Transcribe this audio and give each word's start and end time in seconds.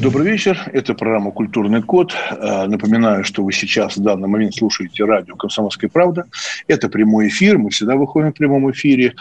Добрый 0.00 0.32
вечер. 0.32 0.58
Это 0.72 0.94
программа 0.94 1.30
«Культурный 1.30 1.82
код». 1.82 2.14
Э, 2.30 2.66
Напоминаю, 2.66 3.22
что 3.22 3.44
вы 3.44 3.52
сейчас 3.52 3.98
в 3.98 4.02
данный 4.02 4.28
момент 4.28 4.54
слушаете 4.54 5.04
радио 5.04 5.36
«Комсомольская 5.36 5.90
правда». 5.90 6.24
Это 6.68 6.88
прямой 6.88 7.28
эфир. 7.28 7.58
Мы 7.58 7.68
всегда 7.68 7.96
выходим 7.96 8.32
в 8.32 8.34
прямом 8.34 8.70
эфире. 8.70 9.14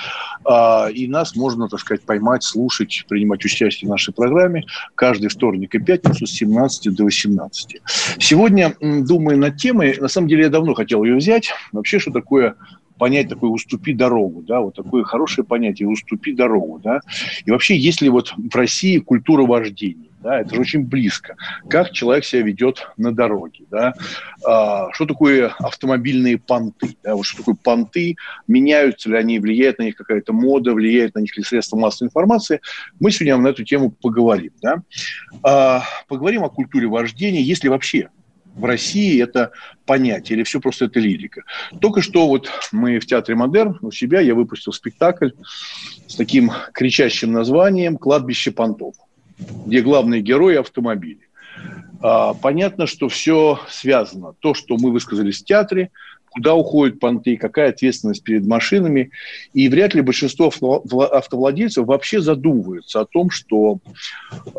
А, 0.45 0.87
И 0.87 1.07
нас 1.07 1.35
можно, 1.35 1.67
так 1.67 1.81
сказать, 1.81 2.03
поймать, 2.03 2.43
слушать, 2.43 3.03
принимать 3.09 3.43
участие 3.43 3.89
в 3.89 3.91
нашей 3.91 4.13
программе 4.13 4.63
каждый 4.95 5.27
вторник 5.27 5.75
и 5.75 5.79
пятницу 5.79 6.25
с 6.25 6.31
17 6.31 6.95
до 6.95 7.03
18. 7.03 7.81
Сегодня, 8.17 8.73
думаю 8.79 9.37
над 9.37 9.57
темой, 9.57 9.97
на 9.99 10.07
самом 10.07 10.29
деле 10.29 10.43
я 10.43 10.49
давно 10.49 10.75
хотел 10.75 11.03
ее 11.03 11.17
взять. 11.17 11.51
Вообще, 11.73 11.99
что 11.99 12.11
такое 12.11 12.55
понять 12.97 13.27
такое 13.27 13.49
«уступи 13.49 13.93
дорогу», 13.93 14.43
да, 14.43 14.61
вот 14.61 14.75
такое 14.75 15.03
хорошее 15.03 15.45
понятие 15.45 15.89
«уступи 15.89 16.31
дорогу», 16.31 16.79
да. 16.81 17.01
И 17.43 17.51
вообще, 17.51 17.75
есть 17.75 18.01
ли 18.01 18.07
вот 18.07 18.33
в 18.37 18.55
России 18.55 18.99
культура 18.99 19.45
вождения? 19.45 20.08
Да, 20.19 20.41
это 20.41 20.53
же 20.53 20.61
очень 20.61 20.83
близко. 20.83 21.37
Как 21.69 21.91
человек 21.91 22.25
себя 22.25 22.41
ведет 22.41 22.89
на 22.97 23.13
дороге, 23.13 23.65
да? 23.71 23.93
А, 24.45 24.91
что 24.91 25.05
такое 25.05 25.47
автомобильные 25.59 26.37
понты? 26.37 26.97
Да? 27.03 27.15
Вот 27.15 27.25
что 27.25 27.37
такое 27.37 27.55
понты? 27.55 28.17
Меняются 28.45 29.09
ли 29.09 29.15
они? 29.15 29.39
Влияет 29.39 29.79
на 29.79 29.83
них 29.83 29.95
какая-то 29.95 30.33
мода? 30.33 30.73
Влияет 30.73 31.15
на 31.15 31.19
них 31.19 31.37
ли 31.37 31.43
средства 31.43 31.77
массовой 31.77 32.07
информации? 32.07 32.59
Мы 32.99 33.11
сегодня 33.11 33.37
на 33.37 33.47
эту 33.47 33.63
тему 33.63 33.91
поговорим, 33.91 34.51
да? 34.61 34.83
А, 35.41 35.83
поговорим 36.09 36.43
о 36.43 36.49
культуре 36.49 36.87
вождения, 36.87 37.41
если 37.41 37.69
вообще 37.69 38.09
в 38.55 38.65
России 38.65 39.21
это 39.21 39.51
понятие, 39.85 40.35
или 40.35 40.43
все 40.43 40.59
просто 40.59 40.85
это 40.85 40.99
лирика. 40.99 41.43
Только 41.79 42.01
что 42.01 42.27
вот 42.27 42.49
мы 42.73 42.99
в 42.99 43.05
Театре 43.05 43.35
Модерн 43.35 43.79
у 43.81 43.91
себя, 43.91 44.19
я 44.19 44.35
выпустил 44.35 44.73
спектакль 44.73 45.29
с 46.07 46.15
таким 46.15 46.51
кричащим 46.73 47.31
названием 47.31 47.97
«Кладбище 47.97 48.51
понтов», 48.51 48.95
где 49.65 49.81
главные 49.81 50.21
герои– 50.21 50.55
автомобили. 50.57 51.29
А, 52.01 52.33
понятно, 52.33 52.87
что 52.87 53.09
все 53.09 53.59
связано. 53.69 54.33
То, 54.39 54.53
что 54.53 54.77
мы 54.77 54.91
высказались 54.91 55.41
в 55.41 55.45
театре, 55.45 55.91
куда 56.29 56.53
уходят 56.53 56.99
понты, 56.99 57.37
какая 57.37 57.69
ответственность 57.69 58.23
перед 58.23 58.45
машинами. 58.45 59.11
И 59.53 59.67
вряд 59.67 59.93
ли 59.93 60.01
большинство 60.01 60.51
автовладельцев 61.11 61.85
вообще 61.85 62.21
задумываются 62.21 63.01
о 63.01 63.05
том, 63.05 63.29
что 63.29 63.79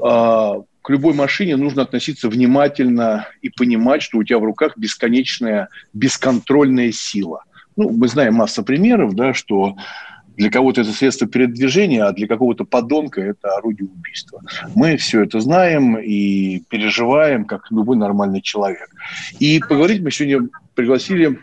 а, 0.03 0.63
к 0.83 0.91
любой 0.91 1.15
машине 1.15 1.57
нужно 1.57 1.83
относиться 1.83 2.29
внимательно 2.29 3.29
и 3.43 3.51
понимать, 3.51 4.03
что 4.03 4.19
у 4.19 4.25
тебя 4.25 4.39
в 4.39 4.45
руках 4.45 4.77
бесконечная, 4.77 5.69
бесконтрольная 5.93 6.93
сила. 6.93 7.45
Ну, 7.77 7.91
мы 7.91 8.09
знаем 8.09 8.35
массу 8.35 8.65
примеров, 8.65 9.15
да, 9.15 9.33
что 9.33 9.77
для 10.41 10.51
кого-то 10.51 10.81
это 10.81 10.93
средство 10.93 11.29
передвижения, 11.29 12.03
а 12.03 12.13
для 12.13 12.27
какого-то 12.27 12.65
подонка 12.65 13.21
это 13.21 13.55
орудие 13.57 13.91
убийства. 13.91 14.41
Мы 14.75 14.97
все 14.97 15.23
это 15.23 15.39
знаем 15.39 15.99
и 15.99 16.61
переживаем, 16.71 17.45
как 17.45 17.71
любой 17.71 17.99
нормальный 17.99 18.41
человек. 18.41 18.89
И 19.39 19.61
поговорить 19.61 20.01
мы 20.03 20.11
сегодня 20.11 20.49
пригласили 20.75 21.39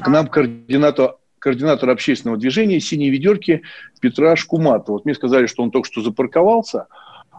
к 0.00 0.08
нам 0.08 0.28
координатор 0.28 1.16
координатор 1.38 1.90
общественного 1.90 2.38
движения 2.38 2.80
«Синие 2.80 3.10
ведерки» 3.10 3.62
Петра 4.00 4.34
Шкуматова. 4.34 4.94
Вот 4.94 5.04
мне 5.04 5.14
сказали, 5.14 5.46
что 5.46 5.62
он 5.62 5.70
только 5.70 5.88
что 5.88 6.00
запарковался, 6.00 6.86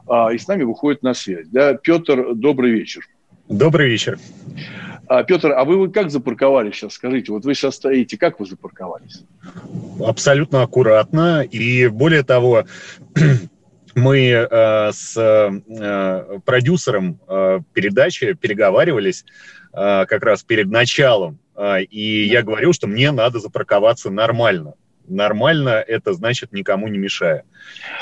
а, 0.07 0.31
и 0.31 0.37
с 0.37 0.47
нами 0.47 0.63
выходит 0.63 1.01
на 1.01 1.15
связь. 1.15 1.47
Да, 1.47 1.73
Петр, 1.73 2.35
добрый 2.35 2.71
вечер. 2.71 3.07
Добрый 3.49 3.89
вечер. 3.89 4.19
А, 5.13 5.24
Петр, 5.24 5.51
а 5.51 5.63
вы, 5.63 5.91
как 5.91 6.09
запарковались 6.09 6.74
сейчас? 6.74 6.94
Скажите, 6.94 7.31
вот 7.31 7.46
вы 7.46 7.53
сейчас 7.53 7.75
стоите, 7.75 8.18
как 8.18 8.40
вы 8.40 8.47
запарковались? 8.47 9.22
Абсолютно 10.03 10.63
аккуратно. 10.63 11.44
И 11.44 11.85
более 11.85 12.24
того, 12.24 12.66
мы 13.96 14.18
э, 14.19 14.91
с 14.91 15.16
э, 15.16 16.40
продюсером 16.44 17.19
э, 17.28 17.59
передачи 17.74 18.34
переговаривались 18.34 19.24
э, 19.72 20.06
как 20.07 20.24
раз 20.24 20.41
перед 20.41 20.72
началом. 20.72 21.38
Э, 21.56 21.84
и 21.84 22.24
я 22.25 22.41
говорил, 22.41 22.74
что 22.74 22.88
мне 22.88 23.12
надо 23.12 23.38
запарковаться 23.38 24.09
нормально 24.09 24.74
нормально, 25.07 25.69
это 25.69 26.13
значит 26.13 26.51
никому 26.53 26.87
не 26.87 26.97
мешая. 26.97 27.43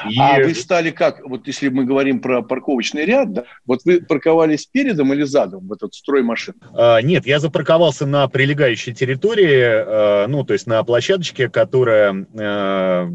И... 0.10 0.20
А 0.20 0.40
вы 0.44 0.54
стали 0.54 0.92
как, 0.92 1.26
вот 1.26 1.48
если 1.48 1.70
мы 1.70 1.86
говорим 1.86 2.20
про 2.20 2.42
парковочный 2.42 3.06
ряд, 3.06 3.34
да, 3.34 3.44
вот 3.66 3.82
вы 3.86 4.02
парковались 4.02 4.66
передом 4.66 5.14
или 5.14 5.24
задом 5.24 5.68
в 5.68 5.74
этот 5.74 5.94
строй 5.94 6.24
машин? 6.24 6.56
А, 6.74 7.02
нет, 7.02 7.26
я 7.26 7.40
запарковался 7.40 8.06
на 8.06 8.28
прилегающей 8.28 8.94
территории, 8.94 9.64
а, 9.64 10.28
ну, 10.28 10.44
то 10.44 10.54
есть 10.54 10.68
на 10.68 10.84
площадочке, 10.84 11.50
которая 11.50 12.26
а, 12.40 13.10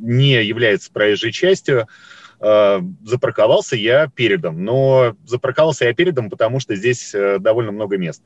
не 0.00 0.42
является 0.44 0.92
проезжей 0.92 1.32
частью, 1.32 1.88
а, 2.40 2.80
запарковался 3.04 3.76
я 3.76 4.08
передом, 4.08 4.64
но 4.64 5.16
запарковался 5.24 5.86
я 5.86 5.94
передом, 5.94 6.30
потому 6.30 6.60
что 6.60 6.76
здесь 6.76 7.14
э, 7.14 7.38
довольно 7.38 7.72
много 7.72 7.98
места. 7.98 8.24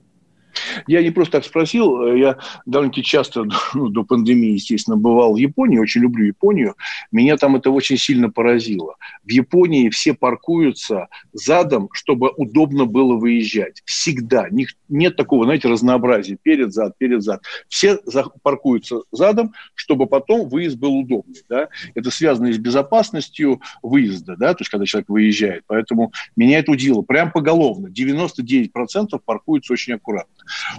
Я 0.86 1.02
не 1.02 1.10
просто 1.10 1.38
так 1.38 1.44
спросил, 1.44 2.06
я 2.14 2.38
довольно-таки 2.66 3.02
часто 3.02 3.44
ну, 3.74 3.88
до 3.88 4.04
пандемии, 4.04 4.52
естественно, 4.52 4.96
бывал 4.96 5.34
в 5.34 5.36
Японии, 5.36 5.78
очень 5.78 6.02
люблю 6.02 6.26
Японию. 6.26 6.74
Меня 7.10 7.36
там 7.36 7.56
это 7.56 7.70
очень 7.70 7.96
сильно 7.96 8.30
поразило. 8.30 8.96
В 9.24 9.30
Японии 9.30 9.88
все 9.88 10.14
паркуются 10.14 11.08
задом, 11.32 11.88
чтобы 11.92 12.30
удобно 12.36 12.84
было 12.86 13.16
выезжать. 13.16 13.82
Всегда. 13.84 14.48
Нет 14.88 15.16
такого, 15.16 15.44
знаете, 15.44 15.68
разнообразия. 15.68 16.36
Перед, 16.42 16.72
зад, 16.72 16.96
перед, 16.98 17.22
зад. 17.22 17.42
Все 17.69 17.98
паркуются 18.42 19.02
задом, 19.10 19.52
чтобы 19.74 20.06
потом 20.06 20.48
выезд 20.48 20.76
был 20.76 20.96
удобный. 20.96 21.42
Да? 21.48 21.69
Это 21.94 22.10
связано 22.10 22.46
и 22.46 22.52
с 22.52 22.58
безопасностью 22.58 23.60
выезда, 23.82 24.36
да? 24.36 24.54
то 24.54 24.60
есть 24.60 24.70
когда 24.70 24.86
человек 24.86 25.08
выезжает. 25.08 25.64
Поэтому 25.66 26.12
меня 26.36 26.58
это 26.58 26.72
удивило. 26.72 27.02
Прям 27.02 27.32
поголовно. 27.32 27.88
99% 27.88 28.69
паркуются 29.24 29.72
очень 29.72 29.94
аккуратно. 29.94 30.32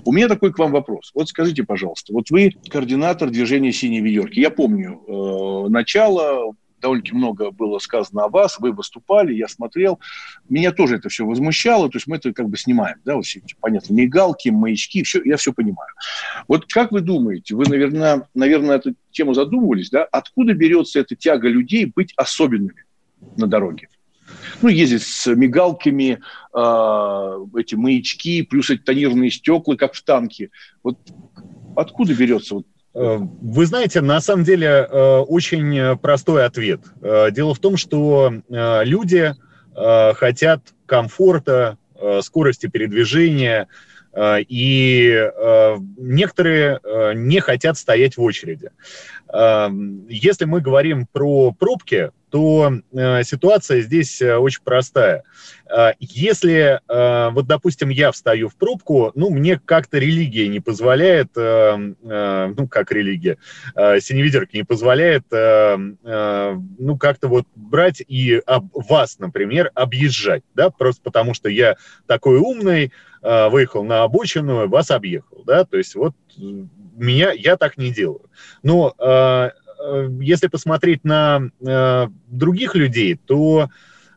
У 0.06 0.12
меня 0.12 0.28
такой 0.28 0.52
к 0.52 0.60
вам 0.60 0.72
вопрос. 0.72 1.12
Вот 1.14 1.30
скажите, 1.30 1.64
пожалуйста, 1.64 2.14
вот 2.14 2.30
вы 2.30 2.52
координатор 2.70 3.30
движения 3.30 3.72
«Синие 3.72 4.02
ведерки». 4.02 4.40
Я 4.40 4.50
помню 4.50 5.02
э, 5.08 5.70
начало, 5.70 6.54
довольно-таки 6.84 7.16
много 7.16 7.50
было 7.52 7.80
сказано 7.80 8.26
о 8.26 8.30
вас, 8.30 8.60
вы 8.60 8.72
выступали, 8.72 9.34
я 9.34 9.48
смотрел. 9.48 10.00
Меня 10.50 10.72
тоже 10.72 10.98
это 10.98 11.10
все 11.10 11.26
возмущало, 11.26 11.90
то 11.90 11.98
есть 11.98 12.08
мы 12.08 12.18
это 12.18 12.34
как 12.34 12.50
бы 12.50 12.58
снимаем, 12.58 12.98
да, 13.06 13.16
вот 13.16 13.26
все 13.26 13.40
эти, 13.40 13.56
понятно, 13.60 13.94
мигалки, 13.94 14.50
маячки, 14.50 15.02
все, 15.04 15.22
я 15.24 15.38
все 15.38 15.54
понимаю. 15.54 15.90
Вот 16.48 16.66
как 16.72 16.92
вы 16.92 17.02
думаете, 17.02 17.56
вы, 17.56 17.66
наверное, 17.66 18.28
наверное, 18.36 18.76
эту 18.76 18.94
тему 19.12 19.34
задумывались, 19.34 19.90
да, 19.90 20.04
откуда 20.04 20.54
берется 20.54 21.00
эта 21.00 21.16
тяга 21.16 21.48
людей 21.48 21.86
быть 21.86 22.14
особенными 22.18 22.84
на 23.38 23.48
дороге? 23.48 23.88
Ну, 24.62 24.70
ездить 24.70 25.04
с 25.04 25.28
мигалками, 25.28 26.20
э, 26.54 27.60
эти 27.60 27.76
маячки, 27.76 28.44
плюс 28.44 28.70
эти 28.70 28.82
тонированные 28.82 29.32
стекла, 29.32 29.76
как 29.76 29.94
в 29.94 30.04
танке. 30.04 30.50
Вот 30.84 30.98
откуда 31.76 32.14
берется 32.14 32.56
вот 32.56 32.66
э, 32.96 33.18
вы 33.20 33.66
знаете, 33.66 34.02
на 34.02 34.22
самом 34.22 34.44
деле 34.44 34.68
э, 34.68 35.18
очень 35.20 35.98
простой 35.98 36.46
ответ. 36.46 36.82
Э, 37.02 37.32
дело 37.32 37.54
в 37.54 37.60
том, 37.60 37.78
что 37.78 38.34
люди 38.50 39.34
хотят 39.70 40.62
комфорта, 40.86 41.78
скорости 42.22 42.68
передвижения, 42.68 43.68
и 44.16 45.32
некоторые 45.98 46.80
не 47.16 47.40
хотят 47.40 47.78
стоять 47.78 48.16
в 48.16 48.22
очереди. 48.22 48.70
Если 50.08 50.46
мы 50.46 50.62
говорим 50.62 51.08
про 51.12 51.52
пробки, 51.52 52.12
то 52.34 52.74
э, 52.92 53.24
ситуация 53.26 53.82
здесь 53.82 54.20
э, 54.20 54.36
очень 54.36 54.64
простая. 54.64 55.24
Э, 55.70 55.92
если, 56.00 56.82
вот, 56.88 57.46
допустим, 57.46 57.90
я 57.90 58.12
встаю 58.12 58.50
в 58.50 58.56
пробку, 58.56 59.12
ну, 59.14 59.30
мне 59.30 59.62
как-то 59.64 60.00
религия 60.00 60.48
не 60.48 60.60
позволяет, 60.60 61.30
ну, 61.36 62.68
как 62.68 62.92
религия, 62.92 63.38
синевидерка 63.76 64.58
не 64.58 64.64
позволяет, 64.64 65.26
ну, 65.30 66.98
как-то 66.98 67.28
вот 67.28 67.46
брать 67.56 68.02
и 68.08 68.42
об, 68.48 68.70
вас, 68.74 69.20
например, 69.20 69.70
объезжать, 69.76 70.44
да, 70.56 70.72
просто 70.72 71.04
потому 71.04 71.36
что 71.36 71.50
я 71.50 71.76
такой 72.08 72.40
умный, 72.40 72.92
выехал 73.22 73.84
на 73.84 74.04
обочину, 74.04 74.68
вас 74.68 74.90
объехал, 74.90 75.44
да, 75.46 75.66
то 75.66 75.78
есть 75.78 75.94
вот 75.96 76.16
меня, 76.38 77.32
я 77.32 77.58
так 77.58 77.78
не 77.78 77.92
делаю. 77.92 78.30
Но 78.64 78.96
если 80.22 80.48
посмотреть 80.48 81.04
на 81.04 81.50
э, 81.60 82.08
других 82.28 82.76
людей, 82.76 83.16
то 83.16 83.70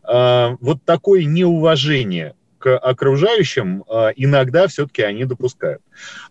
э, 0.06 0.56
вот 0.60 0.82
такое 0.84 1.24
неуважение 1.24 2.34
к 2.58 2.76
окружающим 2.76 3.84
иногда 4.16 4.66
все-таки 4.66 5.02
они 5.02 5.24
допускают. 5.24 5.82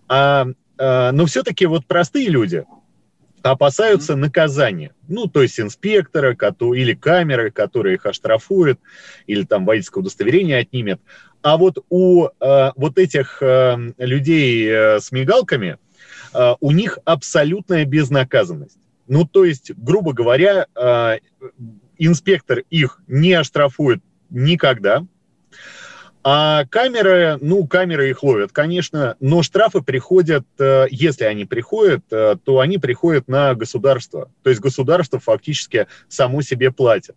А, 0.07 0.47
но 0.77 1.25
все-таки 1.27 1.65
вот 1.65 1.85
простые 1.85 2.27
люди, 2.27 2.65
опасаются 3.51 4.15
наказания. 4.15 4.93
Ну, 5.07 5.27
то 5.27 5.41
есть 5.41 5.59
инспектора 5.59 6.35
или 6.35 6.93
камеры, 6.93 7.51
которые 7.51 7.95
их 7.95 8.05
оштрафуют, 8.05 8.79
или 9.27 9.43
там 9.43 9.65
водительское 9.65 10.01
удостоверение 10.01 10.57
отнимет. 10.59 10.99
А 11.41 11.57
вот 11.57 11.77
у 11.89 12.25
э, 12.25 12.71
вот 12.75 12.97
этих 12.97 13.37
э, 13.41 13.77
людей 13.97 14.67
э, 14.67 14.99
с 14.99 15.11
мигалками 15.11 15.77
э, 16.33 16.55
у 16.59 16.71
них 16.71 16.97
абсолютная 17.05 17.85
безнаказанность. 17.85 18.79
Ну, 19.07 19.25
то 19.25 19.45
есть, 19.45 19.71
грубо 19.75 20.13
говоря, 20.13 20.67
э, 20.75 21.19
инспектор 21.97 22.59
их 22.69 22.99
не 23.07 23.33
оштрафует 23.33 24.01
никогда, 24.29 25.05
а 26.27 26.65
камеры, 26.65 27.37
ну, 27.39 27.67
камеры 27.67 28.09
их 28.09 28.23
ловят, 28.23 28.51
конечно, 28.51 29.15
но 29.19 29.43
штрафы 29.43 29.81
приходят, 29.81 30.43
э, 30.57 30.87
если 30.89 31.25
они 31.25 31.45
приходят, 31.45 32.01
э, 32.09 32.35
то 32.43 32.61
они 32.61 32.79
приходят 32.79 33.27
на 33.27 33.53
государство. 33.53 34.31
То 34.41 34.49
есть 34.49 34.59
государство 34.59 35.19
фактически 35.19 35.85
само 36.07 36.41
себе 36.41 36.71
платит. 36.71 37.15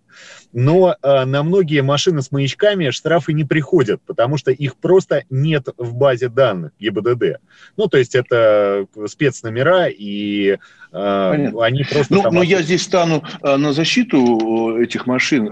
Но 0.53 0.95
э, 1.03 1.25
на 1.25 1.43
многие 1.43 1.81
машины 1.81 2.21
с 2.21 2.31
маячками 2.31 2.91
штрафы 2.91 3.33
не 3.33 3.45
приходят, 3.45 4.03
потому 4.03 4.37
что 4.37 4.51
их 4.51 4.77
просто 4.77 5.25
нет 5.31 5.69
в 5.79 5.95
базе 5.95 6.29
данных 6.29 6.73
ГИБДД. 6.79 7.41
Ну, 7.79 7.87
то 7.87 7.97
есть 7.97 8.15
это 8.15 8.85
спецномера, 9.07 9.87
и 9.87 10.59
Понятно. 10.91 11.65
они 11.65 11.85
просто... 11.85 12.15
Ну, 12.15 12.31
но 12.31 12.43
я 12.43 12.61
здесь 12.61 12.83
стану 12.83 13.23
на 13.43 13.73
защиту 13.73 14.77
этих 14.79 15.07
машин. 15.07 15.45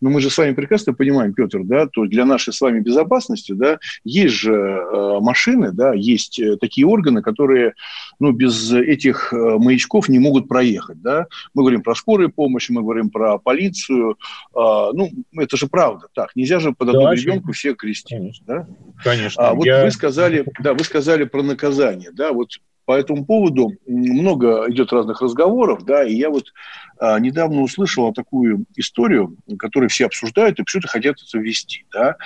Но 0.00 0.10
мы 0.10 0.20
же 0.20 0.30
с 0.30 0.38
вами 0.38 0.54
прекрасно 0.54 0.92
понимаем, 0.92 1.34
Петр, 1.34 1.60
да, 1.64 1.86
то 1.86 2.06
для 2.06 2.24
нашей 2.24 2.52
с 2.52 2.60
вами 2.60 2.80
безопасности, 2.92 3.52
да, 3.52 3.78
есть 4.04 4.34
же 4.34 4.52
э, 4.52 5.18
машины, 5.20 5.72
да, 5.72 5.92
есть 5.94 6.38
э, 6.38 6.56
такие 6.56 6.86
органы, 6.86 7.22
которые, 7.22 7.74
ну, 8.20 8.32
без 8.32 8.72
этих 8.72 9.32
э, 9.32 9.36
маячков 9.36 10.08
не 10.08 10.18
могут 10.18 10.48
проехать, 10.48 11.00
да. 11.00 11.26
Мы 11.54 11.62
говорим 11.62 11.82
про 11.82 11.94
скорую 11.94 12.30
помощь, 12.30 12.70
мы 12.70 12.82
говорим 12.82 13.10
про 13.10 13.38
полицию, 13.38 14.12
э, 14.12 14.14
ну, 14.54 15.10
это 15.36 15.56
же 15.56 15.66
правда, 15.66 16.06
так, 16.14 16.36
нельзя 16.36 16.60
же 16.60 16.72
под 16.72 16.88
одну 16.90 17.04
да, 17.04 17.14
ребенку 17.14 17.52
все 17.52 17.74
крестить, 17.74 18.18
Конечно. 18.18 18.44
да. 18.46 18.66
Конечно. 19.02 19.42
А 19.42 19.54
вот 19.54 19.66
я... 19.66 19.84
вы 19.84 19.90
сказали, 19.90 20.44
да, 20.60 20.74
вы 20.74 20.84
сказали 20.84 21.24
про 21.24 21.42
наказание, 21.42 22.10
да, 22.12 22.32
вот 22.32 22.50
по 22.84 22.98
этому 22.98 23.24
поводу 23.24 23.72
много 23.86 24.70
идет 24.70 24.92
разных 24.92 25.20
разговоров, 25.22 25.84
да, 25.84 26.04
и 26.04 26.14
я 26.14 26.30
вот 26.30 26.52
а, 26.98 27.18
недавно 27.18 27.62
услышал 27.62 28.12
такую 28.12 28.66
историю, 28.76 29.36
которую 29.58 29.88
все 29.88 30.06
обсуждают 30.06 30.58
и 30.58 30.62
почему-то 30.62 30.88
хотят 30.88 31.16
это 31.20 31.38
ввести, 31.38 31.86
да, 31.92 32.16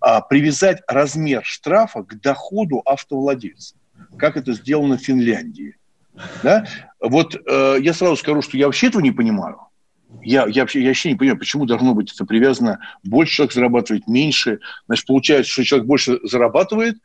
а, 0.00 0.20
привязать 0.20 0.82
размер 0.86 1.42
штрафа 1.44 2.02
к 2.02 2.20
доходу 2.20 2.82
автовладельца, 2.84 3.76
как 4.18 4.36
это 4.36 4.52
сделано 4.52 4.98
в 4.98 5.02
Финляндии, 5.02 5.76
да. 6.42 6.66
Вот 7.00 7.34
э, 7.34 7.76
я 7.80 7.94
сразу 7.94 8.16
скажу, 8.16 8.42
что 8.42 8.56
я 8.56 8.66
вообще 8.66 8.88
этого 8.88 9.00
не 9.00 9.12
понимаю, 9.12 9.60
я, 10.20 10.46
я, 10.46 10.62
вообще, 10.62 10.82
я 10.82 10.88
вообще 10.88 11.10
не 11.10 11.16
понимаю, 11.16 11.38
почему 11.38 11.64
должно 11.64 11.94
быть 11.94 12.12
это 12.12 12.24
привязано, 12.24 12.80
больше 13.02 13.36
человек 13.36 13.54
зарабатывает, 13.54 14.06
меньше. 14.06 14.60
Значит, 14.86 15.06
получается, 15.06 15.52
что 15.52 15.64
человек 15.64 15.86
больше 15.86 16.18
зарабатывает, 16.22 16.96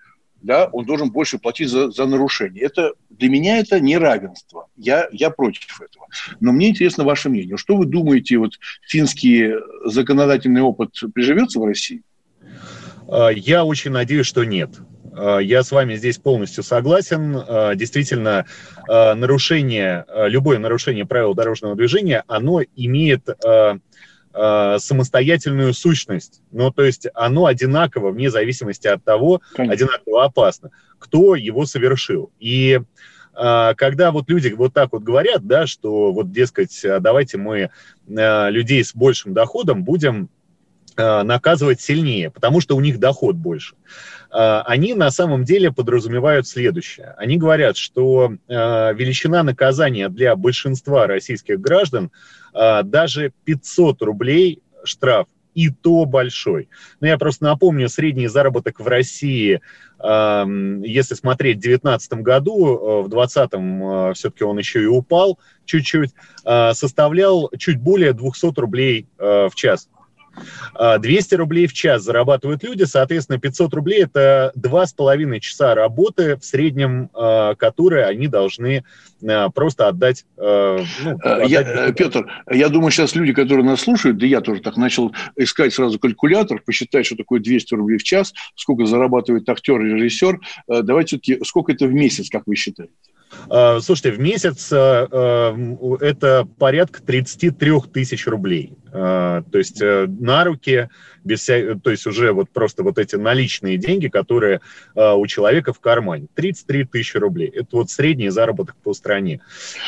да, 0.42 0.69
он 0.72 0.86
должен 0.86 1.12
больше 1.12 1.39
платить 1.39 1.69
за, 1.69 1.92
за 1.92 2.06
нарушение. 2.06 2.63
Это, 2.63 2.94
для 3.10 3.30
меня 3.30 3.60
это 3.60 3.80
неравенство. 3.80 4.68
Я, 4.75 5.07
я 5.12 5.30
против 5.30 5.81
этого. 5.81 6.07
Но 6.39 6.51
мне 6.51 6.69
интересно 6.69 7.04
ваше 7.04 7.30
мнение. 7.30 7.57
Что 7.57 7.75
вы 7.75 7.86
думаете, 7.86 8.38
вот 8.38 8.54
финский 8.88 9.54
законодательный 9.86 10.62
опыт 10.62 10.92
приживется 11.13 11.60
в 11.60 11.66
России? 11.66 12.04
А, 13.07 13.30
я 13.30 13.66
очень 13.66 13.92
надеюсь, 13.92 14.28
что 14.28 14.44
нет. 14.44 14.72
А, 15.13 15.39
я 15.39 15.63
с 15.63 15.72
вами 15.72 15.95
здесь 15.95 16.18
полностью 16.18 16.63
согласен. 16.63 17.36
А, 17.36 17.75
действительно, 17.75 18.45
нарушение, 18.88 20.06
любое 20.28 20.60
нарушение 20.60 21.06
правил 21.06 21.33
дорожного 21.33 21.75
движения, 21.75 22.24
оно 22.28 22.62
имеет 22.75 23.28
э, 24.38 24.78
самостоятельную 24.80 25.74
сущность. 25.74 26.42
Ну, 26.51 26.72
то 26.72 26.84
есть 26.84 27.07
оно 27.13 27.45
одинаково, 27.45 28.12
вне 28.12 28.30
зависимости 28.30 28.88
от 28.88 29.04
того, 29.04 29.42
Конечно. 29.56 29.74
одинаково 29.74 30.25
опасно, 30.25 30.69
кто 31.00 31.36
его 31.36 31.66
совершил. 31.66 32.31
И 32.39 32.80
э, 33.36 33.74
когда 33.75 34.12
вот 34.12 34.30
люди 34.30 34.50
вот 34.50 34.74
так 34.74 34.94
вот 34.94 35.04
говорят, 35.04 35.45
да, 35.48 35.66
что 35.66 36.12
вот, 36.12 36.31
дескать, 36.31 36.80
давайте 37.00 37.38
мы 37.38 37.69
э, 38.07 38.50
людей 38.51 38.84
с 38.84 38.94
большим 38.94 39.34
доходом 39.34 39.84
будем 39.84 40.30
наказывать 40.97 41.81
сильнее, 41.81 42.31
потому 42.31 42.61
что 42.61 42.75
у 42.75 42.81
них 42.81 42.99
доход 42.99 43.35
больше. 43.35 43.75
Э, 44.31 44.61
они 44.65 44.94
на 44.94 45.11
самом 45.11 45.44
деле 45.44 45.71
подразумевают 45.71 46.47
следующее. 46.47 47.13
Они 47.17 47.38
говорят, 47.38 47.77
что 47.77 48.33
э, 48.47 48.94
величина 48.94 49.44
наказания 49.44 50.09
для 50.09 50.35
большинства 50.35 51.07
российских 51.07 51.59
граждан 51.59 52.11
даже 52.53 53.33
500 53.44 54.01
рублей 54.01 54.63
штраф, 54.83 55.27
и 55.53 55.69
то 55.69 56.05
большой. 56.05 56.69
Но 57.01 57.07
я 57.07 57.19
просто 57.19 57.44
напомню, 57.44 57.88
средний 57.88 58.25
заработок 58.27 58.79
в 58.79 58.88
России, 58.88 59.61
если 59.99 61.13
смотреть 61.13 61.57
в 61.57 61.61
2019 61.61 62.13
году, 62.13 63.01
э, 63.01 63.01
в 63.03 63.09
2020 63.09 64.15
все-таки 64.15 64.44
он 64.44 64.57
еще 64.57 64.81
и 64.81 64.88
упал 64.88 65.38
чуть-чуть, 65.65 66.11
составлял 66.44 67.51
чуть 67.57 67.77
более 67.77 68.13
200 68.13 68.59
рублей 68.59 69.07
э, 69.19 69.49
в 69.51 69.55
час. 69.55 69.89
200 71.00 71.34
а, 71.34 71.38
рублей 71.38 71.68
в 71.68 71.74
час 71.74 72.04
зарабатывают 72.04 72.63
люди, 72.63 72.84
соответственно, 72.84 73.39
500 73.39 73.74
рублей– 73.74 74.04
это 74.04 74.51
два 74.56 74.86
с 74.86 74.94
половиной 74.94 75.39
часа 75.39 75.75
работы 75.75 76.38
в 76.38 76.45
среднем, 76.45 77.10
а, 77.13 77.56
которые 77.56 78.06
они 78.06 78.28
должны 78.28 78.84
а, 79.28 79.50
просто 79.50 79.88
отдать. 79.88 80.25
Ну, 80.38 80.86
отдать 81.22 81.50
я, 81.50 81.62
э, 81.62 81.94
Петр, 81.94 82.28
я 82.50 82.69
думаю, 82.69 82.92
сейчас 82.92 83.16
люди, 83.16 83.34
которые 83.34 83.66
нас 83.66 83.81
слушают, 83.81 84.18
да 84.18 84.25
я 84.25 84.42
тоже 84.42 84.62
так 84.62 84.78
начал 84.78 85.13
искать 85.36 85.74
сразу 85.74 86.00
калькулятор, 86.00 86.62
посчитать, 86.62 87.06
что 87.06 87.16
такое 87.16 87.40
200 87.40 87.74
рублей 87.75 87.98
в 87.98 88.04
час, 88.04 88.33
сколько 88.56 88.86
зарабатывает 88.86 89.48
актер 89.50 89.81
и 89.81 89.94
режиссер. 89.94 90.40
Э, 90.69 90.81
давайте, 90.81 91.19
сколько 91.44 91.72
это 91.72 91.88
в 91.88 91.94
месяц, 91.94 92.30
как 92.30 92.44
вы 92.45 92.56
считаете? 92.56 92.94
А, 93.50 93.79
слушайте, 93.79 94.12
в 94.12 94.19
месяц 94.19 94.69
а, 94.71 95.07
а, 95.12 95.97
это 96.01 96.47
порядка 96.57 97.01
33 97.01 97.81
тысяч 97.94 98.27
рублей. 98.27 98.74
То 98.91 99.44
есть 99.53 99.79
э, 99.81 100.07
на 100.07 100.44
руки, 100.44 100.89
без 101.24 101.41
вся... 101.41 101.75
то 101.75 101.91
есть 101.91 102.07
уже 102.07 102.31
вот 102.31 102.50
просто 102.50 102.81
вот 102.81 102.97
эти 102.97 103.15
наличные 103.15 103.77
деньги, 103.77 104.07
которые 104.07 104.61
у 104.95 105.28
человека 105.28 105.71
в 105.71 105.80
кармане. 105.80 106.28
33 106.33 106.85
тысячи 106.85 107.18
рублей. 107.18 107.49
Это 107.49 107.68
вот 107.73 107.92
средний 107.92 108.30
заработок 108.30 108.75
по 108.78 108.94
стране. 108.94 109.42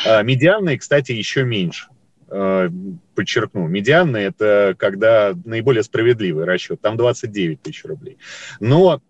Медианный, 0.06 0.78
кстати, 0.78 1.12
еще 1.12 1.44
меньше 1.44 1.88
подчеркну, 2.28 3.66
медианный– 3.66 4.22
это 4.26 4.76
когда 4.78 5.34
наиболее 5.44 5.82
справедливый 5.82 6.44
расчет, 6.44 6.80
там 6.80 6.96
29 6.96 7.60
тысяч 7.60 7.84
рублей. 7.84 8.18
Но 8.60 9.00
Э, 9.00 9.09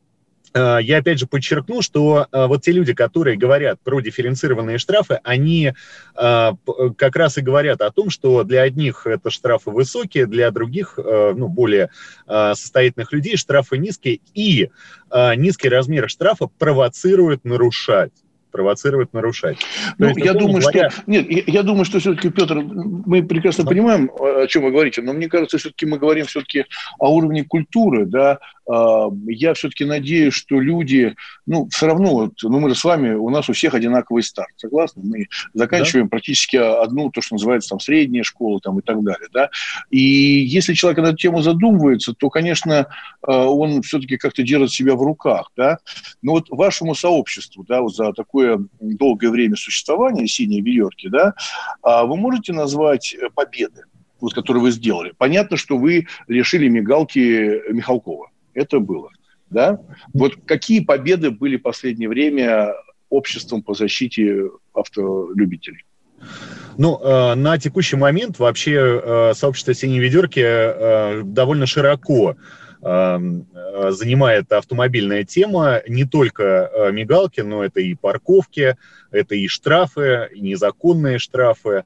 я 0.54 0.98
опять 0.98 1.18
же 1.18 1.26
подчеркну, 1.26 1.82
что 1.82 2.26
э, 2.30 2.46
вот 2.46 2.62
те 2.62 2.72
люди, 2.72 2.92
которые 2.92 3.36
говорят 3.36 3.80
про 3.80 4.00
дифференцированные 4.00 4.78
штрафы, 4.78 5.20
они 5.22 5.72
э, 6.16 6.52
как 6.96 7.16
раз 7.16 7.38
и 7.38 7.40
говорят 7.40 7.80
о 7.80 7.90
том, 7.90 8.10
что 8.10 8.42
для 8.44 8.62
одних 8.62 9.06
это 9.06 9.30
штрафы 9.30 9.70
высокие, 9.70 10.26
для 10.26 10.50
других, 10.50 10.98
ну, 10.98 11.48
более 11.48 11.90
состоятельных 12.26 13.12
людей 13.12 13.36
штрафы 13.36 13.78
низкие, 13.78 14.20
и 14.34 14.70
низкий 15.36 15.68
размер 15.68 16.08
штрафа 16.08 16.48
провоцирует 16.58 17.44
нарушать 17.44 18.12
провоцировать, 18.50 19.12
нарушать. 19.12 19.58
Ну, 19.98 20.08
есть, 20.08 20.18
я 20.18 20.34
думаю, 20.34 20.60
говоря... 20.60 20.90
что... 20.90 21.02
Нет, 21.06 21.30
я, 21.30 21.42
я 21.46 21.62
думаю, 21.62 21.84
что 21.84 21.98
все-таки, 21.98 22.30
Петр, 22.30 22.56
мы 22.60 23.22
прекрасно 23.22 23.64
но... 23.64 23.70
понимаем, 23.70 24.10
о 24.18 24.46
чем 24.46 24.64
вы 24.64 24.70
говорите, 24.70 25.02
но 25.02 25.12
мне 25.12 25.28
кажется, 25.28 25.58
все-таки 25.58 25.86
мы 25.86 25.98
говорим 25.98 26.26
все-таки 26.26 26.66
о 26.98 27.14
уровне 27.14 27.44
культуры, 27.44 28.06
да, 28.06 28.38
а, 28.70 29.08
я 29.26 29.54
все-таки 29.54 29.84
надеюсь, 29.84 30.34
что 30.34 30.60
люди, 30.60 31.16
ну, 31.46 31.68
все 31.70 31.86
равно, 31.86 32.10
вот, 32.12 32.34
ну, 32.42 32.60
мы 32.60 32.68
же 32.68 32.76
с 32.76 32.84
вами, 32.84 33.14
у 33.14 33.28
нас 33.28 33.48
у 33.48 33.52
всех 33.52 33.74
одинаковый 33.74 34.22
старт, 34.22 34.50
согласны? 34.56 35.02
Мы 35.04 35.26
заканчиваем 35.54 36.06
да? 36.06 36.10
практически 36.10 36.56
одну, 36.56 37.10
то, 37.10 37.20
что 37.20 37.34
называется, 37.34 37.70
там, 37.70 37.80
средняя 37.80 38.22
школа, 38.22 38.60
там, 38.60 38.78
и 38.78 38.82
так 38.82 39.02
далее, 39.02 39.28
да. 39.32 39.50
И 39.90 39.98
если 40.00 40.74
человек 40.74 40.98
на 41.00 41.08
эту 41.08 41.16
тему 41.16 41.42
задумывается, 41.42 42.14
то, 42.14 42.30
конечно, 42.30 42.86
а, 43.22 43.46
он 43.46 43.82
все-таки 43.82 44.16
как-то 44.16 44.42
держит 44.42 44.70
себя 44.70 44.94
в 44.94 45.02
руках, 45.02 45.50
да. 45.56 45.78
Но 46.22 46.32
вот 46.32 46.46
вашему 46.50 46.94
сообществу, 46.94 47.64
да, 47.66 47.80
вот 47.80 47.96
за 47.96 48.12
такое 48.40 48.66
долгое 48.80 49.30
время 49.30 49.56
существования 49.56 50.26
«Синей 50.26 50.60
ведерки», 50.60 51.08
да, 51.08 51.34
а 51.82 52.04
вы 52.04 52.16
можете 52.16 52.52
назвать 52.52 53.16
победы? 53.34 53.84
вот, 54.20 54.34
которые 54.34 54.62
вы 54.62 54.70
сделали. 54.70 55.14
Понятно, 55.16 55.56
что 55.56 55.78
вы 55.78 56.06
лишили 56.28 56.68
мигалки 56.68 57.72
Михалкова 57.72 58.28
это 58.52 58.78
было. 58.78 59.08
Да? 59.48 59.80
Вот 60.12 60.34
какие 60.44 60.80
победы 60.80 61.30
были 61.30 61.56
в 61.56 61.62
последнее 61.62 62.10
время 62.10 62.74
обществом 63.08 63.62
по 63.62 63.72
защите 63.72 64.50
автолюбителей? 64.74 65.86
Ну, 66.76 67.00
э, 67.02 67.34
на 67.34 67.56
текущий 67.56 67.96
момент 67.96 68.38
вообще 68.38 69.00
э, 69.02 69.32
сообщество 69.34 69.72
«Синей 69.72 70.00
ведерки» 70.00 70.42
э, 70.44 71.22
довольно 71.24 71.64
широко 71.64 72.36
занимает 72.82 74.50
автомобильная 74.52 75.24
тема, 75.24 75.82
не 75.86 76.04
только 76.04 76.90
мигалки, 76.92 77.40
но 77.40 77.64
это 77.64 77.80
и 77.80 77.94
парковки, 77.94 78.76
это 79.10 79.34
и 79.34 79.48
штрафы, 79.48 80.30
и 80.34 80.40
незаконные 80.40 81.18
штрафы. 81.18 81.84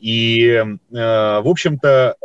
И, 0.00 0.64
в 0.90 1.48
общем-то, 1.48 2.16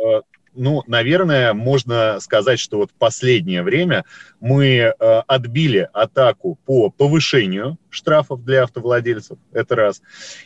ну, 0.54 0.82
наверное, 0.86 1.54
можно 1.54 2.20
сказать, 2.20 2.60
что 2.60 2.78
вот 2.78 2.90
последнее 2.98 3.62
время 3.62 4.04
мы 4.40 4.66
э, 4.68 4.92
отбили 5.26 5.88
атаку 5.92 6.58
по 6.66 6.90
повышению 6.90 7.78
штрафов 7.92 8.44
для 8.44 8.64
автовладельцев, 8.64 9.38
это 9.52 9.76
раз. 9.76 10.02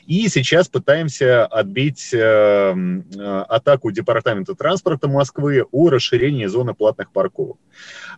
И 0.07 0.29
сейчас 0.29 0.69
пытаемся 0.69 1.47
отбить 1.47 2.13
э, 2.13 2.19
э, 2.19 3.45
атаку 3.49 3.91
Департамента 3.91 4.55
транспорта 4.55 5.09
Москвы 5.09 5.65
о 5.71 5.89
расширении 5.89 6.47
зоны 6.47 6.75
платных 6.75 7.13
парковок, 7.13 7.59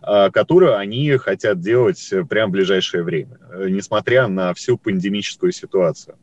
э, 0.01 0.31
которую 0.31 0.77
они 0.77 1.15
хотят 1.17 1.59
делать 1.61 2.13
прямо 2.29 2.49
в 2.49 2.53
ближайшее 2.53 3.03
время, 3.03 3.37
э, 3.51 3.67
несмотря 3.69 4.27
на 4.27 4.53
всю 4.53 4.77
пандемическую 4.77 5.51
ситуацию. 5.51 6.17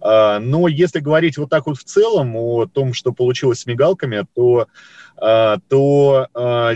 Э, 0.00 0.38
но 0.38 0.68
если 0.68 1.00
говорить 1.00 1.36
вот 1.38 1.50
так 1.50 1.66
вот 1.66 1.78
в 1.78 1.84
целом 1.84 2.34
о 2.36 2.66
том, 2.66 2.94
что 2.94 3.12
получилось 3.12 3.60
с 3.60 3.66
мигалками, 3.66 4.26
то 4.34 4.66
а, 5.18 5.58
то 5.68 6.28
а, 6.34 6.74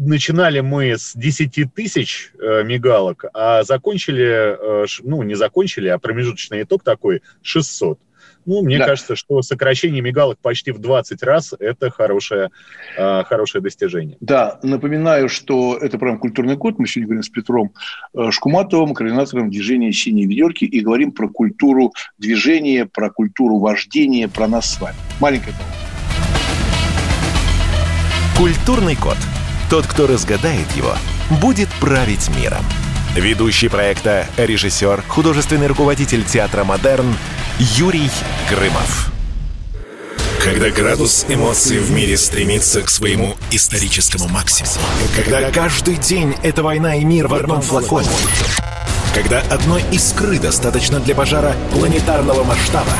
начинали 0.00 0.60
мы 0.60 0.96
с 0.96 1.12
10 1.14 1.74
тысяч 1.74 2.32
э, 2.40 2.62
мигалок, 2.64 3.26
а 3.34 3.62
закончили, 3.62 4.84
э, 4.84 4.86
ну, 5.02 5.22
не 5.22 5.34
закончили, 5.34 5.88
а 5.88 5.98
промежуточный 5.98 6.62
итог 6.62 6.82
такой 6.82 7.22
600. 7.42 8.00
Ну, 8.46 8.62
мне 8.62 8.78
да. 8.78 8.86
кажется, 8.86 9.16
что 9.16 9.42
сокращение 9.42 10.00
мигалок 10.00 10.38
почти 10.38 10.72
в 10.72 10.78
20 10.78 11.22
раз– 11.22 11.54
это 11.58 11.90
хорошее, 11.90 12.50
э, 12.96 13.22
хорошее 13.24 13.62
достижение. 13.62 14.16
Да, 14.20 14.58
напоминаю, 14.62 15.28
что 15.28 15.76
это 15.76 15.98
программа 15.98 16.20
«Культурный 16.20 16.56
код». 16.56 16.78
Мы 16.78 16.86
сегодня 16.86 17.06
говорим 17.06 17.22
с 17.22 17.28
Петром 17.28 17.72
Шкуматовым, 18.30 18.94
координатором 18.94 19.50
движения 19.50 19.92
«Синие 19.92 20.26
ведерки», 20.26 20.64
и 20.64 20.80
говорим 20.80 21.12
про 21.12 21.28
культуру 21.28 21.92
движения, 22.16 22.86
про 22.86 23.10
культуру 23.10 23.58
вождения, 23.58 24.28
про 24.28 24.48
нас 24.48 24.74
с 24.74 24.80
вами. 24.80 24.96
Маленькая 25.20 25.52
пауза. 25.52 25.90
Культурный 28.38 28.96
код. 28.96 29.18
Тот, 29.70 29.86
кто 29.86 30.08
разгадает 30.08 30.68
его, 30.72 30.96
будет 31.40 31.68
править 31.78 32.28
миром. 32.36 32.64
Ведущий 33.14 33.68
проекта, 33.68 34.26
режиссер, 34.36 35.04
художественный 35.06 35.68
руководитель 35.68 36.24
театра 36.24 36.64
«Модерн» 36.64 37.14
Юрий 37.76 38.10
Грымов. 38.48 39.12
Когда 40.42 40.70
градус 40.70 41.24
эмоций 41.28 41.78
в 41.78 41.92
мире 41.92 42.16
стремится 42.16 42.82
к 42.82 42.90
своему 42.90 43.36
историческому 43.52 44.26
максимуму. 44.26 44.74
Когда 45.14 45.52
каждый 45.52 45.98
день— 45.98 46.34
это 46.42 46.64
война 46.64 46.96
и 46.96 47.04
мир 47.04 47.28
в 47.28 47.34
одном 47.34 47.62
флаконе. 47.62 48.08
Когда 49.14 49.40
одной 49.50 49.84
искры 49.92 50.40
достаточно 50.40 50.98
для 50.98 51.14
пожара 51.14 51.54
планетарного 51.70 52.42
масштаба. 52.42 52.96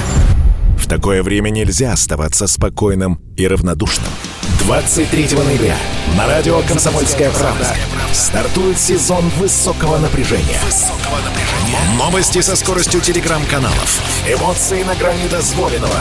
В 0.79 0.87
такое 0.87 1.25
время 1.25 1.51
нельзя 1.51 1.93
оставаться 1.93 2.47
спокойным 2.47 3.21
и 3.37 3.49
равнодушным. 3.49 4.13
23 4.59 5.29
ноября 5.37 5.77
на 6.17 6.27
радио 6.27 6.61
«Комсомольская 6.63 7.31
правда» 7.31 7.67
стартует 8.13 8.79
сезон 8.79 9.29
высокого 9.39 9.99
напряжения. 9.99 10.59
Новости 11.97 12.41
со 12.41 12.57
скоростью 12.57 13.01
телеграм-каналов. 13.01 14.01
Эмоции 14.29 14.83
на 14.83 14.95
грани 14.95 15.29
дозволенного. 15.29 16.01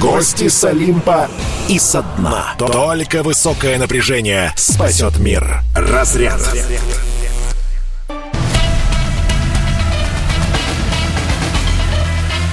Гости 0.00 0.48
с 0.48 0.64
Олимпа 0.64 1.28
и 1.68 1.78
со 1.78 2.02
дна. 2.02 2.54
Только 2.58 3.22
высокое 3.22 3.78
напряжение 3.78 4.52
спасет 4.56 5.18
мир. 5.18 5.62
Разряд. 5.74 6.40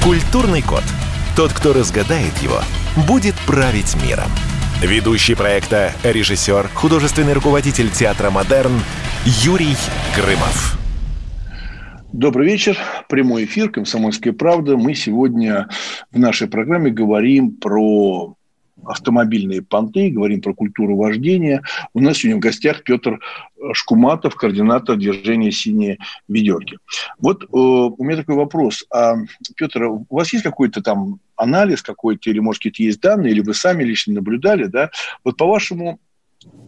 Культурный 0.04 0.62
код. 0.62 0.84
Тот, 1.36 1.54
кто 1.54 1.74
разгадает 1.74 2.38
его, 2.42 2.62
будет 3.08 3.36
править 3.46 3.96
миром. 4.04 4.32
Ведущий 4.82 5.36
проекта, 5.36 5.92
режиссер, 6.06 6.70
художественный 6.74 7.34
руководитель 7.34 7.90
театра 7.90 8.30
«Модерн» 8.30 8.72
Юрий 9.26 9.76
Грымов. 10.16 10.80
Добрый 12.14 12.48
вечер. 12.48 12.78
Прямой 13.10 13.44
эфир 13.44 13.70
«Комсомольская 13.70 14.32
правда». 14.32 14.78
Мы 14.78 14.96
сегодня 14.96 15.68
в 16.14 16.18
нашей 16.18 16.48
программе 16.48 16.92
говорим 16.92 17.58
про 17.58 18.38
автомобильные 18.86 19.62
понты, 19.62 20.10
говорим 20.10 20.42
про 20.42 20.54
культуру 20.54 20.96
вождения. 20.96 21.64
У 21.94 22.00
нас 22.00 22.18
сегодня 22.18 22.38
в 22.38 22.44
гостях 22.44 22.84
Петр 22.84 23.20
Шкуматов, 23.74 24.36
координатор 24.36 24.96
движения 24.96 25.52
«Синие 25.52 25.98
ведерки». 26.28 26.78
Вот 27.20 27.44
э, 27.44 27.48
у 27.52 28.04
меня 28.04 28.18
такой 28.18 28.36
вопрос. 28.36 28.86
А, 28.92 29.16
Петр, 29.56 29.84
у 29.84 30.06
вас 30.10 30.32
есть 30.34 30.44
какой-то 30.44 30.82
там 30.82 31.20
анализ 31.36 31.82
какой-то, 31.82 32.30
или, 32.30 32.40
может, 32.40 32.60
какие-то 32.60 32.84
есть 32.84 33.02
данные, 33.02 33.32
или 33.32 33.42
вы 33.42 33.54
сами 33.54 33.84
лично 33.84 34.16
наблюдали, 34.16 34.66
да? 34.66 34.92
Вот 35.24 35.38
по 35.38 35.46
вашему 35.46 36.00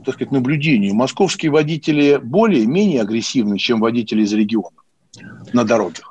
так 0.05 0.15
сказать, 0.15 0.31
наблюдению, 0.31 0.93
московские 0.93 1.51
водители 1.51 2.19
более-менее 2.21 3.01
агрессивны, 3.01 3.57
чем 3.57 3.79
водители 3.79 4.23
из 4.23 4.33
региона 4.33 4.75
на 5.53 5.63
дорогах? 5.63 6.10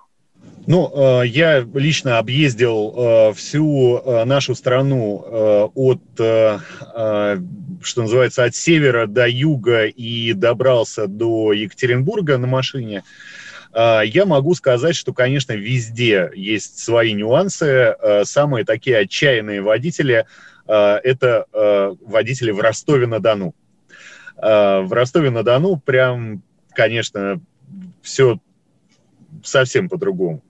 Ну, 0.71 0.89
э, 0.95 1.27
я 1.27 1.67
лично 1.75 2.19
объездил 2.19 2.95
э, 2.97 3.33
всю 3.33 3.99
э, 3.99 4.25
нашу 4.25 4.55
страну 4.55 5.71
от, 5.75 6.01
что 6.17 7.43
называется, 7.97 8.45
от 8.45 8.55
севера 8.55 9.09
до 9.09 9.27
юга 9.27 9.87
и 9.87 10.33
добрался 10.33 11.09
до 11.09 11.53
Екатеринбурга 11.53 12.39
на 12.39 12.47
машине. 12.47 13.03
Я 13.75 14.25
могу 14.27 14.55
сказать, 14.55 14.95
что, 14.95 15.13
конечно, 15.13 15.55
везде 15.55 16.31
есть 16.35 16.79
свои 16.79 17.15
нюансы. 17.15 17.97
Самые 18.25 18.65
такие 18.65 18.99
отчаянные 18.99 19.63
водители– 19.63 20.27
это 20.67 21.47
водители 22.01 22.51
в 22.51 22.61
Ростове-на-Дону. 22.61 23.55
В 24.37 24.89
Ростове-на-Дону 24.91 25.79
прям, 25.79 26.43
конечно, 26.75 27.41
все 28.03 28.39
совсем 29.43 29.89
по-другому. 29.89 30.43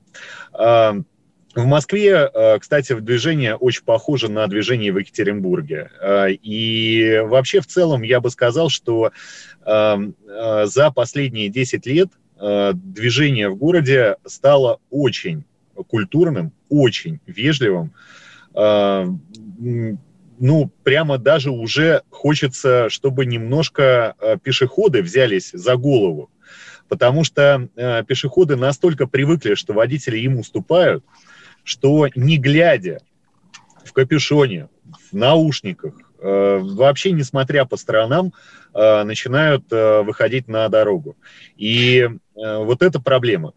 В 1.55 1.65
Москве, 1.65 2.31
э, 2.33 2.59
кстати, 2.61 2.95
движение 3.01 3.57
очень 3.57 3.83
похоже 3.85 4.31
на 4.31 4.47
движение 4.47 4.93
в 4.93 4.99
Екатеринбурге. 4.99 5.91
Э, 6.01 6.31
и 6.31 7.21
вообще 7.25 7.61
в 7.61 7.67
целом 7.67 8.03
я 8.03 8.21
бы 8.21 8.31
сказал, 8.31 8.69
что 8.69 9.11
э, 9.67 9.97
за 10.65 10.91
последние 10.93 11.49
10 11.49 11.87
лет 11.87 12.09
движение 12.73 13.51
в 13.51 13.57
городе 13.57 14.17
стало 14.25 14.81
очень 14.89 15.45
культурным, 15.89 16.53
очень 16.71 17.21
вежливым. 17.27 17.93
Ну, 18.55 20.73
прямо 20.83 21.19
даже 21.19 21.51
уже 21.51 22.01
хочется, 22.09 22.89
чтобы 22.89 23.27
немножко 23.27 24.17
пешеходы 24.43 25.03
взялись 25.03 25.51
за 25.53 25.77
голову 25.77 26.31
потому 26.91 27.23
что 27.25 27.69
э, 27.77 28.05
пешеходы 28.05 28.57
настолько 28.57 29.07
привыкли, 29.07 29.55
что 29.55 29.73
водители 29.73 30.19
им 30.19 30.39
уступают, 30.39 31.05
что 31.65 32.09
не 32.17 32.37
глядя 32.37 32.99
в 33.85 33.93
капюшоне, 33.93 34.69
в 35.11 35.17
наушниках, 35.17 35.95
э, 36.19 36.59
вообще 36.61 37.13
несмотря 37.13 37.65
по 37.65 37.77
сторонам, 37.77 38.35
э, 38.75 39.05
начинают 39.05 39.65
э, 39.71 40.03
выходить 40.03 40.49
на 40.49 40.69
дорогу. 40.69 41.17
И 41.57 42.01
э, 42.01 42.11
вот 42.35 42.83
это 42.83 43.01
проблема. 43.01 43.53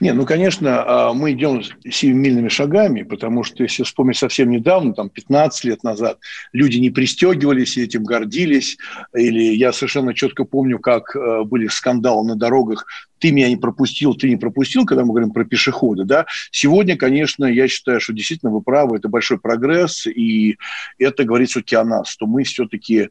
Не, 0.00 0.12
ну, 0.12 0.24
конечно, 0.24 0.84
а, 0.86 1.12
мы 1.12 1.32
идем 1.32 1.62
семимильными 1.90 2.48
шагами, 2.48 3.02
потому 3.02 3.42
что, 3.44 3.62
если 3.62 3.82
вспомнить 3.82 4.16
совсем 4.16 4.50
недавно, 4.50 4.94
там, 4.94 5.08
15 5.08 5.64
лет 5.64 5.82
назад, 5.82 6.18
люди 6.52 6.78
не 6.78 6.90
пристегивались 6.90 7.76
и 7.76 7.82
этим 7.82 8.04
гордились, 8.04 8.76
или 9.14 9.54
я 9.54 9.72
совершенно 9.72 10.14
четко 10.14 10.44
помню, 10.44 10.78
как 10.78 11.14
э, 11.16 11.42
были 11.44 11.68
скандалы 11.68 12.26
на 12.26 12.36
дорогах 12.36 12.86
ты 13.18 13.32
меня 13.32 13.48
не 13.48 13.56
пропустил, 13.56 14.14
ты 14.14 14.28
не 14.28 14.36
пропустил, 14.36 14.84
когда 14.84 15.04
мы 15.04 15.10
говорим 15.10 15.30
про 15.30 15.44
пешехода, 15.44 16.04
да, 16.04 16.26
сегодня, 16.50 16.96
конечно, 16.96 17.44
я 17.44 17.68
считаю, 17.68 18.00
что 18.00 18.12
действительно 18.12 18.52
вы 18.52 18.60
правы, 18.60 18.96
это 18.96 19.08
большой 19.08 19.38
прогресс, 19.38 20.06
и 20.06 20.56
это 20.98 21.24
говорит 21.24 21.50
все-таки 21.50 21.76
о 21.76 21.84
нас, 21.84 22.08
что 22.08 22.26
мы 22.26 22.44
все-таки 22.44 22.96
э, 22.98 23.08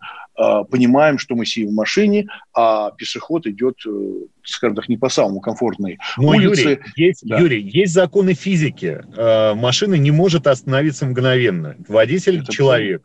понимаем, 0.69 1.17
что 1.17 1.35
мы 1.35 1.45
сидим 1.45 1.69
в 1.69 1.73
машине, 1.73 2.27
а 2.53 2.91
пешеход 2.91 3.47
идет, 3.47 3.77
э, 3.85 4.11
скажем 4.43 4.75
так, 4.75 4.89
не 4.89 4.97
по 4.97 5.09
самому 5.09 5.39
комфортной 5.39 5.97
Но, 6.17 6.29
улице. 6.29 6.61
Юрий, 6.61 6.79
есть, 6.95 7.27
да. 7.27 7.39
Юрий, 7.39 7.61
есть 7.61 7.93
законы 7.93 8.33
физики. 8.33 9.03
Э, 9.15 9.53
машина 9.53 9.95
не 9.95 10.11
может 10.11 10.47
остановиться 10.47 11.05
мгновенно. 11.05 11.75
Водитель 11.87 12.45
человек 12.47 13.03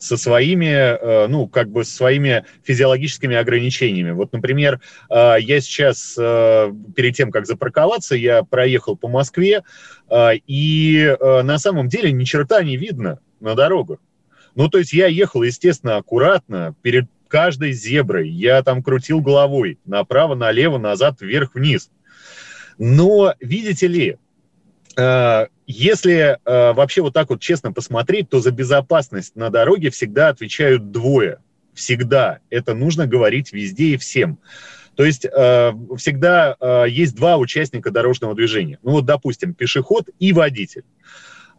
со 0.00 0.16
своими, 0.16 0.66
э, 0.66 1.26
ну, 1.28 1.46
как 1.46 1.68
бы 1.68 1.84
своими 1.84 2.44
физиологическими 2.64 3.36
ограничениями. 3.36 4.12
Вот, 4.12 4.32
например, 4.32 4.80
э, 5.10 5.36
я 5.40 5.60
сейчас, 5.60 6.16
э, 6.18 6.72
перед 6.96 7.14
тем, 7.14 7.30
как 7.30 7.46
запарковаться, 7.46 8.16
я 8.16 8.42
проехал 8.42 8.96
по 8.96 9.08
Москве, 9.08 9.62
и 10.12 11.16
на 11.20 11.58
самом 11.58 11.88
деле 11.88 12.10
ни 12.10 12.24
черта 12.24 12.64
не 12.64 12.76
видно 12.76 13.20
на 13.38 13.54
дорогах. 13.54 13.98
Ну, 14.56 14.68
то 14.68 14.78
есть 14.78 14.92
я 14.92 15.06
ехал, 15.06 15.44
естественно, 15.44 15.98
аккуратно, 15.98 16.74
перед 16.82 17.06
каждой 17.28 17.72
зеброй, 17.72 18.28
я 18.28 18.60
там 18.64 18.82
крутил 18.82 19.20
головой 19.20 19.78
направо, 19.84 20.34
налево, 20.34 20.78
назад, 20.78 21.20
вверх, 21.20 21.54
вниз. 21.54 21.90
Но, 22.76 23.34
видите 23.38 23.86
ли, 23.86 24.16
если 25.66 26.38
э, 26.44 26.72
вообще 26.72 27.02
вот 27.02 27.14
так 27.14 27.30
вот 27.30 27.40
честно 27.40 27.72
посмотреть, 27.72 28.28
то 28.28 28.40
за 28.40 28.50
безопасность 28.50 29.36
на 29.36 29.50
дороге 29.50 29.90
всегда 29.90 30.28
отвечают 30.28 30.90
двое. 30.90 31.38
Всегда. 31.74 32.40
Это 32.50 32.74
нужно 32.74 33.06
говорить 33.06 33.52
везде 33.52 33.94
и 33.94 33.96
всем. 33.96 34.38
То 34.96 35.04
есть 35.04 35.24
э, 35.24 35.72
всегда 35.96 36.56
э, 36.60 36.84
есть 36.88 37.14
два 37.14 37.36
участника 37.36 37.90
дорожного 37.90 38.34
движения. 38.34 38.78
Ну 38.82 38.92
вот, 38.92 39.06
допустим, 39.06 39.54
пешеход 39.54 40.08
и 40.18 40.32
водитель. 40.32 40.84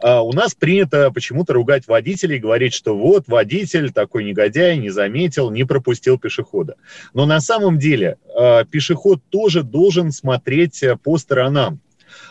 А 0.03 0.21
у 0.21 0.33
нас 0.33 0.53
принято 0.53 1.11
почему-то 1.11 1.53
ругать 1.53 1.87
водителей, 1.87 2.39
говорить, 2.39 2.73
что 2.73 2.97
вот 2.97 3.27
водитель 3.27 3.91
такой 3.91 4.23
негодяй, 4.23 4.77
не 4.77 4.89
заметил, 4.89 5.51
не 5.51 5.63
пропустил 5.63 6.17
пешехода. 6.17 6.75
Но 7.13 7.25
на 7.25 7.39
самом 7.39 7.77
деле 7.77 8.17
э, 8.37 8.65
пешеход 8.65 9.21
тоже 9.29 9.63
должен 9.63 10.11
смотреть 10.11 10.83
э, 10.83 10.97
по 10.97 11.17
сторонам. 11.17 11.79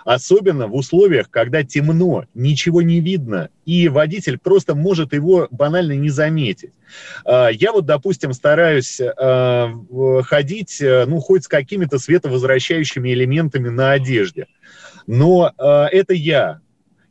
Особенно 0.04 0.66
в 0.66 0.74
условиях, 0.74 1.30
когда 1.30 1.62
темно, 1.62 2.24
ничего 2.34 2.82
не 2.82 3.00
видно, 3.00 3.50
и 3.64 3.88
водитель 3.88 4.38
просто 4.38 4.74
может 4.74 5.12
его 5.12 5.48
банально 5.50 5.92
не 5.92 6.10
заметить. 6.10 6.72
А, 7.24 7.48
я 7.48 7.72
вот, 7.72 7.86
допустим, 7.86 8.32
стараюсь 8.32 9.00
а, 9.00 9.72
ходить, 10.24 10.80
э, 10.80 11.04
ну, 11.06 11.20
хоть 11.20 11.44
с 11.44 11.48
какими-то 11.48 11.98
световозвращающими 11.98 13.12
элементами 13.12 13.68
на 13.68 13.92
одежде. 13.92 14.46
Но 15.06 15.52
а, 15.56 15.86
это 15.86 16.14
я. 16.14 16.60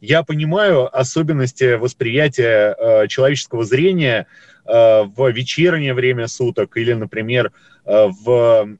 Я 0.01 0.23
понимаю 0.23 0.97
особенности 0.97 1.75
восприятия 1.75 3.07
человеческого 3.09 3.65
зрения 3.65 4.27
в 4.65 5.29
вечернее 5.29 5.93
время 5.93 6.27
суток 6.27 6.77
или, 6.77 6.93
например, 6.93 7.51
в 7.83 8.77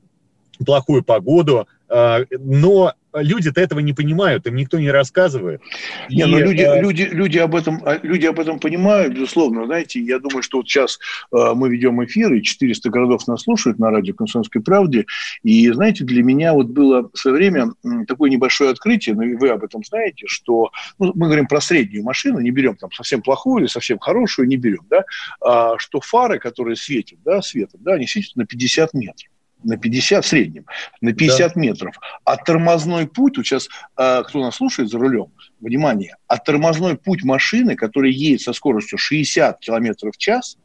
плохую 0.66 1.04
погоду, 1.04 1.68
но 1.90 2.94
люди-то 3.14 3.62
этого 3.62 3.80
не 3.80 3.94
понимают, 3.94 4.46
им 4.48 4.56
никто 4.56 4.80
не 4.80 4.92
рассказывает. 4.92 5.62
Не, 6.10 6.26
но 6.26 6.40
люди, 6.40 6.62
э... 6.62 6.82
люди, 6.82 7.04
люди, 7.12 7.38
об 7.38 7.56
этом, 7.56 7.82
а, 7.86 8.00
люди 8.02 8.26
об 8.26 8.40
этом 8.40 8.60
понимают, 8.60 9.14
безусловно. 9.14 9.66
Знаете, 9.66 10.00
я 10.00 10.20
думаю, 10.20 10.44
что 10.44 10.58
вот 10.58 10.68
сейчас 10.68 11.00
э, 11.32 11.54
мы 11.56 11.70
ведем 11.70 12.04
эфир, 12.04 12.34
и 12.34 12.42
400 12.42 12.90
городов 12.90 13.28
нас 13.28 13.44
слушают 13.44 13.80
на 13.80 13.90
радио 13.90 14.14
«Комсомольской 14.14 14.62
правде». 14.62 15.06
И, 15.44 15.70
знаете, 15.72 16.04
для 16.04 16.24
меня 16.24 16.54
вот 16.54 16.68
было 16.68 17.10
в 17.14 17.18
свое 17.18 17.38
время 17.38 17.74
такое 18.08 18.30
небольшое 18.30 18.72
открытие, 18.72 19.16
но 19.16 19.24
вы 19.38 19.50
об 19.50 19.64
этом 19.64 19.84
знаете, 19.84 20.26
что 20.28 20.72
ну, 20.98 21.12
мы 21.16 21.28
говорим 21.28 21.48
про 21.48 21.62
среднюю 21.62 22.04
машину, 22.04 22.40
не 22.40 22.52
берем 22.52 22.76
там 22.76 22.92
совсем 22.92 23.22
плохую 23.22 23.64
или 23.64 23.68
совсем 23.68 24.00
хорошую, 24.00 24.48
не 24.48 24.58
берем, 24.58 24.86
да, 24.90 25.04
а, 25.42 25.78
что 25.78 26.02
фары, 26.02 26.40
которые 26.40 26.76
светят, 26.76 27.20
да, 27.24 27.42
светом, 27.42 27.82
да, 27.84 27.94
они 27.94 28.08
светят 28.08 28.36
на 28.36 28.46
50 28.46 28.94
метров 28.94 29.30
на 29.64 29.78
50 29.78 30.24
в 30.24 30.28
среднем, 30.28 30.66
на 31.02 31.14
50 31.14 31.54
да. 31.54 31.60
метров. 31.60 31.96
А 32.24 32.38
тормозной 32.38 33.08
путь, 33.08 33.38
вот 33.38 33.46
сейчас 33.46 33.70
э, 33.98 34.24
кто 34.28 34.42
нас 34.42 34.56
слушает 34.56 34.90
за 34.90 34.98
рулем, 34.98 35.28
внимание, 35.60 36.16
а 36.28 36.38
тормозной 36.38 36.98
путь 36.98 37.24
машины, 37.24 37.76
которая 37.76 38.12
едет 38.12 38.42
со 38.42 38.54
скоростью 38.54 38.98
60 38.98 39.60
км 39.60 40.12
в 40.12 40.18
час, 40.18 40.58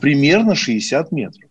примерно 0.00 0.54
60 0.54 1.12
метров. 1.12 1.50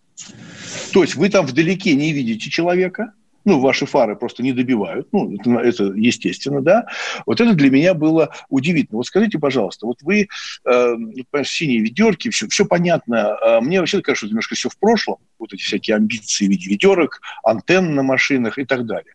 То 0.93 1.03
есть 1.03 1.15
вы 1.15 1.29
там 1.29 1.45
вдалеке 1.45 1.95
не 1.95 2.11
видите 2.11 2.49
человека, 2.49 3.13
ну, 3.49 3.59
ваши 3.59 3.85
фары 3.85 4.15
просто 4.15 4.43
не 4.43 4.53
добивают, 4.53 5.07
ну, 5.11 5.33
это, 5.33 5.51
это 5.59 5.83
естественно, 5.95 6.61
да, 6.61 6.85
вот 7.25 7.41
это 7.41 7.53
для 7.53 7.71
меня 7.71 7.95
было 7.95 8.29
удивительно. 8.47 8.97
Вот 8.97 9.07
скажите, 9.07 9.39
пожалуйста, 9.39 9.87
вот 9.87 9.97
вы, 10.03 10.27
э, 10.65 10.95
синие 11.43 11.79
ведерки, 11.79 12.29
все, 12.29 12.47
все 12.47 12.65
понятно, 12.65 13.37
э, 13.43 13.61
мне 13.61 13.79
вообще 13.79 14.01
кажется, 14.01 14.27
что 14.27 14.27
немножко 14.27 14.53
все 14.53 14.69
в 14.69 14.77
прошлом, 14.77 15.17
вот 15.39 15.51
эти 15.51 15.61
всякие 15.61 15.95
амбиции 15.95 16.45
в 16.45 16.49
виде 16.51 16.69
ведерок, 16.69 17.21
антенн 17.43 17.95
на 17.95 18.03
машинах 18.03 18.59
и 18.59 18.65
так 18.65 18.85
далее. 18.85 19.13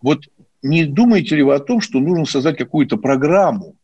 Вот 0.00 0.24
не 0.62 0.86
думаете 0.86 1.36
ли 1.36 1.42
вы 1.42 1.54
о 1.54 1.60
том, 1.60 1.82
что 1.82 2.00
нужно 2.00 2.24
создать 2.24 2.56
какую-то 2.56 2.96
программу, 2.96 3.76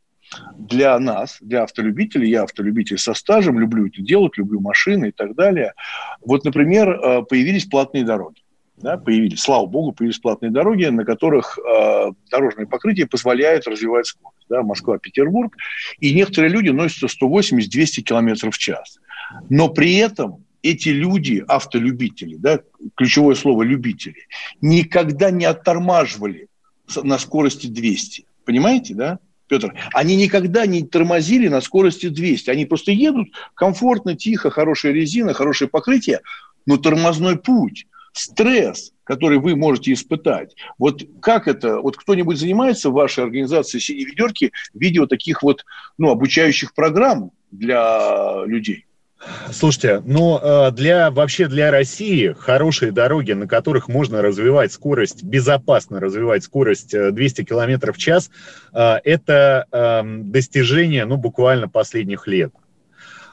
для 0.57 0.97
нас, 1.01 1.39
для 1.41 1.65
автолюбителей, 1.65 2.31
я 2.31 2.45
автолюбитель 2.45 2.99
со 2.99 3.15
стажем, 3.15 3.59
люблю 3.59 3.89
это 3.89 4.01
делать, 4.01 4.39
люблю 4.39 4.61
машины 4.61 5.09
и 5.09 5.11
так 5.11 5.35
далее. 5.35 5.75
Вот, 6.21 6.45
например, 6.45 6.89
э, 6.89 7.23
появились 7.23 7.65
платные 7.65 8.05
дороги 8.05 8.40
да, 8.81 8.97
появились, 8.97 9.41
слава 9.41 9.67
богу, 9.67 9.93
появились 9.93 10.19
платные 10.19 10.51
дороги, 10.51 10.85
на 10.87 11.05
которых 11.05 11.59
э, 11.59 12.13
дорожное 12.31 12.67
покрытие 12.67 13.07
позволяет 13.07 13.67
развивать 13.67 14.07
скорость. 14.07 14.37
Да, 14.49 14.63
Москва-Петербург. 14.63 15.57
И 16.01 16.13
некоторые 16.13 16.51
люди 16.51 16.71
носятся 16.71 17.07
180-200 17.07 18.03
км 18.03 18.51
в 18.51 18.59
час. 18.59 18.99
Но 19.49 19.69
при 19.69 19.97
этом 19.97 20.45
эти 20.63 20.89
люди, 20.89 21.45
автолюбители, 21.47 22.37
да, 22.37 22.61
ключевое 22.97 23.37
слово 23.37 23.63
любители, 23.63 24.27
никогда 24.61 25.31
не 25.31 25.45
оттормаживали 25.45 26.49
на 27.03 27.19
скорости 27.19 27.69
200. 27.69 28.25
Понимаете, 28.45 28.95
да? 28.95 29.19
Петр, 29.47 29.75
они 29.95 30.17
никогда 30.17 30.67
не 30.67 30.83
тормозили 30.83 31.49
на 31.49 31.61
скорости 31.61 32.09
200. 32.09 32.51
Они 32.51 32.67
просто 32.67 32.93
едут 32.93 33.29
комфортно, 33.55 34.17
тихо, 34.17 34.51
хорошая 34.51 34.93
резина, 34.93 35.33
хорошее 35.33 35.71
покрытие, 35.71 36.21
но 36.67 36.77
тормозной 36.77 37.37
путь 37.37 37.87
стресс, 38.13 38.93
который 39.05 39.39
вы 39.39 39.57
можете 39.57 39.93
испытать. 39.93 40.55
Вот 40.79 41.03
как 41.21 41.49
это, 41.49 41.81
вот 41.81 41.97
кто-нибудь 41.97 42.39
занимается 42.39 42.91
в 42.91 42.95
вашей 42.95 43.25
организации 43.25 43.79
«Синей 43.79 44.05
ведерки» 44.05 44.53
видео 44.75 45.07
таких 45.07 45.43
вот, 45.43 45.65
ну, 45.99 46.11
обучающих 46.11 46.75
программ 46.75 47.33
для 47.51 48.45
людей? 48.47 48.87
Слушайте, 49.53 50.03
ну 50.07 50.39
э, 50.39 50.71
для 50.71 51.11
вообще 51.11 51.47
для 51.47 51.71
России 51.71 52.35
хорошие 52.39 52.91
дороги, 52.91 53.33
на 53.33 53.47
которых 53.47 53.87
можно 53.87 54.23
развивать 54.23 54.73
скорость, 54.73 55.23
безопасно 55.23 56.01
развивать 56.01 56.43
скорость 56.43 56.95
200 56.97 57.45
км 57.45 57.93
в 57.93 57.99
час, 57.99 58.31
э, 58.73 58.95
это 59.05 59.67
эм, 59.73 60.33
достижение, 60.33 61.05
ну 61.05 61.19
буквально 61.19 61.69
последних 61.69 62.27
лет. 62.27 62.55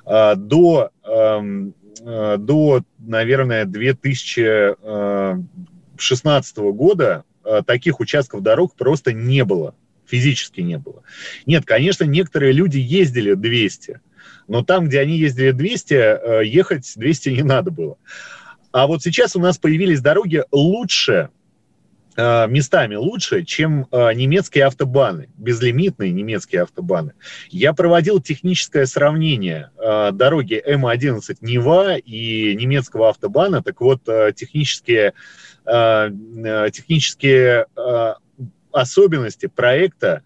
Э, 0.05 0.35
до 0.35 0.89
эм, 1.05 1.73
Э, 1.86 1.86
до, 2.03 2.83
наверное, 2.99 3.65
2016 3.65 6.57
года 6.57 7.23
э, 7.43 7.61
таких 7.65 7.99
участков 7.99 8.41
дорог 8.41 8.75
просто 8.75 9.13
не 9.13 9.43
было, 9.43 9.75
физически 10.05 10.61
не 10.61 10.77
было. 10.77 11.03
Нет, 11.45 11.65
конечно, 11.65 12.03
некоторые 12.03 12.53
люди 12.53 12.77
ездили 12.77 13.33
200, 13.33 13.99
но 14.47 14.63
там, 14.63 14.87
где 14.87 14.99
они 14.99 15.17
ездили 15.17 15.51
200, 15.51 15.93
э, 15.93 16.45
ехать 16.45 16.91
200 16.95 17.29
не 17.29 17.43
надо 17.43 17.71
было. 17.71 17.97
А 18.71 18.87
вот 18.87 19.01
сейчас 19.01 19.35
у 19.35 19.39
нас 19.39 19.57
появились 19.57 20.01
дороги 20.01 20.43
лучше, 20.51 21.29
Э, 21.29 21.31
местами 22.17 22.95
лучше, 22.95 23.43
чем 23.43 23.85
э, 23.91 24.13
немецкие 24.13 24.65
автобаны, 24.65 25.29
безлимитные 25.37 26.11
немецкие 26.11 26.63
автобаны. 26.63 27.13
Я 27.49 27.73
проводил 27.73 28.19
техническое 28.19 28.87
сравнение 28.87 29.69
э, 29.77 30.09
дороги 30.13 30.59
М11 30.67 31.37
Нева 31.41 31.97
и 31.97 32.55
немецкого 32.55 33.09
автобана. 33.09 33.61
Так 33.61 33.81
вот, 33.81 34.01
технические, 34.35 35.13
технические 35.65 37.67
особенности 38.71 39.47
проекта 39.47 40.23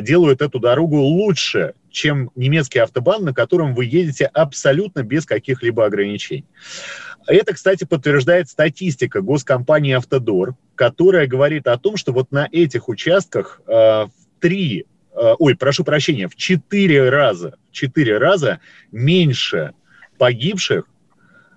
делают 0.00 0.42
эту 0.42 0.60
дорогу 0.60 0.98
лучше, 0.98 1.72
чем 1.90 2.30
немецкий 2.34 2.80
автобан, 2.80 3.24
на 3.24 3.32
котором 3.32 3.74
вы 3.74 3.86
едете 3.86 4.26
абсолютно 4.26 5.02
без 5.02 5.24
каких-либо 5.24 5.86
ограничений. 5.86 6.44
Это, 7.26 7.54
кстати, 7.54 7.84
подтверждает 7.84 8.48
статистика 8.48 9.20
госкомпании 9.20 9.94
«Автодор», 9.94 10.54
которая 10.74 11.26
говорит 11.26 11.66
о 11.66 11.78
том, 11.78 11.96
что 11.96 12.12
вот 12.12 12.32
на 12.32 12.48
этих 12.50 12.88
участках 12.88 13.60
э, 13.66 13.72
в 13.72 14.10
три, 14.40 14.86
э, 15.12 15.34
ой, 15.38 15.56
прошу 15.56 15.84
прощения, 15.84 16.28
в 16.28 16.36
четыре 16.36 17.08
раза, 17.08 17.56
четыре 17.70 18.18
раза 18.18 18.60
меньше 18.92 19.72
погибших, 20.18 20.86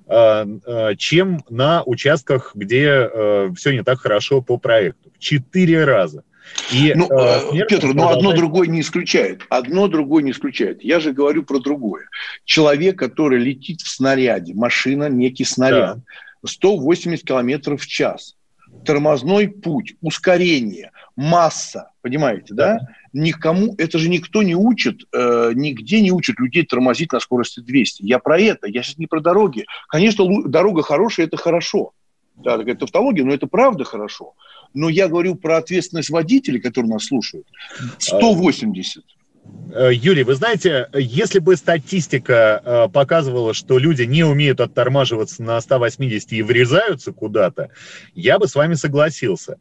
э, 0.08 0.46
э, 0.66 0.96
чем 0.98 1.44
на 1.50 1.84
участках, 1.84 2.52
где 2.56 3.10
э, 3.12 3.52
все 3.56 3.72
не 3.74 3.84
так 3.84 4.00
хорошо 4.00 4.42
по 4.42 4.58
проекту. 4.58 5.12
В 5.16 5.20
четыре 5.20 5.84
раза. 5.84 6.24
И, 6.72 6.94
ну, 6.96 7.08
э, 7.10 7.66
Петр, 7.68 7.94
но 7.94 8.10
одно 8.10 8.34
другое 8.34 8.68
не 8.68 8.82
исключает. 8.82 9.44
Одно 9.50 9.88
другое 9.88 10.24
не 10.24 10.32
исключает. 10.32 10.84
Я 10.84 11.00
же 11.00 11.14
говорю 11.14 11.44
про 11.44 11.60
другое. 11.60 12.10
Человек, 12.46 12.98
который 12.98 13.40
летит 13.40 13.82
в 13.82 13.90
снаряде, 13.90 14.54
машина, 14.54 15.10
некий 15.10 15.46
снаряд, 15.46 15.98
да. 15.98 16.04
180 16.46 17.26
километров 17.26 17.82
в 17.82 17.88
час, 17.88 18.36
тормозной 18.86 19.48
путь, 19.48 19.96
ускорение, 20.02 20.92
масса, 21.16 21.92
понимаете, 22.02 22.54
да? 22.54 22.80
да? 22.80 22.88
Никому, 23.14 23.74
это 23.78 23.98
же 23.98 24.10
никто 24.10 24.44
не 24.44 24.56
учит, 24.56 25.02
э, 25.14 25.52
нигде 25.56 26.02
не 26.02 26.12
учат 26.12 26.40
людей 26.40 26.64
тормозить 26.66 27.12
на 27.12 27.20
скорости 27.20 27.62
200. 27.62 28.04
Я 28.04 28.20
про 28.20 28.40
это, 28.40 28.68
я 28.68 28.84
сейчас 28.84 28.98
не 28.98 29.08
про 29.08 29.22
дороги. 29.22 29.66
Конечно, 29.88 30.26
дорога 30.46 30.84
хорошая, 30.84 31.26
это 31.26 31.38
хорошо. 31.38 31.94
Да, 32.38 32.58
такая 32.58 32.76
тавтология, 32.76 33.26
но 33.26 33.34
это 33.34 33.48
правда 33.48 33.84
хорошо 33.84 34.34
но 34.74 34.90
я 34.90 35.08
говорю 35.08 35.36
про 35.36 35.58
ответственность 35.58 36.10
водителей, 36.10 36.60
которые 36.60 36.92
нас 36.92 37.06
слушают. 37.06 37.48
180. 37.98 39.04
Э, 39.74 39.92
Юрий, 39.94 40.24
вы 40.24 40.36
знаете, 40.36 40.90
если 40.94 41.40
бы 41.40 41.56
статистика 41.56 42.62
э, 42.64 42.88
показывала, 42.92 43.54
что 43.54 43.78
люди 43.78 44.04
не 44.04 44.24
умеют 44.24 44.62
оттормаживаться 44.62 45.44
на 45.44 45.60
180 45.60 46.32
и 46.34 46.42
врезаются 46.42 47.12
куда-то, 47.12 47.70
я 48.14 48.40
бы 48.40 48.48
с 48.48 48.56
вами 48.56 48.76
согласился. 48.76 49.58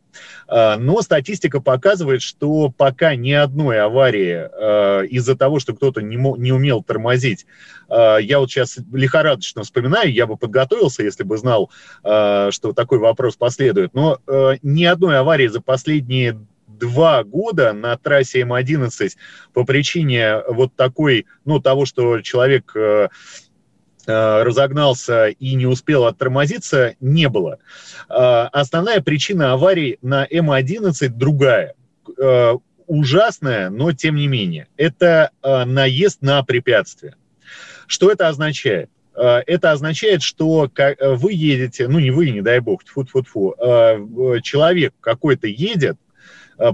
Э, 0.48 0.76
но 0.76 1.02
статистика 1.02 1.60
показывает, 1.60 2.22
что 2.22 2.70
пока 2.70 3.14
ни 3.16 3.32
одной 3.32 3.80
аварии 3.80 5.06
из-за 5.08 5.36
того, 5.36 5.58
что 5.58 5.74
кто-то 5.74 6.02
не, 6.02 6.16
не 6.16 6.52
умел 6.52 6.82
тормозить, 6.82 7.46
я 7.88 8.38
вот 8.38 8.50
сейчас 8.50 8.78
лихорадочно 8.92 9.62
вспоминаю, 9.62 10.12
я 10.12 10.26
бы 10.26 10.36
подготовился, 10.36 11.04
если 11.04 11.22
бы 11.22 11.36
знал, 11.36 11.70
что 12.00 12.72
такой 12.74 12.98
вопрос 12.98 13.36
последует, 13.36 13.94
но 13.94 14.18
ни 14.62 14.84
одной 14.84 15.18
аварии 15.18 15.46
за 15.46 15.60
последние 15.60 16.38
два 16.78 17.24
года 17.24 17.72
на 17.72 17.96
трассе 17.96 18.42
М11 18.42 19.12
по 19.52 19.64
причине 19.64 20.42
вот 20.48 20.74
такой, 20.74 21.26
ну, 21.44 21.60
того, 21.60 21.86
что 21.86 22.20
человек 22.20 22.72
э, 22.74 23.08
э, 24.06 24.42
разогнался 24.42 25.28
и 25.28 25.54
не 25.54 25.66
успел 25.66 26.04
оттормозиться, 26.04 26.94
не 27.00 27.28
было. 27.28 27.58
Э, 28.08 28.48
основная 28.52 29.00
причина 29.00 29.52
аварий 29.52 29.98
на 30.02 30.26
М11 30.26 31.08
другая. 31.08 31.74
Ужасная, 32.86 33.68
но 33.68 33.92
тем 33.92 34.14
не 34.14 34.28
менее. 34.28 34.68
Это 34.76 35.30
наезд 35.42 36.22
на 36.22 36.40
препятствие. 36.44 37.16
Что 37.88 38.12
это 38.12 38.28
означает? 38.28 38.90
это 39.16 39.72
означает, 39.72 40.22
что 40.22 40.70
вы 41.00 41.32
едете, 41.32 41.88
ну 41.88 41.98
не 41.98 42.10
вы, 42.10 42.30
не 42.30 42.42
дай 42.42 42.60
бог, 42.60 42.84
тьфу-тьфу-тьфу, 42.84 43.56
человек 44.42 44.92
какой-то 45.00 45.48
едет, 45.48 45.96
а, 45.96 46.05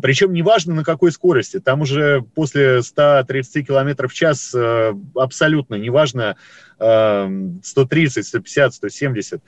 Причем 0.01 0.33
неважно 0.33 0.75
на 0.75 0.85
какой 0.85 1.11
скорости, 1.11 1.59
там 1.59 1.81
уже 1.81 2.23
после 2.35 2.83
130 2.83 3.67
км 3.67 4.09
в 4.09 4.13
час 4.13 4.55
э, 4.55 4.93
абсолютно 5.17 5.75
неважно 5.75 6.37
130, 6.79 8.27
150, 8.27 8.75
170. 8.75 9.43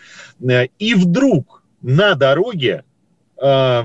И 0.79 0.95
вдруг 0.95 1.63
на 1.83 2.15
дороге 2.15 2.85
э, 3.41 3.83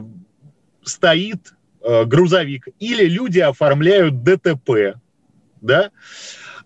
стоит 0.84 1.54
э, 1.82 2.06
грузовик 2.06 2.68
или 2.80 3.06
люди 3.06 3.40
оформляют 3.40 4.24
ДТП, 4.24 4.96
да, 5.62 5.86
а, 5.86 5.92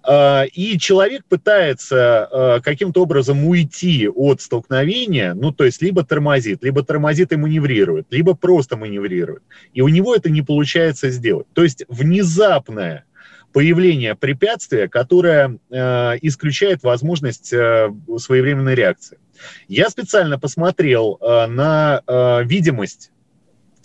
и 0.06 0.78
человек 0.80 1.24
пытается 1.26 2.26
а, 2.26 2.60
каким-то 2.60 3.04
образом 3.04 3.46
уйти 3.46 4.10
от 4.10 4.42
столкновения, 4.42 5.34
ну, 5.34 5.54
то 5.54 5.64
есть 5.64 5.82
либо 5.82 6.04
тормозит, 6.04 6.62
либо 6.64 6.84
тормозит 6.84 7.32
и 7.32 7.38
маневрирует, 7.38 8.08
либо 8.10 8.36
просто 8.36 8.76
маневрирует. 8.76 9.44
И 9.74 9.82
у 9.82 9.88
него 9.88 10.14
это 10.14 10.30
не 10.30 10.42
получается 10.42 11.10
сделать. 11.10 11.48
То 11.54 11.64
есть 11.64 11.86
внезапное 11.88 13.06
появление 13.54 14.16
препятствия, 14.16 14.90
которое 14.90 15.60
э, 15.70 16.18
исключает 16.22 16.84
возможность 16.84 17.48
своевременной 17.48 18.76
реакции. 18.76 19.20
Я 19.68 19.90
специально 19.90 20.38
посмотрел 20.40 21.20
на 21.22 22.42
видимость, 22.44 23.12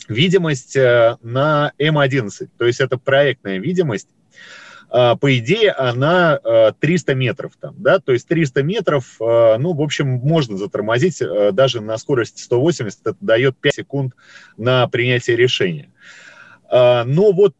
видимость 0.08 0.74
на 0.74 1.72
М11, 1.78 2.48
то 2.56 2.66
есть 2.66 2.80
это 2.80 2.96
проектная 2.96 3.58
видимость, 3.58 4.08
а, 4.08 4.67
по 4.90 5.38
идее, 5.38 5.72
она 5.72 6.40
300 6.80 7.12
а, 7.12 7.14
метров 7.14 7.52
там, 7.60 7.74
да, 7.78 7.98
то 7.98 8.12
есть 8.12 8.26
300 8.26 8.62
метров, 8.62 9.16
а, 9.20 9.58
ну, 9.58 9.74
в 9.74 9.82
общем, 9.82 10.08
можно 10.08 10.56
затормозить 10.56 11.22
даже 11.52 11.80
на 11.80 11.98
скорости 11.98 12.40
180, 12.40 13.00
это 13.00 13.16
дает 13.20 13.56
5 13.58 13.74
секунд 13.74 14.14
на 14.56 14.86
принятие 14.88 15.36
решения. 15.36 15.90
Но 16.70 17.32
вот 17.32 17.54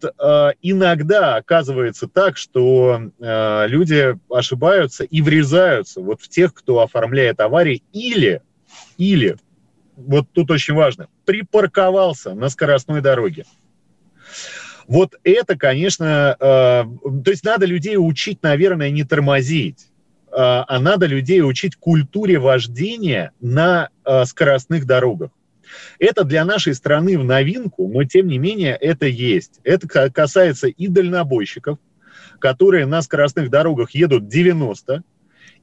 иногда 0.60 1.36
оказывается 1.36 2.08
так, 2.08 2.36
что 2.36 3.10
люди 3.18 4.18
ошибаются 4.30 5.04
и 5.04 5.22
врезаются 5.22 6.02
вот 6.02 6.20
в 6.20 6.28
тех, 6.28 6.52
кто 6.52 6.80
оформляет 6.80 7.40
аварии, 7.40 7.82
или, 7.94 8.42
или, 8.98 9.38
вот 9.96 10.26
тут 10.32 10.50
очень 10.50 10.74
важно, 10.74 11.08
припарковался 11.24 12.34
на 12.34 12.50
скоростной 12.50 13.00
дороге. 13.00 13.44
Вот 14.88 15.16
это, 15.22 15.54
конечно, 15.56 16.34
э, 16.40 16.84
то 17.22 17.30
есть 17.30 17.44
надо 17.44 17.66
людей 17.66 17.96
учить, 17.98 18.42
наверное, 18.42 18.90
не 18.90 19.04
тормозить, 19.04 19.88
э, 20.28 20.30
а 20.32 20.78
надо 20.80 21.04
людей 21.04 21.42
учить 21.42 21.76
культуре 21.76 22.38
вождения 22.38 23.32
на 23.38 23.90
э, 24.06 24.24
скоростных 24.24 24.86
дорогах. 24.86 25.30
Это 25.98 26.24
для 26.24 26.42
нашей 26.46 26.74
страны 26.74 27.18
в 27.18 27.24
новинку, 27.24 27.86
но 27.86 28.04
тем 28.04 28.28
не 28.28 28.38
менее 28.38 28.74
это 28.76 29.04
есть. 29.04 29.60
Это 29.62 29.86
касается 30.10 30.68
и 30.68 30.88
дальнобойщиков, 30.88 31.78
которые 32.38 32.86
на 32.86 33.02
скоростных 33.02 33.50
дорогах 33.50 33.90
едут 33.90 34.26
90, 34.28 35.02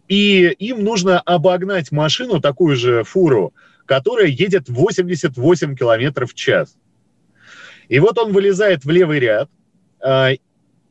и 0.08 0.56
им 0.60 0.84
нужно 0.84 1.20
обогнать 1.20 1.92
машину, 1.92 2.40
такую 2.40 2.76
же 2.76 3.04
фуру, 3.04 3.56
которая 3.88 4.28
едет 4.28 4.70
88 4.70 5.76
километров 5.76 6.32
в 6.32 6.36
час. 6.36 6.78
И 7.88 8.00
вот 8.00 8.18
он 8.18 8.32
вылезает 8.32 8.86
в 8.86 8.90
левый 8.90 9.20
ряд 9.20 9.50
э, 10.04 10.36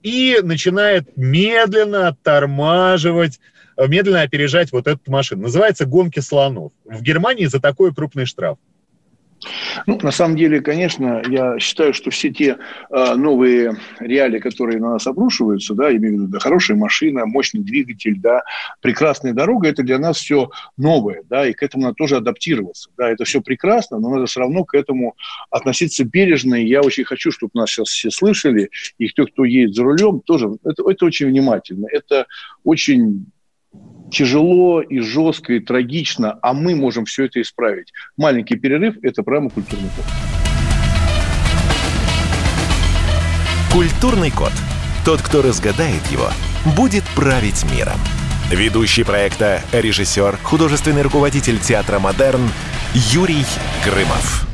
и 0.02 0.38
начинает 0.42 1.16
медленно 1.16 2.08
оттормаживать, 2.08 3.40
медленно 3.76 4.22
опережать 4.22 4.72
вот 4.72 4.86
эту 4.86 5.10
машину. 5.10 5.42
Называется 5.42 5.86
«Гонки 5.86 6.20
слонов». 6.20 6.72
В 6.84 7.02
Германии 7.02 7.46
за 7.46 7.60
такой 7.60 7.94
крупный 7.94 8.26
штраф. 8.26 8.58
Ну, 9.86 9.98
на 10.02 10.10
самом 10.10 10.36
деле, 10.36 10.60
конечно, 10.60 11.22
я 11.28 11.58
считаю, 11.58 11.94
что 11.94 12.10
все 12.10 12.30
те 12.30 12.56
э, 12.90 13.14
новые 13.14 13.76
реалии, 14.00 14.38
которые 14.38 14.80
на 14.80 14.92
нас 14.92 15.06
обрушиваются, 15.06 15.74
да, 15.74 15.94
имею 15.94 16.14
в 16.14 16.20
виду, 16.20 16.28
да, 16.28 16.38
хорошая 16.38 16.76
машина, 16.76 17.26
мощный 17.26 17.62
двигатель, 17.62 18.18
да, 18.18 18.42
прекрасная 18.80 19.32
дорога, 19.32 19.68
это 19.68 19.82
для 19.82 19.98
нас 19.98 20.18
все 20.18 20.50
новое, 20.76 21.22
да, 21.28 21.46
и 21.46 21.52
к 21.52 21.62
этому 21.62 21.84
надо 21.84 21.94
тоже 21.94 22.16
адаптироваться, 22.16 22.90
да, 22.96 23.10
это 23.10 23.24
все 23.24 23.40
прекрасно, 23.40 23.98
но 23.98 24.10
надо 24.10 24.26
все 24.26 24.40
равно 24.40 24.64
к 24.64 24.74
этому 24.74 25.16
относиться 25.50 26.04
бережно, 26.04 26.54
и 26.54 26.66
я 26.66 26.80
очень 26.80 27.04
хочу, 27.04 27.30
чтобы 27.30 27.52
нас 27.54 27.70
сейчас 27.70 27.88
все 27.88 28.10
слышали, 28.10 28.70
и 28.98 29.08
кто, 29.08 29.26
кто 29.26 29.44
едет 29.44 29.74
за 29.74 29.84
рулем, 29.84 30.20
тоже, 30.20 30.50
это, 30.64 30.88
это 30.88 31.04
очень 31.04 31.26
внимательно, 31.26 31.86
это 31.90 32.26
очень 32.62 33.26
тяжело 34.10 34.80
и 34.80 35.00
жестко 35.00 35.54
и 35.54 35.60
трагично, 35.60 36.38
а 36.42 36.52
мы 36.52 36.74
можем 36.74 37.04
все 37.04 37.24
это 37.24 37.40
исправить. 37.40 37.92
Маленький 38.16 38.56
перерыв– 38.56 38.96
это 39.02 39.22
программа 39.22 39.50
«Культурный 39.50 39.90
код». 39.96 40.04
Культурный 43.72 44.30
код. 44.30 44.52
Тот, 45.04 45.20
кто 45.20 45.42
разгадает 45.42 46.06
его, 46.06 46.28
будет 46.76 47.02
править 47.16 47.64
миром. 47.76 47.98
Ведущий 48.50 49.02
проекта, 49.02 49.60
режиссер, 49.72 50.36
художественный 50.42 51.02
руководитель 51.02 51.58
театра 51.58 51.98
«Модерн» 51.98 52.42
Юрий 52.94 53.44
Грымов. 53.84 54.53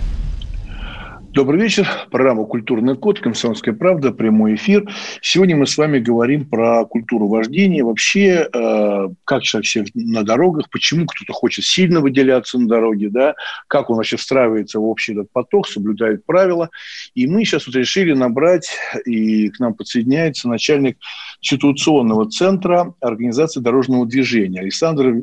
Добрый 1.33 1.61
вечер. 1.61 1.87
Программа 2.11 2.43
«Культурный 2.43 2.97
код», 2.97 3.21
«Комсомольская 3.21 3.73
правда», 3.73 4.11
прямой 4.11 4.55
эфир. 4.55 4.89
Сегодня 5.21 5.55
мы 5.55 5.65
с 5.65 5.77
вами 5.77 5.99
говорим 5.99 6.43
про 6.43 6.83
культуру 6.83 7.29
вождения. 7.29 7.85
Вообще, 7.85 8.49
э, 8.53 9.07
как 9.23 9.41
человек 9.41 9.65
всех 9.65 9.87
на 9.93 10.23
дорогах, 10.23 10.69
почему 10.69 11.05
кто-то 11.05 11.31
хочет 11.31 11.63
сильно 11.63 12.01
выделяться 12.01 12.59
на 12.59 12.67
дороге, 12.67 13.07
да, 13.09 13.35
как 13.69 13.89
он 13.89 13.95
вообще 13.95 14.17
встраивается 14.17 14.81
в 14.81 14.83
общий 14.83 15.13
этот 15.13 15.31
поток, 15.31 15.69
соблюдает 15.69 16.25
правила. 16.25 16.69
И 17.15 17.25
мы 17.27 17.45
сейчас 17.45 17.65
вот 17.65 17.77
решили 17.77 18.11
набрать, 18.11 18.69
и 19.05 19.47
к 19.51 19.59
нам 19.59 19.73
подсоединяется 19.73 20.49
начальник 20.49 20.97
ситуационного 21.39 22.29
центра 22.29 22.93
организации 22.99 23.61
дорожного 23.61 24.05
движения 24.05 24.59
Александр 24.59 25.21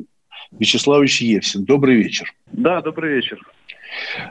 Вячеславович 0.51 1.21
Евсин. 1.21 1.65
Добрый 1.65 1.95
вечер. 1.95 2.33
Да, 2.47 2.81
добрый 2.81 3.15
вечер. 3.15 3.39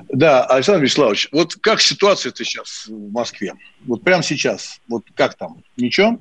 Да, 0.08 0.44
Александр 0.44 0.84
Вячеславович, 0.84 1.28
вот 1.32 1.54
как 1.60 1.80
ситуация-то 1.80 2.44
сейчас 2.44 2.86
в 2.88 3.12
Москве? 3.12 3.54
Вот 3.86 4.02
прямо 4.02 4.22
сейчас, 4.22 4.80
вот 4.88 5.04
как 5.14 5.34
там? 5.34 5.62
Ничего? 5.76 6.20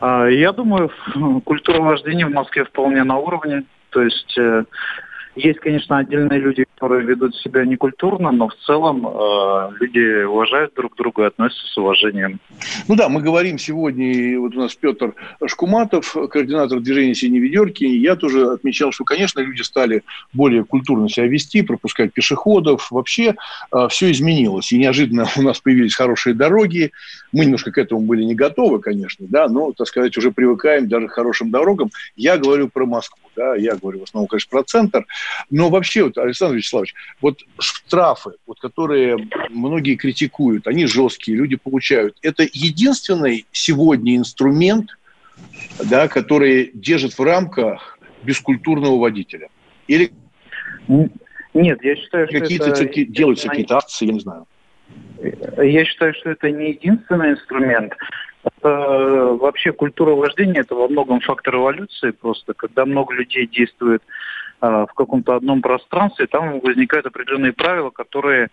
А, 0.00 0.26
я 0.26 0.52
думаю, 0.52 0.90
культура 1.44 1.80
вождения 1.80 2.26
в 2.26 2.32
Москве 2.32 2.64
вполне 2.64 3.04
на 3.04 3.16
уровне. 3.16 3.64
То 3.90 4.02
есть 4.02 4.36
э, 4.36 4.64
есть, 5.36 5.60
конечно, 5.60 5.98
отдельные 5.98 6.40
люди, 6.40 6.64
которые 6.74 7.06
ведут 7.06 7.36
себя 7.36 7.64
некультурно, 7.64 8.32
но 8.32 8.48
в 8.48 8.54
целом 8.66 9.06
э, 9.06 9.70
люди 9.78 10.24
уважают 10.24 10.74
друг 10.74 10.96
друга 10.96 11.24
и 11.24 11.26
относятся 11.26 11.66
с 11.66 11.76
уважением. 11.76 12.40
Ну 12.88 12.96
да, 12.96 13.08
мы 13.08 13.20
говорим 13.20 13.58
сегодня, 13.58 14.12
и 14.12 14.36
вот 14.36 14.56
у 14.56 14.60
нас 14.60 14.74
Петр 14.74 15.14
Шкуматов, 15.46 16.16
координатор 16.30 16.80
движения 16.80 17.14
«Синие 17.14 17.42
ведерки», 17.42 17.84
я 17.84 18.16
тоже 18.16 18.50
отмечал, 18.50 18.92
что, 18.92 19.04
конечно, 19.04 19.40
люди 19.40 19.60
стали 19.60 20.02
более 20.32 20.64
культурно 20.64 21.08
себя 21.08 21.26
вести, 21.26 21.62
пропускать 21.62 22.14
пешеходов, 22.14 22.90
вообще 22.90 23.34
э, 23.72 23.88
все 23.90 24.10
изменилось, 24.10 24.72
и 24.72 24.78
неожиданно 24.78 25.26
у 25.36 25.42
нас 25.42 25.60
появились 25.60 25.94
хорошие 25.94 26.34
дороги, 26.34 26.92
мы 27.32 27.44
немножко 27.44 27.72
к 27.72 27.78
этому 27.78 28.00
были 28.00 28.24
не 28.24 28.34
готовы, 28.34 28.80
конечно, 28.80 29.26
да, 29.28 29.48
но, 29.48 29.72
так 29.72 29.86
сказать, 29.86 30.16
уже 30.16 30.30
привыкаем 30.30 30.88
даже 30.88 31.08
к 31.08 31.12
хорошим 31.12 31.50
дорогам. 31.50 31.90
Я 32.16 32.38
говорю 32.38 32.68
про 32.68 32.86
Москву, 32.86 33.25
да, 33.36 33.54
я 33.54 33.76
говорю 33.76 34.00
в 34.00 34.02
основном, 34.04 34.26
конечно, 34.28 34.50
про 34.50 34.64
центр, 34.64 35.06
но 35.50 35.68
вообще, 35.68 36.04
вот, 36.04 36.18
Александр 36.18 36.56
Вячеславович, 36.56 36.94
вот 37.20 37.40
штрафы, 37.58 38.32
вот, 38.46 38.58
которые 38.60 39.28
многие 39.50 39.96
критикуют, 39.96 40.66
они 40.66 40.86
жесткие, 40.86 41.36
люди 41.36 41.56
получают. 41.56 42.16
Это 42.22 42.44
единственный 42.52 43.46
сегодня 43.52 44.16
инструмент, 44.16 44.90
да, 45.84 46.08
который 46.08 46.70
держит 46.74 47.18
в 47.18 47.22
рамках 47.22 47.98
бескультурного 48.22 48.98
водителя? 48.98 49.48
Или 49.86 50.10
нет, 50.88 51.82
я 51.82 51.96
считаю, 51.96 52.28
что 52.28 52.38
какие-то 52.38 52.70
это... 52.70 53.04
делаются 53.04 53.48
какие-то 53.48 53.78
акции, 53.78 54.06
я 54.06 54.12
не 54.12 54.20
знаю. 54.20 54.46
Я 55.58 55.84
считаю, 55.84 56.12
что 56.14 56.30
это 56.30 56.50
не 56.50 56.70
единственный 56.70 57.30
инструмент. 57.30 57.92
Это 58.46 59.36
вообще 59.40 59.72
культура 59.72 60.14
вождения– 60.14 60.60
это 60.62 60.74
во 60.74 60.88
многом 60.88 61.20
фактор 61.20 61.56
эволюции 61.56 62.12
просто. 62.12 62.54
Когда 62.54 62.84
много 62.84 63.14
людей 63.14 63.46
действует 63.46 64.02
Э, 64.60 64.86
в 64.88 64.94
каком-то 64.94 65.36
одном 65.36 65.60
пространстве, 65.60 66.26
там 66.26 66.60
возникают 66.60 67.04
определенные 67.06 67.52
правила, 67.52 67.90
которые 67.90 68.48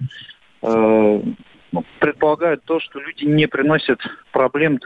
э, 0.61 1.21
ну, 1.71 1.83
предполагают 1.99 2.63
то, 2.65 2.81
что 2.81 2.99
люди 2.99 3.23
не 3.23 3.47
приносят 3.47 3.99
проблем 4.33 4.79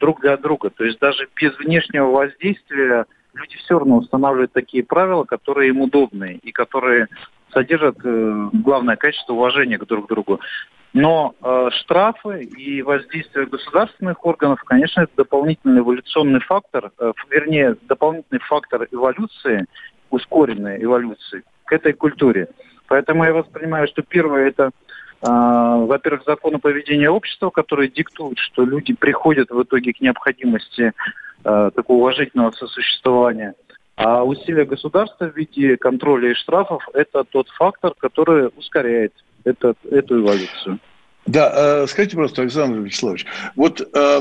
друг 0.00 0.20
для 0.20 0.36
друга. 0.36 0.70
То 0.70 0.84
есть 0.84 0.98
даже 0.98 1.28
без 1.40 1.56
внешнего 1.58 2.10
воздействия 2.10 3.06
люди 3.34 3.56
все 3.58 3.78
равно 3.78 3.98
устанавливают 3.98 4.52
такие 4.52 4.82
правила, 4.82 5.22
которые 5.22 5.68
им 5.68 5.80
удобны 5.80 6.40
и 6.42 6.50
которые 6.50 7.06
содержат 7.54 7.96
э, 8.04 8.48
главное 8.52 8.96
качество 8.96 9.32
уважения 9.32 9.78
к 9.78 9.86
друг 9.86 10.08
другу. 10.08 10.40
Но 10.92 11.34
э, 11.42 11.70
штрафы 11.80 12.44
и 12.44 12.82
воздействие 12.82 13.46
государственных 13.46 14.24
органов, 14.24 14.60
конечно, 14.64 15.00
это 15.00 15.12
дополнительный 15.16 15.80
эволюционный 15.80 16.40
фактор, 16.40 16.92
э, 16.98 17.12
вернее, 17.30 17.76
дополнительный 17.88 18.40
фактор 18.40 18.86
эволюции 18.92 19.66
ускоренной 20.10 20.82
эволюции 20.82 21.42
к 21.64 21.72
этой 21.72 21.94
культуре. 21.94 22.48
Поэтому 22.86 23.24
я 23.24 23.32
воспринимаю, 23.32 23.88
что 23.88 24.02
первое 24.02 24.48
это, 24.48 24.66
э, 24.66 24.70
во-первых, 25.22 26.22
закон 26.26 26.54
о 26.54 26.58
поведении 26.58 27.08
общества, 27.08 27.50
который 27.50 27.88
диктует, 27.88 28.38
что 28.38 28.64
люди 28.64 28.94
приходят 28.94 29.50
в 29.50 29.62
итоге 29.64 29.92
к 29.92 30.00
необходимости 30.00 30.92
э, 31.44 31.70
такого 31.74 31.98
уважительного 31.98 32.52
сосуществования. 32.52 33.54
А 33.96 34.24
усилия 34.24 34.64
государства 34.64 35.26
в 35.26 35.36
виде 35.36 35.76
контроля 35.76 36.30
и 36.30 36.34
штрафов– 36.34 36.82
это 36.94 37.24
тот 37.24 37.48
фактор, 37.50 37.94
который 37.96 38.50
ускоряет 38.56 39.12
это, 39.44 39.74
эту 39.90 40.20
эволюцию. 40.20 40.80
Да, 41.26 41.52
э, 41.54 41.86
скажите 41.86 42.16
просто, 42.16 42.42
Александр 42.42 42.80
Вячеславович, 42.80 43.26
вот 43.54 43.80
э, 43.80 44.20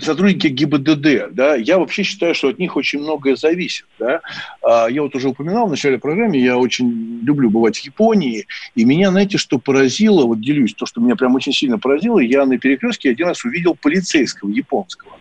сотрудники 0.00 0.46
ГИБДД, 0.46 1.32
да, 1.32 1.54
я 1.56 1.78
вообще 1.78 2.02
считаю, 2.02 2.34
что 2.34 2.48
от 2.48 2.58
них 2.58 2.76
очень 2.76 3.00
многое 3.00 3.36
зависит, 3.36 3.86
да. 3.98 4.20
А, 4.62 4.86
я 4.88 5.02
вот 5.02 5.14
уже 5.14 5.28
упоминал 5.28 5.66
в 5.66 5.70
начале 5.70 5.98
программы, 5.98 6.36
я 6.36 6.56
очень 6.56 7.20
люблю 7.22 7.50
бывать 7.50 7.78
в 7.78 7.84
Японии, 7.84 8.46
и 8.74 8.84
меня, 8.84 9.10
знаете, 9.10 9.38
что 9.38 9.58
поразило, 9.58 10.24
вот 10.24 10.40
делюсь, 10.40 10.74
то, 10.74 10.86
что 10.86 11.00
меня 11.00 11.16
прям 11.16 11.34
очень 11.34 11.52
сильно 11.52 11.78
поразило, 11.78 12.18
я 12.18 12.46
на 12.46 12.58
перекрестке 12.58 13.10
один 13.10 13.28
раз 13.28 13.44
увидел 13.44 13.74
полицейского 13.74 14.50
японского, 14.50 15.12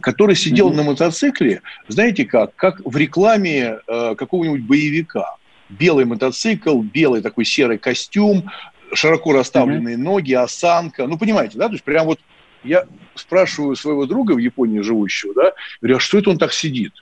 который 0.00 0.36
сидел 0.36 0.70
mm-hmm. 0.70 0.76
на 0.76 0.82
мотоцикле, 0.82 1.62
знаете 1.88 2.24
как, 2.24 2.54
как 2.56 2.80
в 2.84 2.96
рекламе 2.96 3.78
э, 3.86 4.14
какого-нибудь 4.16 4.62
боевика. 4.62 5.36
Белый 5.68 6.04
мотоцикл, 6.04 6.80
белый 6.80 7.22
такой 7.22 7.44
серый 7.44 7.78
костюм, 7.78 8.50
широко 8.92 9.32
расставленные 9.32 9.94
mm-hmm. 9.94 10.02
ноги, 10.02 10.32
осанка. 10.32 11.06
Ну, 11.06 11.16
понимаете, 11.16 11.58
да? 11.58 11.66
То 11.66 11.74
есть 11.74 11.84
прям 11.84 12.06
вот 12.06 12.18
я 12.64 12.86
спрашиваю 13.14 13.76
своего 13.76 14.06
друга 14.06 14.32
в 14.32 14.38
Японии 14.38 14.80
живущего, 14.80 15.34
да, 15.34 15.52
говорю, 15.80 15.96
а 15.96 16.00
что 16.00 16.18
это 16.18 16.30
он 16.30 16.38
так 16.38 16.52
сидит? 16.52 16.92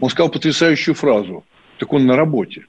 Он 0.00 0.10
сказал 0.10 0.30
потрясающую 0.30 0.94
фразу. 0.94 1.44
Так 1.78 1.92
он 1.92 2.06
на 2.06 2.16
работе. 2.16 2.66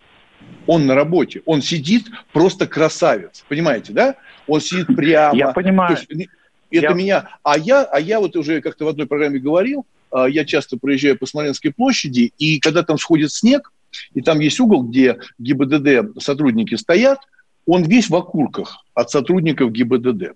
Он 0.68 0.86
на 0.86 0.96
работе. 0.96 1.42
Он 1.46 1.62
сидит 1.62 2.08
просто 2.32 2.68
красавец. 2.68 3.44
Понимаете, 3.48 3.94
да? 3.94 4.16
Он 4.48 4.62
сидит 4.62 4.88
прямо. 4.96 5.38
Я 5.38 5.50
понимаю. 5.50 5.98
есть, 5.98 6.30
это 6.72 6.88
я... 6.88 6.94
меня... 6.94 7.30
А 7.44 7.58
я, 7.58 7.84
а 7.84 8.00
я 8.00 8.20
вот 8.20 8.36
уже 8.36 8.62
как-то 8.62 8.86
в 8.86 8.88
одной 8.88 9.08
программе 9.08 9.40
говорил, 9.40 9.86
а, 10.12 10.28
я 10.28 10.46
часто 10.46 10.78
проезжаю 10.78 11.18
по 11.18 11.26
Смоленской 11.26 11.72
площади, 11.74 12.34
и 12.38 12.60
когда 12.60 12.84
там 12.84 12.98
сходит 12.98 13.32
снег, 13.32 13.72
и 14.14 14.22
там 14.22 14.40
есть 14.40 14.60
угол, 14.60 14.84
где 14.84 15.18
ГИБДД 15.40 16.22
сотрудники 16.22 16.76
стоят, 16.76 17.20
он 17.66 17.84
весь 17.84 18.10
в 18.10 18.16
окурках 18.16 18.86
от 18.94 19.12
сотрудников 19.12 19.72
ГИБДД 19.72 20.34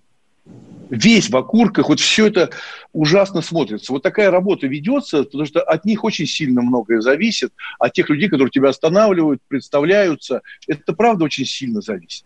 весь 0.96 1.30
в 1.30 1.36
окурках, 1.36 1.90
вот 1.90 2.00
все 2.00 2.28
это 2.28 2.50
ужасно 2.94 3.42
смотрится. 3.42 3.92
Вот 3.92 4.04
такая 4.04 4.32
работа 4.32 4.68
ведется, 4.68 5.24
потому 5.24 5.46
что 5.46 5.62
от 5.62 5.86
них 5.86 6.04
очень 6.04 6.26
сильно 6.26 6.62
многое 6.62 7.02
зависит, 7.02 7.52
от 7.80 7.94
тех 7.94 8.10
людей, 8.10 8.30
которые 8.30 8.52
тебя 8.52 8.70
останавливают, 8.70 9.42
представляются. 9.48 10.42
Это 10.68 10.94
правда 10.94 11.26
очень 11.26 11.46
сильно 11.46 11.82
зависит. 11.82 12.26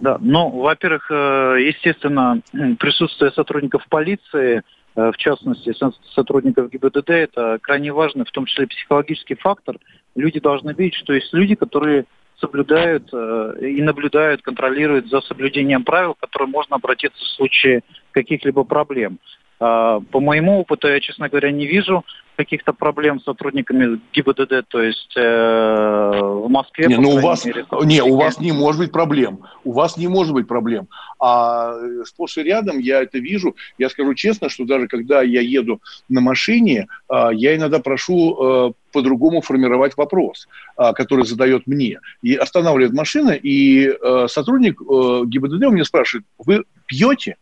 Да, 0.00 0.16
ну, 0.20 0.48
во-первых, 0.48 1.10
э, 1.10 1.56
естественно, 1.60 2.40
присутствие 2.78 3.32
сотрудников 3.32 3.86
полиции, 3.88 4.62
э, 4.94 5.10
в 5.12 5.16
частности, 5.16 5.74
сотрудников 6.14 6.70
ГИБДД, 6.70 7.10
это 7.10 7.58
крайне 7.60 7.92
важный, 7.92 8.24
в 8.24 8.30
том 8.30 8.46
числе 8.46 8.68
психологический 8.68 9.34
фактор. 9.34 9.78
Люди 10.14 10.38
должны 10.38 10.72
видеть, 10.72 10.94
что 10.94 11.12
есть 11.14 11.32
люди, 11.32 11.56
которые 11.56 12.04
соблюдают 12.40 13.08
э, 13.12 13.54
и 13.60 13.82
наблюдают, 13.82 14.42
контролируют 14.42 15.08
за 15.08 15.20
соблюдением 15.22 15.84
правил, 15.84 16.14
к 16.14 16.20
которым 16.20 16.50
можно 16.50 16.76
обратиться 16.76 17.18
в 17.18 17.28
случае 17.28 17.82
каких-либо 18.12 18.64
проблем. 18.64 19.18
Э, 19.60 20.00
по 20.10 20.20
моему 20.20 20.60
опыту, 20.60 20.88
я, 20.88 21.00
честно 21.00 21.28
говоря, 21.28 21.50
не 21.50 21.66
вижу 21.66 22.04
каких-то 22.38 22.72
проблем 22.72 23.18
с 23.18 23.24
сотрудниками 23.24 24.00
ГИБДД, 24.12 24.68
то 24.68 24.80
есть 24.80 25.12
э, 25.16 26.20
в 26.22 26.48
Москве. 26.48 26.86
Не, 26.86 26.96
ну 26.96 27.10
у 27.10 27.18
вас, 27.18 27.44
мере, 27.44 27.66
не, 27.82 28.00
у 28.00 28.16
вас 28.16 28.38
не 28.38 28.52
может 28.52 28.80
быть 28.80 28.92
проблем. 28.92 29.40
У 29.64 29.72
вас 29.72 29.96
не 29.96 30.06
может 30.06 30.32
быть 30.34 30.46
проблем. 30.46 30.86
А 31.18 31.72
э, 31.72 32.04
сплошь 32.04 32.38
и 32.38 32.44
рядом 32.44 32.78
я 32.78 33.02
это 33.02 33.18
вижу. 33.18 33.56
Я 33.76 33.90
скажу 33.90 34.14
честно, 34.14 34.48
что 34.48 34.64
даже 34.64 34.86
когда 34.86 35.20
я 35.22 35.40
еду 35.40 35.80
на 36.08 36.20
машине, 36.20 36.86
э, 37.12 37.30
я 37.32 37.56
иногда 37.56 37.80
прошу 37.80 38.68
э, 38.68 38.72
по-другому 38.92 39.40
формировать 39.40 39.96
вопрос, 39.96 40.46
э, 40.76 40.92
который 40.92 41.26
задает 41.26 41.66
мне. 41.66 41.98
И 42.22 42.36
останавливает 42.36 42.94
машина, 42.94 43.30
и 43.30 43.88
э, 43.88 44.26
сотрудник 44.28 44.80
э, 44.80 45.22
ГИБДД 45.26 45.64
у 45.64 45.72
меня 45.72 45.84
спрашивает, 45.84 46.24
вы 46.38 46.62
пьете? 46.86 47.34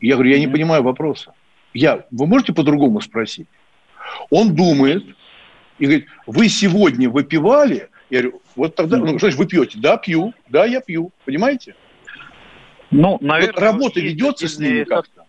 Я 0.00 0.14
говорю, 0.14 0.30
я 0.30 0.38
не 0.38 0.48
понимаю 0.48 0.82
вопроса. 0.82 1.32
Я, 1.74 2.06
вы 2.10 2.26
можете 2.26 2.52
по-другому 2.52 3.00
спросить? 3.00 3.48
Он 4.30 4.54
думает 4.54 5.04
и 5.78 5.84
говорит, 5.84 6.06
вы 6.26 6.48
сегодня 6.48 7.10
выпивали? 7.10 7.88
Я 8.10 8.22
говорю, 8.22 8.42
вот 8.56 8.74
тогда, 8.74 8.96
ну, 8.96 9.06
что 9.10 9.30
значит, 9.30 9.38
вы 9.38 9.46
пьете? 9.46 9.78
Да, 9.80 9.96
пью, 9.96 10.32
да, 10.48 10.64
я 10.64 10.80
пью, 10.80 11.12
понимаете? 11.24 11.74
Ну, 12.90 13.18
наверное, 13.20 13.52
вот 13.54 13.62
работа 13.62 14.00
ведется 14.00 14.48
с 14.48 14.58
ними 14.58 14.84
как-то. 14.84 15.24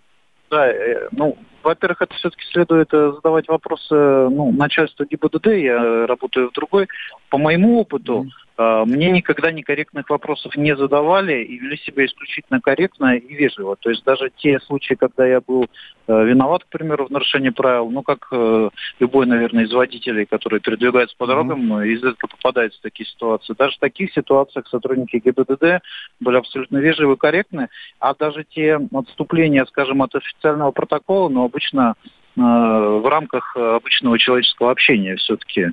Да, 0.50 0.68
э, 0.68 1.10
ну, 1.12 1.38
во-первых, 1.62 2.02
это 2.02 2.14
все-таки 2.16 2.44
следует 2.52 2.92
э, 2.94 3.12
задавать 3.16 3.48
вопросы 3.48 3.94
ну, 3.94 4.52
начальству 4.52 5.06
ГИБДД, 5.06 5.48
я 5.48 6.08
работаю 6.08 6.50
в 6.50 6.54
другой. 6.54 6.88
По 7.30 7.38
моему 7.38 7.80
опыту, 7.80 8.24
mm-hmm 8.24 8.49
мне 8.60 9.10
никогда 9.12 9.52
некорректных 9.54 10.10
вопросов 10.10 10.58
не 10.58 10.76
задавали 10.76 11.44
и 11.44 11.58
вели 11.58 11.78
себя 11.78 12.06
исключительно 12.06 12.60
корректно 12.60 13.16
и 13.16 13.34
вежливо. 13.34 13.78
То 13.78 13.90
есть 13.90 14.04
даже 14.04 14.32
те 14.36 14.60
случаи, 14.60 14.96
когда 14.96 15.26
я 15.26 15.40
был 15.40 15.68
э, 16.08 16.26
виноват, 16.26 16.66
к 16.66 16.68
примеру, 16.68 17.06
в 17.06 17.10
нарушении 17.10 17.52
правил, 17.52 17.90
ну, 17.90 18.04
как 18.04 18.28
э, 18.32 18.70
любой, 19.00 19.28
наверное, 19.28 19.64
из 19.64 19.72
водителей, 19.72 20.26
которые 20.26 20.60
передвигаются 20.60 21.16
по 21.18 21.26
дорогам, 21.26 21.72
mm-hmm. 21.72 21.88
изредка 21.88 22.28
попадаются 22.28 22.80
в 22.80 22.84
такие 22.84 23.08
ситуации. 23.08 23.56
Даже 23.58 23.78
в 23.78 23.80
таких 23.80 24.12
ситуациях 24.12 24.68
сотрудники 24.68 25.22
ГИБДД 25.24 25.82
были 26.20 26.36
абсолютно 26.36 26.80
вежливы 26.80 27.14
и 27.14 27.18
корректны, 27.18 27.70
а 28.00 28.14
даже 28.14 28.44
те 28.44 28.78
отступления, 28.94 29.66
скажем, 29.68 30.02
от 30.02 30.14
официального 30.16 30.72
протокола, 30.72 31.30
ну, 31.30 31.46
обычно 31.46 31.96
в 32.36 33.10
рамках 33.10 33.56
обычного 33.58 34.18
человеческого 34.18 34.72
общения 34.72 35.16
все-таки. 35.18 35.68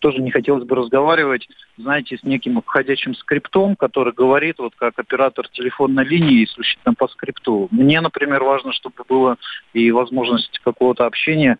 Тоже 0.00 0.18
не 0.18 0.30
хотелось 0.30 0.64
бы 0.64 0.74
разговаривать, 0.74 1.48
знаете, 1.76 2.18
с 2.18 2.24
неким 2.24 2.58
обходящим 2.58 3.14
скриптом, 3.14 3.76
который 3.76 4.12
говорит, 4.12 4.58
вот 4.58 4.74
как 4.76 4.98
оператор 4.98 5.48
телефонной 5.48 6.04
линии, 6.04 6.44
исключительно 6.44 6.94
по 6.94 7.06
скрипту. 7.08 7.68
Мне, 7.70 8.00
например, 8.00 8.42
важно, 8.42 8.72
чтобы 8.72 9.04
было 9.08 9.36
и 9.72 9.90
возможность 9.92 10.58
какого-то 10.60 11.06
общения 11.06 11.58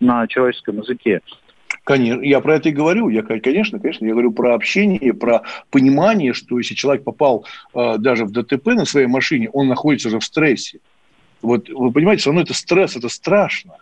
на 0.00 0.26
человеческом 0.26 0.78
языке. 0.78 1.20
Конечно, 1.84 2.22
я 2.22 2.40
про 2.40 2.56
это 2.56 2.68
и 2.68 2.72
говорю. 2.72 3.08
Я, 3.08 3.22
конечно, 3.22 3.80
конечно, 3.80 4.04
я 4.04 4.12
говорю 4.12 4.32
про 4.32 4.54
общение, 4.54 5.12
про 5.14 5.42
понимание, 5.70 6.32
что 6.32 6.58
если 6.58 6.74
человек 6.74 7.02
попал 7.02 7.46
э, 7.74 7.98
даже 7.98 8.24
в 8.24 8.30
ДТП 8.30 8.66
на 8.68 8.84
своей 8.84 9.06
машине, 9.06 9.50
он 9.50 9.68
находится 9.68 10.08
уже 10.08 10.20
в 10.20 10.24
стрессе. 10.24 10.80
Вот 11.42 11.68
вы 11.68 11.92
понимаете, 11.92 12.20
все 12.22 12.30
равно 12.30 12.42
это 12.42 12.54
стресс, 12.54 12.96
это 12.96 13.08
страшно. 13.08 13.76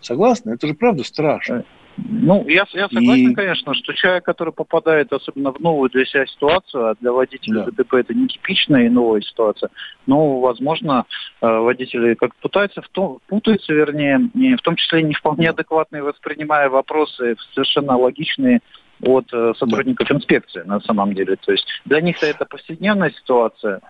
Согласны? 0.00 0.52
Это 0.52 0.66
же 0.66 0.74
правда 0.74 1.02
страшно. 1.04 1.64
Ну, 1.96 2.44
я, 2.46 2.64
я 2.74 2.88
согласен, 2.88 3.32
и... 3.32 3.34
конечно, 3.34 3.74
что 3.74 3.92
человек, 3.92 4.24
который 4.24 4.52
попадает 4.52 5.12
особенно 5.12 5.52
в 5.52 5.58
новую 5.58 5.90
для 5.90 6.04
себя 6.04 6.26
ситуацию, 6.26 6.90
а 6.90 6.94
для 7.00 7.12
водителя 7.12 7.64
да. 7.64 7.70
ДТП 7.72 7.94
это 7.94 8.14
нетипичная 8.14 8.86
и 8.86 8.88
новая 8.88 9.20
ситуация, 9.20 9.70
но, 10.06 10.38
возможно, 10.38 11.06
э, 11.40 11.46
водители 11.46 12.14
как 12.14 12.34
пытаются, 12.36 12.82
в 12.82 12.88
том, 12.88 13.18
путаются, 13.26 13.72
вернее, 13.72 14.30
в 14.56 14.62
том 14.62 14.76
числе 14.76 15.02
не 15.02 15.14
вполне 15.14 15.50
адекватные, 15.50 16.02
воспринимая 16.02 16.68
вопросы 16.68 17.36
совершенно 17.52 17.96
логичные 17.96 18.60
от 19.02 19.26
э, 19.32 19.54
сотрудников 19.58 20.10
инспекции 20.10 20.62
на 20.64 20.80
самом 20.80 21.14
деле. 21.14 21.36
То 21.36 21.52
есть 21.52 21.66
для 21.84 22.00
них 22.00 22.22
это 22.22 22.44
повседневная 22.44 23.10
ситуация, 23.10 23.80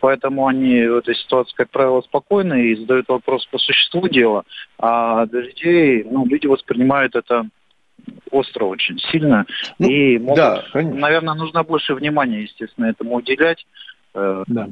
Поэтому 0.00 0.46
они 0.46 0.82
в 0.86 0.96
этой 0.98 1.14
ситуации, 1.14 1.54
как 1.56 1.70
правило, 1.70 2.00
спокойны 2.02 2.66
и 2.66 2.76
задают 2.76 3.08
вопрос 3.08 3.46
по 3.46 3.58
существу 3.58 4.08
дела. 4.08 4.44
А 4.78 5.26
людей, 5.30 6.04
ну, 6.08 6.26
люди 6.26 6.46
воспринимают 6.46 7.16
это 7.16 7.46
остро 8.30 8.64
очень 8.64 8.98
сильно. 8.98 9.46
Ну, 9.78 9.88
и 9.88 10.18
могут, 10.18 10.36
да, 10.36 10.64
наверное, 10.74 11.34
нужно 11.34 11.62
больше 11.62 11.94
внимания, 11.94 12.42
естественно, 12.42 12.86
этому 12.86 13.16
уделять. 13.16 13.64
Э, 14.14 14.44
да. 14.46 14.68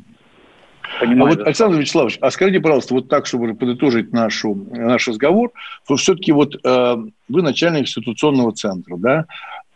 Понимаю, 0.99 1.33
а 1.33 1.37
вот, 1.37 1.47
Александр 1.47 1.79
Вячеславович, 1.79 2.19
а 2.21 2.31
скажите, 2.31 2.61
пожалуйста, 2.61 2.95
вот 2.95 3.09
так, 3.09 3.27
чтобы 3.27 3.55
подытожить 3.55 4.13
нашу, 4.13 4.55
наш 4.71 5.07
разговор, 5.07 5.53
то 5.87 5.97
все-таки 5.97 6.33
вот 6.33 6.55
э, 6.65 6.97
вы 7.29 7.43
начальник 7.43 7.83
институционного 7.83 8.53
центра, 8.53 8.97
да? 8.97 9.27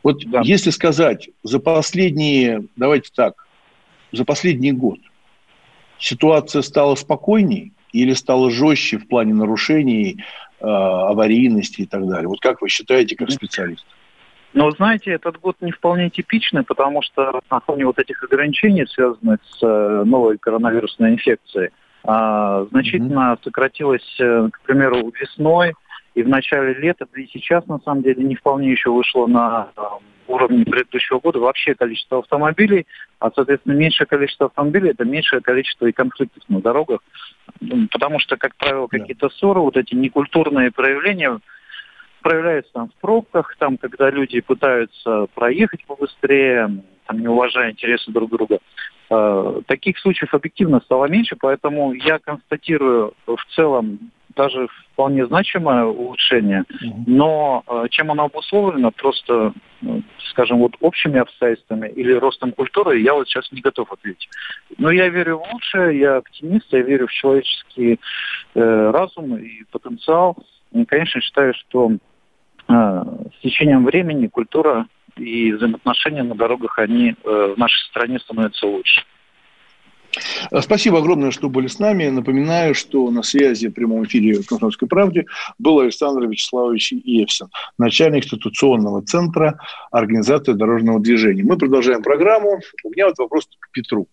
Вот 0.03 0.25
да. 0.27 0.41
если 0.45 0.71
сказать 0.71 1.29
за 1.43 1.61
последние, 1.61 2.65
давайте 2.77 3.11
так, 3.15 3.47
за 4.13 4.25
последний 4.25 4.73
год– 4.73 4.99
ситуация 6.05 6.63
стала 6.63 6.95
спокойней 6.97 7.73
или 7.93 8.13
стала 8.13 8.51
жестче 8.51 8.99
в 8.99 9.09
плане 9.09 9.33
нарушений, 9.33 10.23
э, 10.61 10.67
аварийности 10.67 11.83
и 11.83 11.87
так 11.87 12.07
далее? 12.07 12.29
Вот 12.29 12.41
как 12.41 12.61
вы 12.61 12.69
считаете, 12.69 13.17
как 13.17 13.31
специалист? 13.31 13.87
Ну, 14.53 14.71
знаете, 14.71 15.13
этот 15.13 15.41
год 15.41 15.57
не 15.61 15.73
вполне 15.73 16.11
типичный, 16.11 16.63
потому 16.63 17.03
что 17.03 17.41
на 17.51 17.61
фоне 17.61 17.87
вот 17.87 17.99
этих 17.99 18.23
ограничений, 18.23 18.87
связанных 18.87 19.41
с 19.43 19.63
э, 19.63 20.03
новой 20.05 20.39
коронавирусной 20.39 21.15
инфекцией, 21.15 21.71
а, 22.07 22.67
значительно 22.71 23.39
сократилось, 23.43 24.17
э, 24.21 24.49
к 24.53 24.61
примеру, 24.61 25.11
весной 25.19 25.73
и 26.15 26.23
в 26.23 26.29
начале 26.29 26.75
лета, 26.75 27.07
да 27.13 27.21
и 27.21 27.27
сейчас, 27.27 27.67
на 27.67 27.79
самом 27.81 28.03
деле, 28.03 28.23
не 28.23 28.37
вполне 28.37 28.71
еще 28.71 28.91
вышло 28.91 29.27
на 29.27 29.69
уровне 30.27 30.65
предыдущего 30.65 31.19
года 31.19 31.39
вообще 31.39 31.75
количество 31.75 32.19
автомобилей, 32.21 32.87
а, 33.19 33.31
соответственно, 33.35 33.75
меньшее 33.75 34.07
количество 34.07 34.47
автомобилей– 34.47 34.91
это 34.93 35.05
меньшее 35.05 35.41
количество 35.41 35.87
и 35.87 35.93
конфликтов 35.93 36.43
на 36.49 36.61
дорогах, 36.61 37.01
потому 37.91 38.19
что, 38.21 38.37
как 38.37 38.55
правило, 38.57 38.87
какие-то 38.87 39.29
ссоры, 39.29 39.61
вот 39.61 39.77
эти 39.77 39.95
некультурные 39.95 40.71
проявления 40.71 41.41
проявляются 42.23 42.73
там 42.73 42.89
в 42.89 43.01
пробках, 43.01 43.55
там, 43.59 43.77
когда 43.77 44.09
люди 44.09 44.41
пытаются 44.41 45.27
проехать 45.35 45.85
побыстрее, 45.85 46.83
там, 47.07 47.21
не 47.21 47.29
уважая 47.29 47.73
интересы 47.73 48.11
друг 48.11 48.31
друга. 48.31 48.61
Э, 49.11 49.61
таких 49.67 49.99
случаев 49.99 50.33
объективно 50.33 50.81
стало 50.81 51.05
меньше, 51.07 51.37
поэтому 51.39 51.93
я 51.93 52.19
констатирую 52.19 53.13
в 53.27 53.55
целом 53.55 54.11
даже 54.37 54.69
вполне 54.93 55.27
значимое 55.27 55.85
улучшение, 55.85 56.65
но 57.07 57.63
э, 57.67 57.87
чем 57.91 58.11
оно 58.11 58.25
обусловлено, 58.25 58.91
просто, 58.91 59.53
ну, 59.81 60.03
скажем, 60.31 60.59
вот 60.59 60.75
общими 60.81 61.19
обстоятельствами 61.19 61.89
или 61.89 62.13
ростом 62.13 62.53
культуры, 62.53 63.01
я 63.01 63.15
вот 63.15 63.29
сейчас 63.29 63.51
не 63.53 63.61
готов 63.61 63.93
ответить. 63.93 64.29
Но 64.79 64.91
я 64.91 65.09
верю 65.09 65.39
в 65.39 65.53
лучшее, 65.53 65.99
я 65.99 66.17
оптимист, 66.17 66.67
я 66.73 66.83
верю 66.83 67.07
в 67.07 67.13
человеческий 67.13 68.01
э, 68.55 68.91
разум 68.91 69.37
и 69.37 69.65
потенциал. 69.71 70.37
И, 70.73 70.85
конечно, 70.85 71.21
считаю, 71.21 71.55
что 71.55 71.93
э, 71.93 72.73
с 72.73 73.43
течением 73.43 73.85
времени 73.85 74.27
культура 74.27 74.87
и 75.17 75.53
взаимоотношения 75.53 76.23
на 76.23 76.35
дорогах, 76.35 76.79
они 76.79 77.11
э, 77.11 77.55
в 77.57 77.59
нашей 77.59 77.89
стране 77.89 78.19
становятся 78.19 78.67
лучше. 78.67 79.03
Э, 80.51 80.61
спасибо 80.61 80.99
огромное, 80.99 81.31
что 81.31 81.49
были 81.49 81.67
с 81.67 81.79
нами. 81.79 82.09
Напоминаю, 82.09 82.75
что 82.75 83.11
на 83.11 83.23
связи 83.23 83.69
в 83.69 83.73
прямом 83.73 84.05
эфире 84.05 84.43
«Комсомольской 84.43 84.89
правде» 84.89 85.27
был 85.59 85.81
Александр 85.81 86.27
Вячеславович 86.27 86.93
Евсин, 86.93 87.49
начальник 87.79 88.25
институционного 88.25 89.03
центра 89.03 89.59
организации 89.91 90.53
дорожного 90.53 91.01
движения. 91.01 91.43
Мы 91.43 91.57
продолжаем 91.57 92.03
программу. 92.03 92.61
У 92.83 92.91
меня 92.91 93.07
вот 93.07 93.19
вопрос 93.19 93.49
к 93.59 93.71
Петру. 93.73 94.07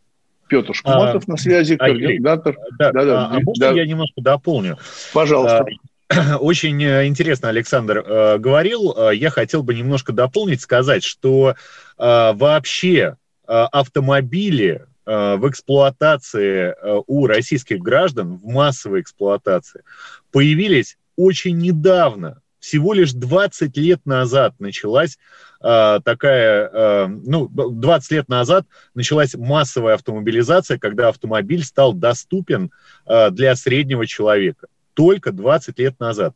Петр 0.48 0.76
Шкуматов 0.76 1.24
а, 1.28 1.32
на 1.32 1.38
связи, 1.38 1.76
а, 1.76 1.86
координатор. 1.86 2.58
Да, 2.78 2.92
да, 2.92 3.06
да, 3.06 3.26
а, 3.26 3.38
а 3.38 3.40
можно 3.40 3.70
да. 3.70 3.72
я 3.72 3.86
немножко 3.86 4.22
дополню? 4.22 4.78
Пожалуйста. 5.14 5.66
А, 6.10 6.38
очень 6.40 6.84
э, 6.84 7.08
интересно 7.08 7.48
Александр 7.48 8.00
э, 8.00 8.38
говорил. 8.38 9.12
Я 9.12 9.30
хотел 9.30 9.64
бы 9.64 9.74
немножко 9.74 10.12
дополнить, 10.12 10.62
сказать, 10.62 11.04
что 11.04 11.56
вообще 11.98 13.16
автомобили 13.46 14.82
Э, 14.82 14.91
в 15.38 15.50
эксплуатации 15.50 16.74
э, 16.74 17.02
у 17.08 17.28
российских 17.28 17.80
граждан, 17.80 18.38
в 18.38 18.46
массовой 18.46 19.02
эксплуатации, 19.02 19.84
появились 20.32 20.98
очень 21.16 21.58
недавно. 21.58 22.42
Всего 22.60 22.94
лишь 22.94 23.12
20 23.14 23.76
лет 23.78 24.06
назад 24.06 24.54
началась 24.60 25.18
э, 25.62 26.00
такая, 26.06 26.70
э, 26.72 27.08
ну, 27.08 27.48
20 27.50 28.12
лет 28.12 28.30
назад 28.30 28.66
началась 28.94 29.34
массовая 29.36 29.96
автомобилизация, 29.96 30.78
когда 30.78 31.10
автомобиль 31.10 31.64
стал 31.64 31.94
доступен 31.94 32.72
э, 33.06 33.32
для 33.32 33.56
среднего 33.56 34.06
человека. 34.06 34.68
Только 34.94 35.32
20 35.32 35.80
лет 35.80 36.00
назад. 36.00 36.36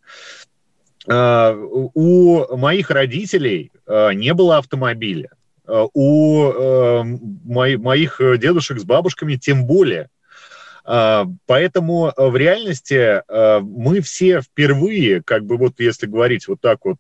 Э, 1.08 1.56
у 1.56 2.58
моих 2.58 2.90
родителей 2.90 3.72
э, 3.86 4.14
не 4.14 4.34
было 4.34 4.58
автомобиля. 4.58 5.30
Э, 5.67 5.88
у 5.93 6.51
э, 6.51 7.04
моих 7.04 8.21
дедушек 8.38 8.80
с 8.80 8.84
бабушками 8.84 9.36
тем 9.36 9.65
более. 9.65 10.10
А, 10.88 11.25
поэтому 11.47 12.13
в 12.15 12.36
реальности 12.36 13.23
э, 13.28 13.60
мы 13.60 14.01
все 14.01 14.41
впервые, 14.41 15.23
как 15.23 15.43
бы 15.45 15.58
вот 15.58 15.80
если 15.80 16.06
говорить 16.06 16.47
вот 16.47 16.62
так 16.62 16.80
вот 16.86 16.97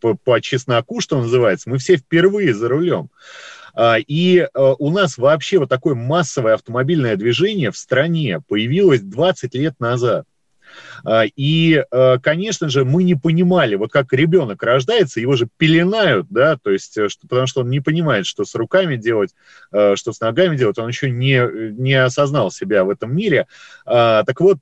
по, 0.00 0.14
по 0.14 0.40
чесноку, 0.40 1.00
что 1.00 1.20
называется, 1.20 1.68
мы 1.68 1.78
все 1.78 1.96
впервые 1.96 2.54
за 2.54 2.68
рулем. 2.68 3.10
А, 3.74 3.96
и 3.98 4.46
у 4.54 4.90
нас 4.90 5.18
вообще 5.18 5.58
вот 5.58 5.68
такое 5.68 5.94
массовое 5.94 6.54
автомобильное 6.54 7.16
движение 7.16 7.72
в 7.72 7.76
стране 7.76 8.40
появилось 8.46 9.00
20 9.00 9.54
лет 9.54 9.80
назад. 9.80 10.26
А, 11.04 11.24
и, 11.24 11.84
а, 11.90 12.18
конечно 12.18 12.68
же, 12.68 12.84
мы 12.84 13.04
не 13.04 13.14
понимали, 13.14 13.74
вот 13.74 13.90
как 13.90 14.12
ребенок 14.12 14.62
рождается, 14.62 15.20
его 15.20 15.36
же 15.36 15.48
пеленают, 15.56 16.26
да, 16.30 16.56
то 16.56 16.70
есть, 16.70 16.96
э, 16.98 17.08
что, 17.08 17.26
потому 17.26 17.46
что 17.46 17.60
он 17.60 17.70
не 17.70 17.80
понимает, 17.80 18.26
что 18.26 18.44
с 18.44 18.54
руками 18.54 18.96
делать, 18.96 19.34
э, 19.72 19.96
что 19.96 20.12
с 20.12 20.20
ногами 20.20 20.56
делать, 20.56 20.78
он 20.78 20.88
еще 20.88 21.10
не, 21.10 21.72
не 21.72 21.94
осознал 21.94 22.50
себя 22.50 22.84
в 22.84 22.90
этом 22.90 23.14
мире. 23.14 23.46
А, 23.84 24.24
так 24.24 24.40
вот, 24.40 24.58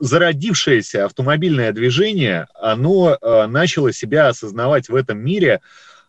зародившееся 0.00 1.06
автомобильное 1.06 1.72
движение, 1.72 2.46
оно 2.54 3.18
начало 3.48 3.92
себя 3.92 4.28
осознавать 4.28 4.88
в 4.88 4.94
этом 4.94 5.18
мире 5.18 5.60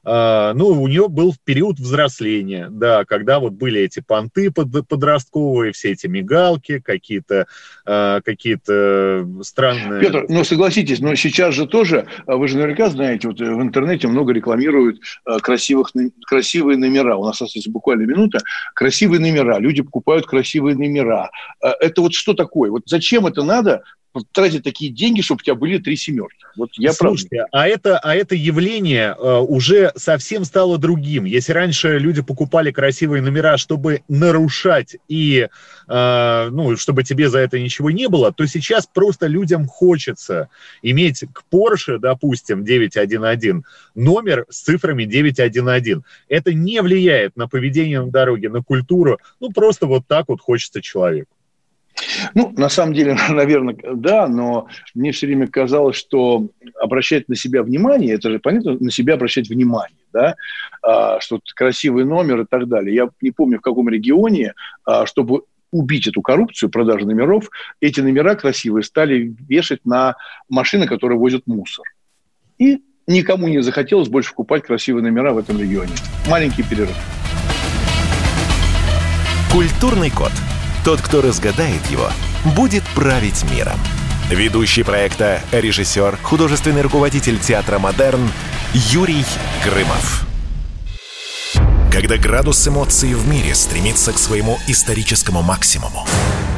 ну, 0.03 0.67
у 0.67 0.87
нее 0.87 1.07
был 1.07 1.35
период 1.43 1.79
взросления, 1.79 2.67
да, 2.69 3.05
когда 3.05 3.39
вот 3.39 3.53
были 3.53 3.81
эти 3.81 3.99
понты 3.99 4.51
под, 4.51 4.87
подростковые, 4.87 5.73
все 5.73 5.91
эти 5.91 6.07
мигалки, 6.07 6.79
какие-то 6.79 7.47
а, 7.91 8.21
какие-то 8.21 9.27
странные... 9.41 9.99
Петр, 9.99 10.25
ну, 10.29 10.43
согласитесь, 10.43 10.99
но 10.99 11.15
сейчас 11.15 11.55
же 11.55 11.65
тоже, 11.65 12.05
а, 12.27 12.37
вы 12.37 12.47
же 12.47 12.55
наверняка 12.55 12.89
знаете, 12.89 13.27
вот 13.27 13.39
в 13.39 13.61
интернете 13.61 14.07
много 14.07 14.31
рекламируют 14.31 14.99
красивых, 15.41 15.91
красивые 16.27 16.77
номера. 16.77 17.15
У 17.17 17.25
нас 17.25 17.41
остается 17.41 17.71
буквально 17.71 18.03
минута. 18.03 18.39
Красивые 18.75 19.19
номера. 19.19 19.57
Люди 19.57 19.81
покупают 19.81 20.27
красивые 20.27 20.75
номера. 20.75 21.31
Это 21.61 22.01
вот 22.01 22.13
что 22.13 22.33
такое? 22.33 22.69
Вот 22.69 22.83
зачем 22.85 23.25
это 23.25 23.41
надо 23.41 23.81
тратить 24.31 24.63
такие 24.63 24.91
деньги, 24.91 25.21
чтобы 25.21 25.39
у 25.41 25.43
тебя 25.43 25.55
были 25.55 25.77
три 25.77 25.95
семерки. 25.95 26.45
Вот 26.55 26.71
я 26.77 26.93
Слушайте, 26.93 27.45
а 27.51 27.67
это, 27.67 27.99
а 27.99 28.15
это 28.15 28.35
явление 28.35 29.15
э, 29.17 29.37
уже 29.37 29.91
совсем 29.95 30.45
стало 30.45 30.77
другим. 30.77 31.25
Если 31.25 31.53
раньше 31.53 31.99
люди 31.99 32.21
покупали 32.21 32.71
красивые 32.71 33.21
номера, 33.21 33.57
чтобы 33.57 34.01
нарушать 34.07 34.97
и, 35.07 35.47
э, 35.87 36.49
ну, 36.51 36.75
чтобы 36.75 37.03
тебе 37.03 37.29
за 37.29 37.39
это 37.39 37.59
ничего 37.59 37.91
не 37.91 38.09
было, 38.09 38.33
то 38.33 38.45
сейчас 38.47 38.87
просто 38.87 39.27
людям 39.27 39.67
хочется 39.67 40.49
иметь 40.81 41.23
к 41.31 41.43
Porsche, 41.51 41.99
допустим, 41.99 42.65
911, 42.65 43.63
номер 43.95 44.45
с 44.49 44.61
цифрами 44.61 45.05
911. 45.05 46.03
Это 46.27 46.53
не 46.53 46.81
влияет 46.81 47.37
на 47.37 47.47
поведение 47.47 48.01
на 48.01 48.11
дороге, 48.11 48.49
на 48.49 48.63
культуру. 48.63 49.19
Ну, 49.39 49.51
просто 49.51 49.85
вот 49.85 50.07
так 50.07 50.25
вот 50.27 50.41
хочется 50.41 50.81
человеку. 50.81 51.29
Ну, 52.35 52.53
на 52.57 52.69
самом 52.69 52.93
деле, 52.93 53.17
наверное, 53.29 53.75
да, 53.93 54.27
но 54.27 54.67
мне 54.93 55.11
все 55.11 55.27
время 55.27 55.47
казалось, 55.47 55.95
что 55.95 56.47
обращать 56.79 57.29
на 57.29 57.35
себя 57.35 57.63
внимание, 57.63 58.15
это 58.15 58.29
же 58.31 58.39
понятно, 58.39 58.77
на 58.79 58.91
себя 58.91 59.15
обращать 59.15 59.49
внимание, 59.49 59.97
да, 60.13 60.35
а, 60.81 61.19
что 61.19 61.39
красивый 61.55 62.05
номер 62.05 62.41
и 62.41 62.45
так 62.45 62.67
далее. 62.67 62.95
Я 62.95 63.09
не 63.21 63.31
помню, 63.31 63.59
в 63.59 63.61
каком 63.61 63.89
регионе, 63.89 64.53
а, 64.85 65.05
чтобы 65.05 65.43
убить 65.71 66.07
эту 66.07 66.21
коррупцию, 66.21 66.69
продажи 66.69 67.05
номеров, 67.05 67.49
эти 67.79 68.01
номера 68.01 68.35
красивые 68.35 68.83
стали 68.83 69.35
вешать 69.47 69.85
на 69.85 70.15
машины, 70.49 70.87
которые 70.87 71.19
возят 71.19 71.45
мусор. 71.45 71.85
И 72.57 72.81
никому 73.07 73.47
не 73.47 73.61
захотелось 73.61 74.09
больше 74.09 74.31
покупать 74.31 74.63
красивые 74.63 75.03
номера 75.03 75.33
в 75.33 75.37
этом 75.37 75.59
регионе. 75.59 75.91
Маленький 76.27 76.63
перерыв. 76.63 76.97
Культурный 79.51 80.11
код. 80.11 80.31
Тот, 80.83 81.01
кто 81.01 81.21
разгадает 81.21 81.85
его, 81.87 82.09
будет 82.55 82.83
править 82.95 83.43
миром. 83.51 83.79
Ведущий 84.29 84.83
проекта, 84.83 85.41
режиссер, 85.51 86.17
художественный 86.21 86.81
руководитель 86.81 87.39
театра 87.39 87.79
«Модерн» 87.79 88.31
Юрий 88.73 89.25
Грымов. 89.63 90.25
Когда 91.91 92.17
градус 92.17 92.65
эмоций 92.67 93.13
в 93.13 93.27
мире 93.27 93.55
стремится 93.55 94.13
к 94.13 94.19
своему 94.19 94.57
историческому 94.67 95.41
максимуму. 95.41 96.05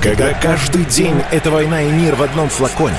Когда 0.04 0.34
каждый 0.34 0.84
день— 0.86 1.16
это 1.32 1.50
война 1.50 1.82
и 1.82 1.92
мир 1.92 2.16
в 2.16 2.22
одном 2.22 2.50
флаконе. 2.50 2.98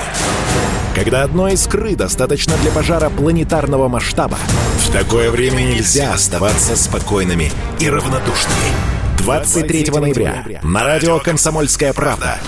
Когда 0.95 1.23
одной 1.23 1.53
искры 1.53 1.95
достаточно 1.95 2.57
для 2.57 2.71
пожара 2.71 3.09
планетарного 3.09 3.87
масштаба. 3.87 4.37
В 4.79 4.91
такое 4.91 5.31
время 5.31 5.61
нельзя 5.61 6.13
оставаться 6.13 6.75
спокойными 6.75 7.51
и 7.79 7.89
равнодушными. 7.89 8.92
23 9.23 9.85
ноября 10.01 10.59
на 10.63 10.83
радио 10.83 11.17
«Комсомольская 11.17 11.93
правда» 11.93 12.39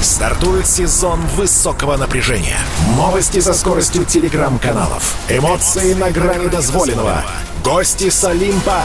стартует 0.00 0.66
сезон 0.66 1.20
высокого 1.36 1.98
напряжения. 1.98 2.56
Новости 2.96 3.38
со 3.40 3.52
скоростью 3.52 4.06
телеграм-каналов. 4.06 5.14
Эмоции 5.28 5.92
на 5.92 6.10
грани 6.10 6.48
дозволенного. 6.48 7.22
Гости 7.62 8.08
с 8.08 8.24
Олимпа 8.24 8.80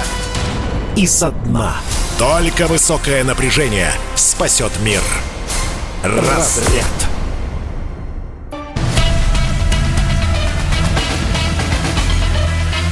и 0.97 1.07
со 1.07 1.31
дна. 1.31 1.77
Только 2.19 2.67
высокое 2.67 3.23
напряжение 3.23 3.93
спасет 4.15 4.73
мир. 4.81 5.01
Разряд. 6.03 6.85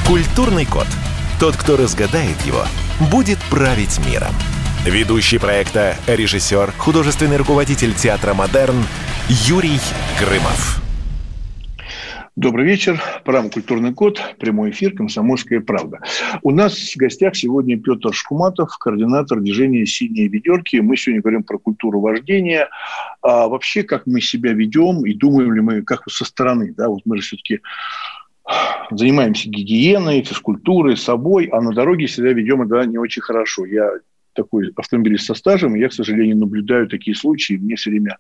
Культурный 0.08 0.66
код. 0.66 0.88
Тот, 1.42 1.58
кто 1.58 1.76
разгадает 1.76 2.42
его– 2.46 2.64
будет 3.00 3.40
править 3.50 4.00
миром. 4.06 4.34
Ведущий 4.86 5.40
проекта, 5.40 5.96
режиссер, 6.06 6.72
художественный 6.78 7.38
руководитель 7.38 7.96
театра 7.96 8.36
«Модерн» 8.36 8.76
Юрий 9.28 9.80
Грымов. 10.20 10.80
Добрый 12.36 12.68
вечер. 12.68 13.02
Программа 13.24 13.50
«Культурный 13.50 13.96
код». 13.96 14.22
Прямой 14.40 14.70
эфир 14.70 14.94
«Комсомольская 14.96 15.60
правда». 15.60 16.02
У 16.44 16.52
нас 16.52 16.78
в 16.78 16.98
гостях 16.98 17.36
сегодня 17.36 17.80
Петр 17.80 18.14
Шкуматов, 18.14 18.78
координатор 18.78 19.40
движения 19.40 19.88
«Синие 19.88 20.28
ведерки». 20.28 20.76
Мы 20.76 20.98
сегодня 20.98 21.24
говорим 21.24 21.42
про 21.42 21.58
культуру 21.58 22.00
вождения. 22.00 22.70
А 23.24 23.48
вообще, 23.48 23.82
как 23.82 24.06
мы 24.06 24.22
себя 24.22 24.54
ведем 24.54 25.04
и 25.04 25.16
думаем 25.16 25.52
ли 25.52 25.62
мы 25.62 25.82
как 25.82 26.04
со 26.12 26.26
стороны. 26.26 26.76
Да? 26.78 26.90
Вот 26.90 27.02
мы 27.06 27.18
же 27.18 27.24
все-таки 27.24 27.62
занимаемся 28.92 29.50
гигиеной, 29.50 30.22
физкультурой, 30.22 30.96
собой, 30.96 31.46
а 31.46 31.60
на 31.60 31.74
дороге 31.74 32.08
себя 32.08 32.34
ведем 32.34 32.58
иногда 32.58 32.86
не 32.86 33.00
очень 33.00 33.24
хорошо. 33.24 33.66
Я 33.66 33.90
такой 34.36 34.72
автомобилист 34.76 35.26
со 35.26 35.34
стажем, 35.34 35.76
я, 35.76 35.90
к 35.90 35.94
сожалению, 35.94 36.38
наблюдаю 36.38 36.88
такие 36.88 37.16
случаи. 37.16 37.56
Мне 37.56 37.76
все 37.76 37.90
время 37.90 38.18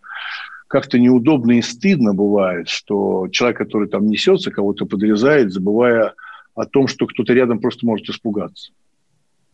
как-то 0.67 0.97
неудобно 0.97 1.59
и 1.59 1.61
стыдно 1.61 2.13
бывает, 2.13 2.69
что 2.69 3.27
человек, 3.31 3.57
который 3.57 3.87
там 3.87 4.07
несется, 4.07 4.51
кого-то 4.51 4.85
подрезает, 4.85 5.51
забывая 5.51 6.13
о 6.55 6.65
том, 6.65 6.87
что 6.87 7.05
кто-то 7.05 7.33
рядом 7.33 7.59
просто 7.59 7.85
может 7.85 8.09
испугаться. 8.09 8.71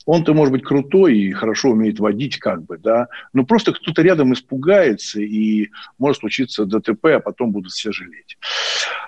Он-то, 0.05 0.33
может 0.33 0.51
быть, 0.51 0.63
крутой 0.63 1.17
и 1.17 1.31
хорошо 1.31 1.69
умеет 1.69 1.99
водить, 1.99 2.37
как 2.37 2.63
бы, 2.63 2.77
да, 2.77 3.07
но 3.33 3.45
просто 3.45 3.73
кто-то 3.73 4.01
рядом 4.01 4.33
испугается, 4.33 5.21
и 5.21 5.69
может 5.97 6.19
случиться 6.19 6.65
ДТП, 6.65 7.05
а 7.05 7.19
потом 7.19 7.51
будут 7.51 7.71
все 7.71 7.91
жалеть. 7.91 8.37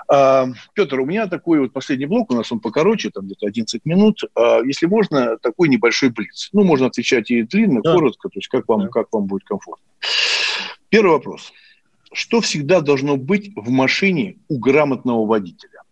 А, 0.07 0.47
Петр, 0.73 0.99
у 0.99 1.05
меня 1.05 1.27
такой 1.27 1.59
вот 1.59 1.73
последний 1.73 2.05
блок, 2.05 2.31
у 2.31 2.35
нас 2.35 2.51
он 2.51 2.59
покороче, 2.59 3.09
там 3.09 3.25
где-то 3.25 3.47
11 3.47 3.85
минут. 3.85 4.21
А, 4.35 4.59
если 4.63 4.85
можно, 4.85 5.37
такой 5.37 5.69
небольшой 5.69 6.09
блиц. 6.09 6.49
Ну, 6.53 6.63
можно 6.63 6.87
отвечать 6.87 7.31
и 7.31 7.43
длинно, 7.43 7.81
да. 7.81 7.93
коротко, 7.93 8.29
то 8.29 8.37
есть 8.37 8.47
как 8.47 8.67
вам, 8.67 8.81
да. 8.81 8.87
как 8.89 9.07
вам 9.11 9.25
будет 9.25 9.43
комфортно. 9.43 9.85
Первый 10.89 11.11
вопрос. 11.11 11.53
Что 12.11 12.41
всегда 12.41 12.81
должно 12.81 13.17
быть 13.17 13.51
в 13.55 13.69
машине 13.69 14.37
у 14.47 14.59
грамотного 14.59 15.25
водителя? 15.25 15.82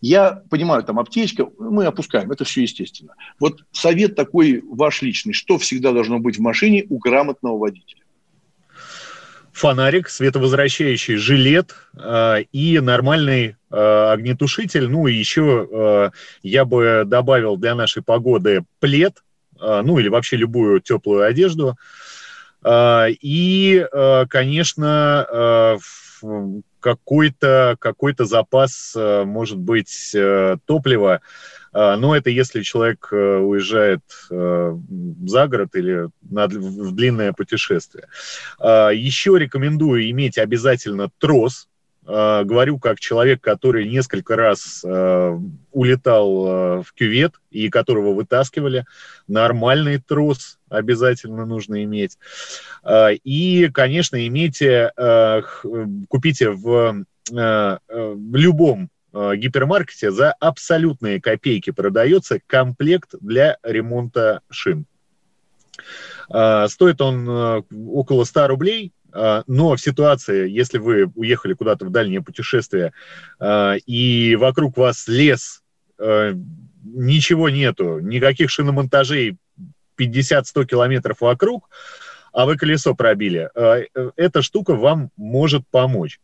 Я 0.00 0.42
понимаю, 0.50 0.82
там 0.82 0.98
аптечка, 0.98 1.48
мы 1.58 1.86
опускаем, 1.86 2.30
это 2.30 2.44
все 2.44 2.62
естественно. 2.62 3.14
Вот 3.38 3.64
совет 3.72 4.14
такой 4.16 4.62
ваш 4.62 5.02
личный, 5.02 5.32
что 5.32 5.58
всегда 5.58 5.92
должно 5.92 6.18
быть 6.18 6.38
в 6.38 6.40
машине 6.40 6.84
у 6.88 6.98
грамотного 6.98 7.58
водителя? 7.58 8.02
Фонарик, 9.52 10.08
световозвращающий 10.08 11.16
жилет 11.16 11.74
э, 11.96 12.42
и 12.52 12.78
нормальный 12.78 13.56
э, 13.70 13.76
огнетушитель. 14.12 14.88
Ну 14.88 15.08
и 15.08 15.14
еще 15.14 15.68
э, 15.70 16.10
я 16.42 16.64
бы 16.64 17.02
добавил 17.04 17.56
для 17.56 17.74
нашей 17.74 18.02
погоды 18.04 18.64
плед, 18.78 19.24
э, 19.60 19.82
ну 19.84 19.98
или 19.98 20.08
вообще 20.08 20.36
любую 20.36 20.80
теплую 20.80 21.26
одежду. 21.26 21.76
Э, 22.64 23.08
и, 23.10 23.84
э, 23.90 24.26
конечно, 24.28 25.26
э, 25.28 25.78
какой-то 26.80 27.76
какой 27.78 28.14
запас, 28.18 28.92
э, 28.96 29.24
может 29.24 29.58
быть, 29.58 30.12
э, 30.14 30.56
топлива, 30.64 31.20
э, 31.72 31.96
но 31.96 32.16
это 32.16 32.30
если 32.30 32.62
человек 32.62 33.08
уезжает 33.12 34.00
за 34.30 35.48
город 35.48 35.74
или 35.74 36.08
в 36.30 36.92
длинное 36.94 37.32
путешествие. 37.32 38.06
Еще 38.60 39.38
рекомендую 39.38 40.10
иметь 40.10 40.38
обязательно 40.38 41.10
трос, 41.18 41.67
Э, 42.08 42.42
говорю 42.42 42.78
как 42.78 42.98
человек, 42.98 43.42
который 43.42 43.86
несколько 43.86 44.34
раз 44.34 44.82
э, 44.82 45.38
улетал 45.72 46.46
э, 46.46 46.82
в 46.82 46.94
кювет 46.94 47.34
и 47.50 47.68
которого 47.68 48.14
вытаскивали. 48.14 48.86
Нормальный 49.26 49.98
трос 49.98 50.58
обязательно 50.70 51.44
нужно 51.44 51.84
иметь. 51.84 52.16
Э, 52.82 53.12
и, 53.12 53.68
конечно, 53.68 54.26
имейте, 54.26 54.90
э, 54.96 55.42
купите 56.08 56.50
в, 56.50 57.04
э, 57.30 57.78
в 57.88 58.34
любом 58.36 58.88
э, 59.12 59.36
гипермаркете 59.36 60.10
за 60.10 60.32
абсолютные 60.32 61.20
копейки 61.20 61.72
продается 61.72 62.40
комплект 62.46 63.10
для 63.20 63.58
ремонта 63.62 64.40
шин. 64.48 64.86
Э, 66.32 66.68
стоит 66.68 67.02
он 67.02 67.28
э, 67.28 67.62
около 67.92 68.24
100 68.24 68.48
рублей, 68.48 68.92
но 69.12 69.74
в 69.74 69.80
ситуации, 69.80 70.48
если 70.48 70.78
вы 70.78 71.10
уехали 71.14 71.54
куда-то 71.54 71.86
в 71.86 71.90
дальнее 71.90 72.22
путешествие, 72.22 72.92
а, 73.38 73.74
и 73.86 74.36
вокруг 74.36 74.76
вас 74.76 75.08
лес, 75.08 75.62
а, 75.98 76.32
ничего 76.84 77.48
нету, 77.48 77.98
никаких 78.00 78.50
шиномонтажей 78.50 79.36
50-100 79.96 80.64
километров 80.66 81.20
вокруг, 81.20 81.68
а 82.32 82.44
вы 82.44 82.56
колесо 82.56 82.94
пробили, 82.94 83.50
эта 84.16 84.42
штука 84.42 84.74
вам 84.74 85.10
может 85.16 85.62
помочь. 85.70 86.20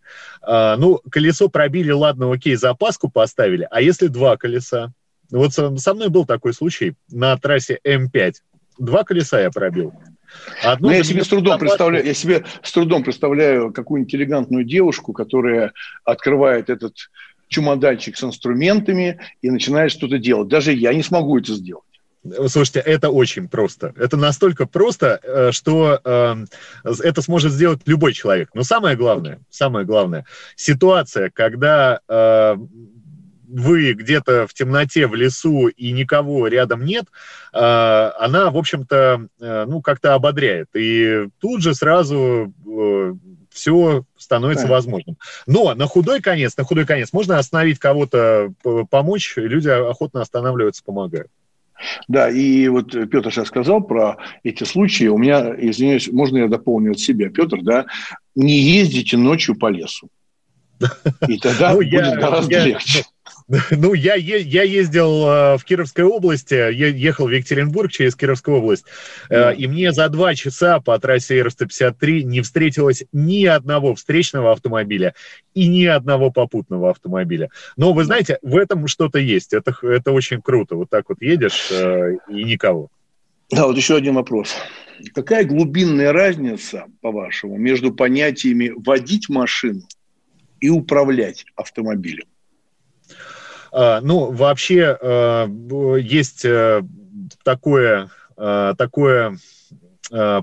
Ну, 0.47 1.01
колесо 1.11 1.49
пробили, 1.49 1.91
ладно, 1.91 2.31
окей, 2.31 2.55
запаску 2.55 3.11
поставили, 3.11 3.67
а 3.71 3.81
если 3.81 4.07
два 4.07 4.37
колеса? 4.37 4.93
Вот 5.31 5.55
со 5.55 5.95
мной 5.95 6.11
был 6.11 6.25
такой 6.25 6.53
случай 6.53 6.95
на 7.11 7.37
трассе 7.37 7.81
М5. 7.85 8.35
Два 8.79 9.03
колеса 9.03 9.41
я 9.41 9.51
пробил. 9.51 9.93
Одну 10.63 10.89
Но 10.89 10.95
я 10.95 11.05
себе 11.05 11.25
с 11.25 11.29
трудом 11.29 11.59
представляю, 11.59 12.05
я 12.05 12.15
себе 12.15 12.45
с 12.63 12.73
трудом 12.73 13.03
представляю 13.03 13.73
какую-нибудь 13.73 14.15
элегантную 14.15 14.65
девушку, 14.65 15.13
которая 15.13 15.73
открывает 16.05 16.71
этот 16.71 16.95
чемоданчик 17.49 18.17
с 18.17 18.25
инструментами 18.25 19.21
и 19.43 19.51
начинает 19.51 19.93
что-то 19.93 20.19
делать. 20.19 20.49
Даже 20.49 20.73
я 20.73 20.93
не 20.95 21.03
смогу 21.03 21.39
это 21.39 21.53
сделать. 21.55 21.85
Слушайте, 22.49 22.81
это 22.81 23.11
очень 23.11 23.49
просто. 23.49 23.93
Это 23.97 24.17
настолько 24.17 24.67
просто, 24.67 25.21
э, 25.23 25.53
что 25.53 26.01
э, 26.03 26.37
это 26.83 27.21
сможет 27.21 27.53
сделать 27.53 27.81
любой 27.85 28.15
человек. 28.15 28.49
Но 28.55 28.63
самое 28.63 28.97
главное, 28.97 29.41
самое 29.51 29.85
главное, 29.85 30.25
ситуация, 30.57 31.31
когда 31.31 32.01
э, 32.09 32.57
вы 33.55 33.93
где-то 33.93 34.47
в 34.47 34.55
темноте, 34.55 35.07
в 35.07 35.15
лесу 35.15 35.69
и 35.69 35.93
никого 35.93 36.49
рядом 36.49 36.85
нет, 36.85 37.05
э, 37.53 37.59
она, 37.59 38.51
в 38.51 38.57
общем-то, 38.57 39.29
э, 39.41 39.65
ну, 39.69 39.81
как-то 39.81 40.15
ободряет. 40.15 40.69
И 40.75 41.29
тут 41.39 41.63
же 41.63 41.75
сразу 41.75 42.53
э, 42.67 43.15
все 43.51 44.05
становится 44.17 44.67
да. 44.67 44.73
возможным. 44.73 45.17
Но 45.47 45.75
на 45.75 45.87
худой 45.87 46.21
конец, 46.21 46.57
на 46.57 46.65
худой 46.65 46.85
конец 46.85 47.13
можно 47.13 47.39
остановить 47.39 47.79
кого-то, 47.79 48.53
помочь, 48.91 49.35
люди 49.37 49.69
охотно 49.69 50.21
останавливаются, 50.21 50.83
помогают. 50.83 51.29
Да, 52.09 52.31
и 52.31 52.67
вот 52.69 52.93
Петр 52.93 53.31
сейчас 53.31 53.49
сказал 53.49 53.83
про 53.83 54.17
эти 54.43 54.65
случаи. 54.65 55.07
У 55.07 55.19
меня, 55.19 55.55
извиняюсь, 55.57 56.09
можно 56.11 56.39
я 56.39 56.49
дополню 56.49 56.93
от 56.93 56.99
себя, 56.99 57.31
Петр, 57.31 57.59
да, 57.63 57.87
не 58.35 58.59
ездите 58.59 59.17
ночью 59.17 59.57
по 59.57 59.69
лесу. 59.69 60.09
И 61.29 61.39
тогда 61.39 61.71
ну, 61.71 61.77
будет 61.77 61.93
я, 61.93 62.17
гораздо 62.17 62.53
я, 62.53 62.65
легче. 62.65 63.05
Ну, 63.71 63.95
я, 63.95 64.15
я 64.15 64.63
ездил 64.63 65.27
э, 65.27 65.59
в 65.59 65.65
Кировской 65.65 66.05
области, 66.05 66.55
я 66.55 66.89
ехал 66.89 67.27
в 67.27 67.31
Екатеринбург 67.31 67.91
через 67.91 68.15
Кировскую 68.15 68.59
область, 68.59 68.85
mm. 69.31 69.57
и 69.57 69.67
мне 69.67 69.93
за 69.93 70.09
два 70.09 70.35
часа 70.35 70.81
по 70.81 70.99
трассе 70.99 71.39
Р-153 71.39 72.23
не 72.23 72.41
встретилось 72.41 73.05
ни 73.13 73.45
одного 73.45 73.95
встречного 73.95 74.53
автомобиля 74.53 75.15
и 75.55 75.69
ни 75.69 75.85
одного 75.85 76.31
попутного 76.31 76.91
автомобиля. 76.91 77.51
Но 77.77 77.93
вы 77.93 78.05
знаете, 78.05 78.39
в 78.43 78.57
этом 78.57 78.87
что-то 78.87 79.19
есть, 79.19 79.53
это, 79.53 79.75
это 79.83 80.13
очень 80.13 80.41
круто. 80.41 80.77
Вот 80.77 80.91
так 80.91 81.09
вот 81.09 81.21
едешь 81.21 81.69
э, 81.71 82.17
и 82.29 82.45
никого. 82.45 82.89
Да, 83.51 83.67
вот 83.67 83.77
еще 83.77 83.97
один 83.97 84.15
вопрос. 84.15 84.55
Какая 85.15 85.45
глубинная 85.45 86.13
разница, 86.13 86.87
по-вашему, 87.01 87.57
между 87.57 87.93
понятиями 87.93 88.73
водить 88.75 89.29
машину 89.29 89.83
и 90.61 90.71
управлять 90.71 91.45
автомобилем? 91.57 92.25
А, 93.77 94.01
ну, 94.01 94.31
вообще 94.31 94.97
э, 95.01 95.49
есть 96.01 96.45
э, 96.45 96.83
такое, 97.43 98.09
э, 98.37 98.75
такое 98.79 99.37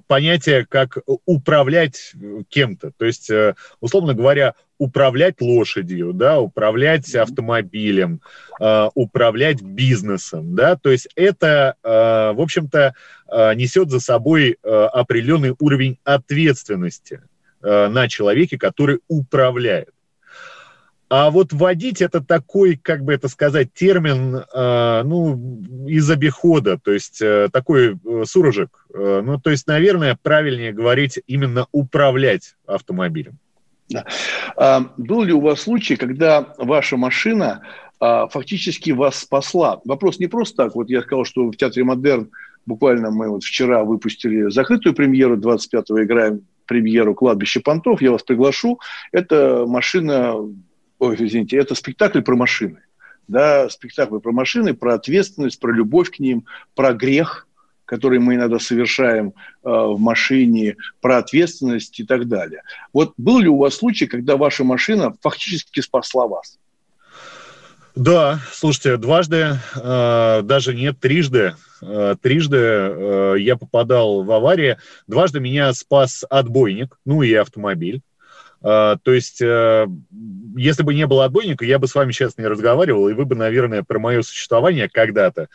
понятие, 0.07 0.65
как 0.67 0.97
управлять 1.25 2.13
кем-то. 2.49 2.91
То 2.97 3.05
есть, 3.05 3.31
условно 3.79 4.15
говоря, 4.15 4.55
управлять 4.79 5.39
лошадью, 5.39 6.13
да, 6.13 6.39
управлять 6.39 7.13
автомобилем, 7.13 8.21
управлять 8.59 9.61
бизнесом, 9.61 10.55
да, 10.55 10.75
то 10.75 10.89
есть 10.89 11.07
это, 11.15 11.75
в 11.83 12.41
общем-то, 12.41 12.95
несет 13.55 13.91
за 13.91 13.99
собой 13.99 14.57
определенный 14.63 15.55
уровень 15.59 15.99
ответственности 16.03 17.21
на 17.61 18.09
человеке, 18.09 18.57
который 18.57 18.99
управляет. 19.07 19.91
А 21.11 21.29
вот 21.29 21.51
водить 21.51 22.01
это 22.01 22.21
такой, 22.21 22.77
как 22.77 23.03
бы 23.03 23.13
это 23.13 23.27
сказать, 23.27 23.73
термин, 23.73 24.33
э, 24.37 25.01
ну, 25.03 25.61
из 25.85 26.09
обихода, 26.09 26.79
то 26.81 26.93
есть 26.93 27.21
э, 27.21 27.49
такой 27.51 27.97
э, 27.97 28.23
сурожек. 28.25 28.87
Э, 28.93 29.21
ну, 29.21 29.37
то 29.37 29.49
есть, 29.49 29.67
наверное, 29.67 30.17
правильнее 30.23 30.71
говорить 30.71 31.19
именно 31.27 31.67
управлять 31.73 32.55
автомобилем. 32.65 33.37
Да. 33.89 34.05
А, 34.55 34.93
был 34.95 35.23
ли 35.23 35.33
у 35.33 35.41
вас 35.41 35.59
случай, 35.59 35.97
когда 35.97 36.53
ваша 36.57 36.95
машина 36.95 37.61
а, 37.99 38.29
фактически 38.29 38.91
вас 38.91 39.17
спасла? 39.17 39.81
Вопрос 39.83 40.17
не 40.17 40.27
просто 40.27 40.63
так. 40.63 40.75
Вот 40.75 40.89
я 40.89 41.01
сказал, 41.01 41.25
что 41.25 41.45
в 41.51 41.57
Театре 41.57 41.83
Модерн 41.83 42.31
буквально 42.65 43.11
мы 43.11 43.27
вот 43.27 43.43
вчера 43.43 43.83
выпустили 43.83 44.49
закрытую 44.49 44.95
премьеру, 44.95 45.35
25-го 45.35 46.01
играем 46.03 46.45
премьеру 46.67 47.15
«Кладбище 47.15 47.59
понтов». 47.59 48.01
Я 48.01 48.13
вас 48.13 48.23
приглашу. 48.23 48.79
Это 49.11 49.65
машина 49.67 50.35
ой, 51.01 51.15
извините, 51.15 51.57
это 51.57 51.73
спектакль 51.73 52.21
про 52.21 52.35
машины. 52.35 52.77
Да, 53.27 53.69
спектакль 53.69 54.19
про 54.19 54.31
машины, 54.31 54.75
про 54.75 54.93
ответственность, 54.93 55.59
про 55.59 55.71
любовь 55.71 56.11
к 56.11 56.19
ним, 56.19 56.45
про 56.75 56.93
грех, 56.93 57.47
который 57.85 58.19
мы 58.19 58.35
иногда 58.35 58.59
совершаем 58.59 59.29
э, 59.29 59.33
в 59.63 59.99
машине, 59.99 60.77
про 61.01 61.17
ответственность 61.17 61.99
и 61.99 62.05
так 62.05 62.27
далее. 62.27 62.61
Вот 62.93 63.13
был 63.17 63.39
ли 63.39 63.47
у 63.47 63.57
вас 63.57 63.75
случай, 63.75 64.05
когда 64.05 64.37
ваша 64.37 64.63
машина 64.63 65.15
фактически 65.21 65.79
спасла 65.79 66.27
вас? 66.27 66.59
Да, 67.95 68.39
слушайте, 68.53 68.97
дважды, 68.97 69.57
э, 69.75 70.41
даже 70.43 70.75
нет, 70.75 70.99
трижды, 70.99 71.55
э, 71.81 72.15
трижды 72.21 72.57
э, 72.57 73.35
я 73.39 73.57
попадал 73.57 74.23
в 74.23 74.31
аварии. 74.31 74.77
Дважды 75.07 75.39
меня 75.39 75.73
спас 75.73 76.23
отбойник, 76.29 76.99
ну 77.05 77.23
и 77.23 77.33
автомобиль. 77.33 78.01
А, 78.63 78.97
то 78.97 79.11
есть, 79.11 79.41
э, 79.41 79.87
если 80.55 80.83
бы 80.83 80.93
не 80.93 81.07
было 81.07 81.25
отбойника, 81.25 81.65
я 81.65 81.79
бы 81.79 81.87
с 81.87 81.95
вами 81.95 82.11
сейчас 82.11 82.37
не 82.37 82.45
разговаривал, 82.45 83.07
и 83.09 83.13
вы 83.13 83.25
бы, 83.25 83.35
наверное, 83.35 83.83
про 83.83 83.99
мое 83.99 84.21
существование 84.21 84.89
когда-то, 84.89 85.47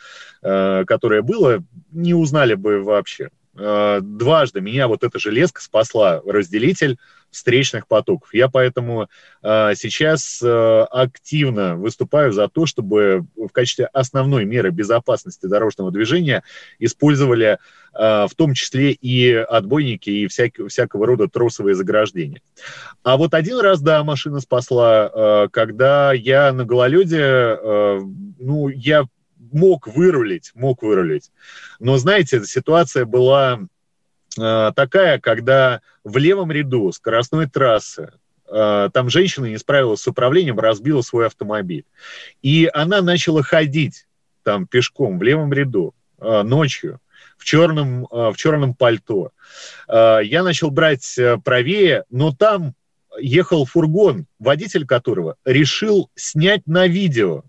э, 0.43 0.83
которое 0.85 1.21
было, 1.21 1.63
не 1.91 2.13
узнали 2.13 2.55
бы 2.55 2.83
вообще. 2.83 3.29
А, 3.59 3.99
дважды 4.01 4.61
меня 4.61 4.87
вот 4.87 5.03
эта 5.03 5.19
железка 5.19 5.61
спасла, 5.61 6.21
разделитель 6.25 6.97
встречных 7.31 7.87
потоков. 7.87 8.33
Я 8.33 8.47
поэтому 8.47 9.09
э, 9.43 9.73
сейчас 9.75 10.41
э, 10.41 10.85
активно 10.89 11.75
выступаю 11.75 12.31
за 12.31 12.47
то, 12.47 12.65
чтобы 12.65 13.25
в 13.35 13.49
качестве 13.49 13.87
основной 13.87 14.45
меры 14.45 14.71
безопасности 14.71 15.45
дорожного 15.45 15.91
движения 15.91 16.43
использовали 16.79 17.57
э, 17.93 18.27
в 18.27 18.31
том 18.35 18.53
числе 18.53 18.91
и 18.91 19.33
отбойники, 19.33 20.09
и 20.09 20.27
всяк, 20.27 20.53
всякого 20.69 21.05
рода 21.05 21.27
тросовые 21.27 21.75
заграждения. 21.75 22.41
А 23.03 23.17
вот 23.17 23.33
один 23.33 23.59
раз, 23.59 23.81
да, 23.81 24.03
машина 24.03 24.39
спасла, 24.39 25.11
э, 25.13 25.47
когда 25.51 26.13
я 26.13 26.53
на 26.53 26.63
гололеде, 26.63 27.19
э, 27.21 28.01
ну, 28.39 28.69
я 28.69 29.05
мог 29.51 29.87
вырулить, 29.87 30.51
мог 30.55 30.83
вырулить. 30.83 31.31
Но, 31.79 31.97
знаете, 31.97 32.43
ситуация 32.45 33.05
была 33.05 33.59
э, 34.39 34.71
такая, 34.75 35.19
когда 35.19 35.81
в 36.03 36.17
левом 36.17 36.51
ряду 36.51 36.91
скоростной 36.91 37.47
трассы 37.47 38.13
э, 38.49 38.89
там 38.93 39.09
женщина 39.09 39.45
не 39.45 39.57
справилась 39.57 40.01
с 40.01 40.07
управлением, 40.07 40.59
разбила 40.59 41.01
свой 41.01 41.27
автомобиль. 41.27 41.85
И 42.41 42.69
она 42.73 43.01
начала 43.01 43.43
ходить 43.43 44.07
там 44.43 44.67
пешком 44.67 45.19
в 45.19 45.23
левом 45.23 45.51
ряду 45.53 45.93
э, 46.19 46.43
ночью 46.43 46.99
в 47.37 47.45
черном, 47.45 48.07
в 48.09 48.33
черном 48.35 48.73
пальто. 48.73 49.31
Я 49.87 50.41
начал 50.43 50.71
брать 50.71 51.19
правее, 51.43 52.03
но 52.09 52.33
там 52.33 52.73
ехал 53.19 53.65
фургон, 53.65 54.25
водитель 54.39 54.85
которого 54.85 55.35
решил 55.45 56.09
снять 56.15 56.65
на 56.65 56.87
видео 56.87 57.43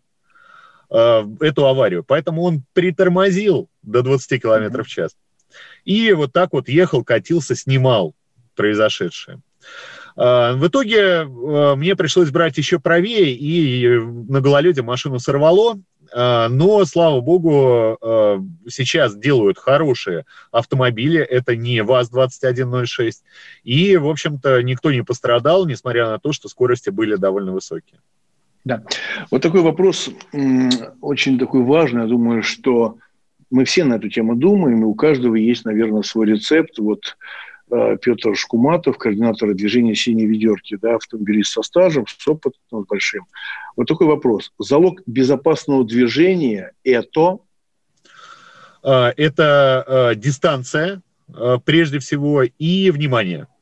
э, 0.91 1.25
эту 1.41 1.67
аварию. 1.67 2.05
Поэтому 2.05 2.43
он 2.43 2.63
притормозил 2.73 3.69
до 3.83 4.03
20 4.03 4.43
км 4.43 4.83
в 4.83 4.89
час. 4.89 5.17
И 5.85 6.13
вот 6.13 6.33
так 6.33 6.53
вот 6.53 6.69
ехал, 6.69 7.05
катился, 7.05 7.55
снимал 7.55 8.15
произошедшее. 8.55 9.41
Э, 10.17 10.53
в 10.55 10.67
итоге 10.67 10.99
э, 10.99 11.75
мне 11.77 11.97
пришлось 11.97 12.31
брать 12.31 12.59
еще 12.59 12.79
правее, 12.79 13.33
и 13.33 13.99
на 13.99 14.41
гололеде 14.41 14.83
машину 14.83 15.19
сорвало, 15.19 15.81
но, 16.11 16.87
слава 16.87 17.21
богу, 17.21 17.99
сейчас 18.67 19.15
делают 19.15 19.59
хорошие 19.59 20.25
автомобили, 20.51 21.21
это 21.21 21.55
не 21.55 21.83
ВАЗ-2106, 21.83 23.13
и, 23.63 23.95
в 23.99 24.09
общем-то, 24.09 24.63
никто 24.63 24.91
не 24.91 25.05
пострадал, 25.05 25.67
несмотря 25.67 26.09
на 26.09 26.19
то, 26.19 26.33
что 26.33 26.49
скорости 26.49 26.89
были 26.89 27.17
довольно 27.17 27.53
высокие. 27.53 28.01
Да. 28.69 28.83
Вот 29.31 29.41
такой 29.41 29.63
вопрос 29.63 30.11
очень 31.01 31.39
такой 31.39 31.63
важный. 31.63 32.03
Я 32.03 32.07
думаю, 32.07 32.43
что 32.43 32.99
мы 33.51 33.65
все 33.65 33.83
на 33.85 33.95
эту 33.95 34.11
тему 34.11 34.37
думаем, 34.37 34.83
и 34.83 34.85
у 34.85 34.95
каждого 34.95 35.37
есть, 35.37 35.65
наверное, 35.65 36.03
свой 36.03 36.27
рецепт. 36.27 36.79
Вот 36.79 37.17
э, 37.71 37.97
Петр 38.03 38.37
Шкуматов, 38.37 38.99
координатор 38.99 39.55
движения 39.55 39.95
«Синие 39.95 40.27
ведерки», 40.27 40.77
да, 40.77 40.97
автомобилист 40.97 41.53
со 41.53 41.63
стажем, 41.63 42.05
с 42.07 42.29
опытом 42.29 42.85
большим. 42.87 43.25
Вот 43.75 43.89
такой 43.89 44.07
вопрос. 44.07 44.53
Залог 44.59 45.01
безопасного 45.07 45.83
движения– 45.87 46.73
это? 46.85 47.39
А, 48.83 49.15
это 49.17 50.13
э, 50.13 50.15
дистанция, 50.15 51.01
э, 51.35 51.57
прежде 51.65 52.01
всего, 52.01 52.43
и 52.43 52.91
внимание– 52.91 53.47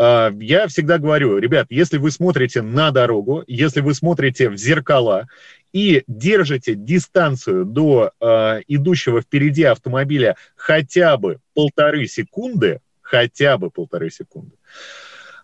я 0.00 0.66
всегда 0.68 0.98
говорю, 0.98 1.38
ребят, 1.38 1.66
если 1.68 1.98
вы 1.98 2.10
смотрите 2.10 2.62
на 2.62 2.90
дорогу, 2.90 3.44
если 3.46 3.80
вы 3.80 3.94
смотрите 3.94 4.48
в 4.48 4.56
зеркала 4.56 5.26
и 5.72 6.02
держите 6.06 6.74
дистанцию 6.74 7.64
до 7.64 8.12
э, 8.20 8.60
идущего 8.66 9.20
впереди 9.20 9.64
автомобиля 9.64 10.36
хотя 10.56 11.16
бы 11.16 11.38
полторы 11.54 12.06
секунды, 12.06 12.80
хотя 13.02 13.58
бы 13.58 13.70
полторы 13.70 14.10
секунды, 14.10 14.52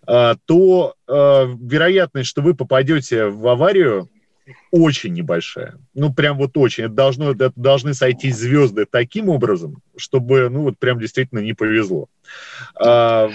э, 0.07 0.35
то 0.47 0.95
э, 1.07 1.13
вероятность, 1.61 2.29
что 2.29 2.43
вы 2.43 2.55
попадете 2.55 3.27
в 3.27 3.47
аварию, 3.47 4.09
очень 4.71 5.13
небольшая. 5.13 5.75
Ну, 5.95 6.13
прям 6.13 6.39
вот 6.39 6.57
очень. 6.57 6.85
Это, 6.85 6.95
должно, 6.95 7.33
это 7.33 7.53
должны 7.57 7.95
сойти 7.95 8.31
звезды 8.31 8.87
таким 8.89 9.29
образом, 9.29 9.83
чтобы, 9.97 10.49
ну, 10.49 10.63
вот 10.63 10.79
прям 10.79 11.01
действительно 11.01 11.41
не 11.41 11.53
повезло. 11.53 12.09
А, 12.77 13.31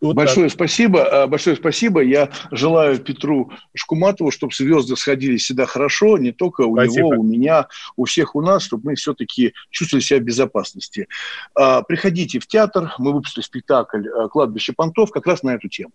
вот 0.00 0.16
большое 0.16 0.48
так. 0.48 0.54
спасибо, 0.54 1.04
а, 1.04 1.26
большое 1.26 1.56
спасибо. 1.56 2.00
Я 2.00 2.30
желаю 2.50 2.98
Петру 2.98 3.52
Шкуматову, 3.74 4.30
чтобы 4.30 4.54
звезды 4.54 4.96
сходились 4.96 5.42
всегда 5.44 5.66
хорошо, 5.66 6.16
не 6.18 6.32
только 6.32 6.62
у 6.62 6.74
спасибо. 6.74 7.08
него, 7.08 7.20
у 7.20 7.22
меня, 7.22 7.66
у 7.96 8.04
всех 8.04 8.34
у 8.34 8.40
нас, 8.40 8.62
чтобы 8.62 8.90
мы 8.90 8.94
все-таки 8.94 9.52
чувствовали 9.70 10.02
себя 10.02 10.20
в 10.20 10.22
безопасности. 10.22 11.08
А, 11.54 11.82
приходите 11.82 12.38
в 12.38 12.46
театр, 12.46 12.94
мы 12.98 13.12
выпустили 13.12 13.44
спектакль 13.44 14.04
«Кладбище 14.30 14.72
понтов» 14.72 15.10
как 15.10 15.26
раз 15.26 15.42
на 15.42 15.54
эту 15.54 15.68
тему 15.68 15.92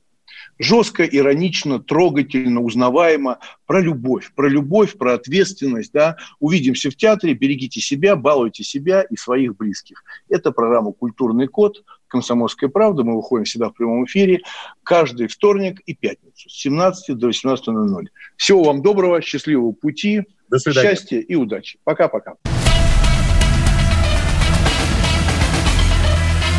жестко, 0.59 1.03
иронично, 1.03 1.79
трогательно, 1.79 2.61
узнаваемо, 2.61 3.39
про 3.65 3.79
любовь, 3.79 4.31
про 4.35 4.47
любовь, 4.47 4.97
про 4.97 5.13
ответственность, 5.13 5.91
да. 5.93 6.17
Увидимся 6.39 6.89
в 6.89 6.95
театре, 6.95 7.33
берегите 7.33 7.81
себя, 7.81 8.15
балуйте 8.15 8.63
себя 8.63 9.01
и 9.01 9.15
своих 9.15 9.57
близких. 9.57 10.03
Это 10.29 10.51
программа 10.51 10.91
«Культурный 10.91 11.47
код», 11.47 11.83
«Комсомольская 12.07 12.69
правда». 12.69 13.03
Мы 13.03 13.15
выходим 13.15 13.45
всегда 13.45 13.69
в 13.69 13.73
прямом 13.73 14.05
эфире 14.05 14.41
каждый 14.83 15.27
вторник 15.27 15.81
и 15.85 15.93
пятницу 15.93 16.49
с 16.49 16.61
17 16.61 17.17
до 17.17 17.29
18.00. 17.29 18.05
Всего 18.37 18.63
вам 18.63 18.81
доброго, 18.81 19.21
счастливого 19.21 19.71
пути, 19.71 20.23
до 20.49 20.59
свидания. 20.59 20.89
счастья 20.89 21.19
и 21.19 21.35
удачи. 21.35 21.79
Пока-пока. 21.83 22.35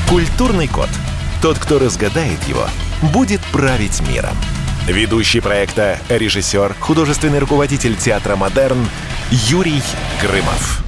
Культурный 0.08 0.68
код. 0.68 0.88
Тот, 1.42 1.58
кто 1.58 1.78
разгадает 1.78 2.42
его– 2.44 2.66
будет 3.02 3.40
править 3.52 4.00
миром. 4.08 4.36
Ведущий 4.86 5.40
проекта, 5.40 5.98
режиссер, 6.08 6.74
художественный 6.78 7.40
руководитель 7.40 7.96
театра 7.96 8.36
«Модерн» 8.36 8.88
Юрий 9.30 9.82
Грымов. 10.22 10.85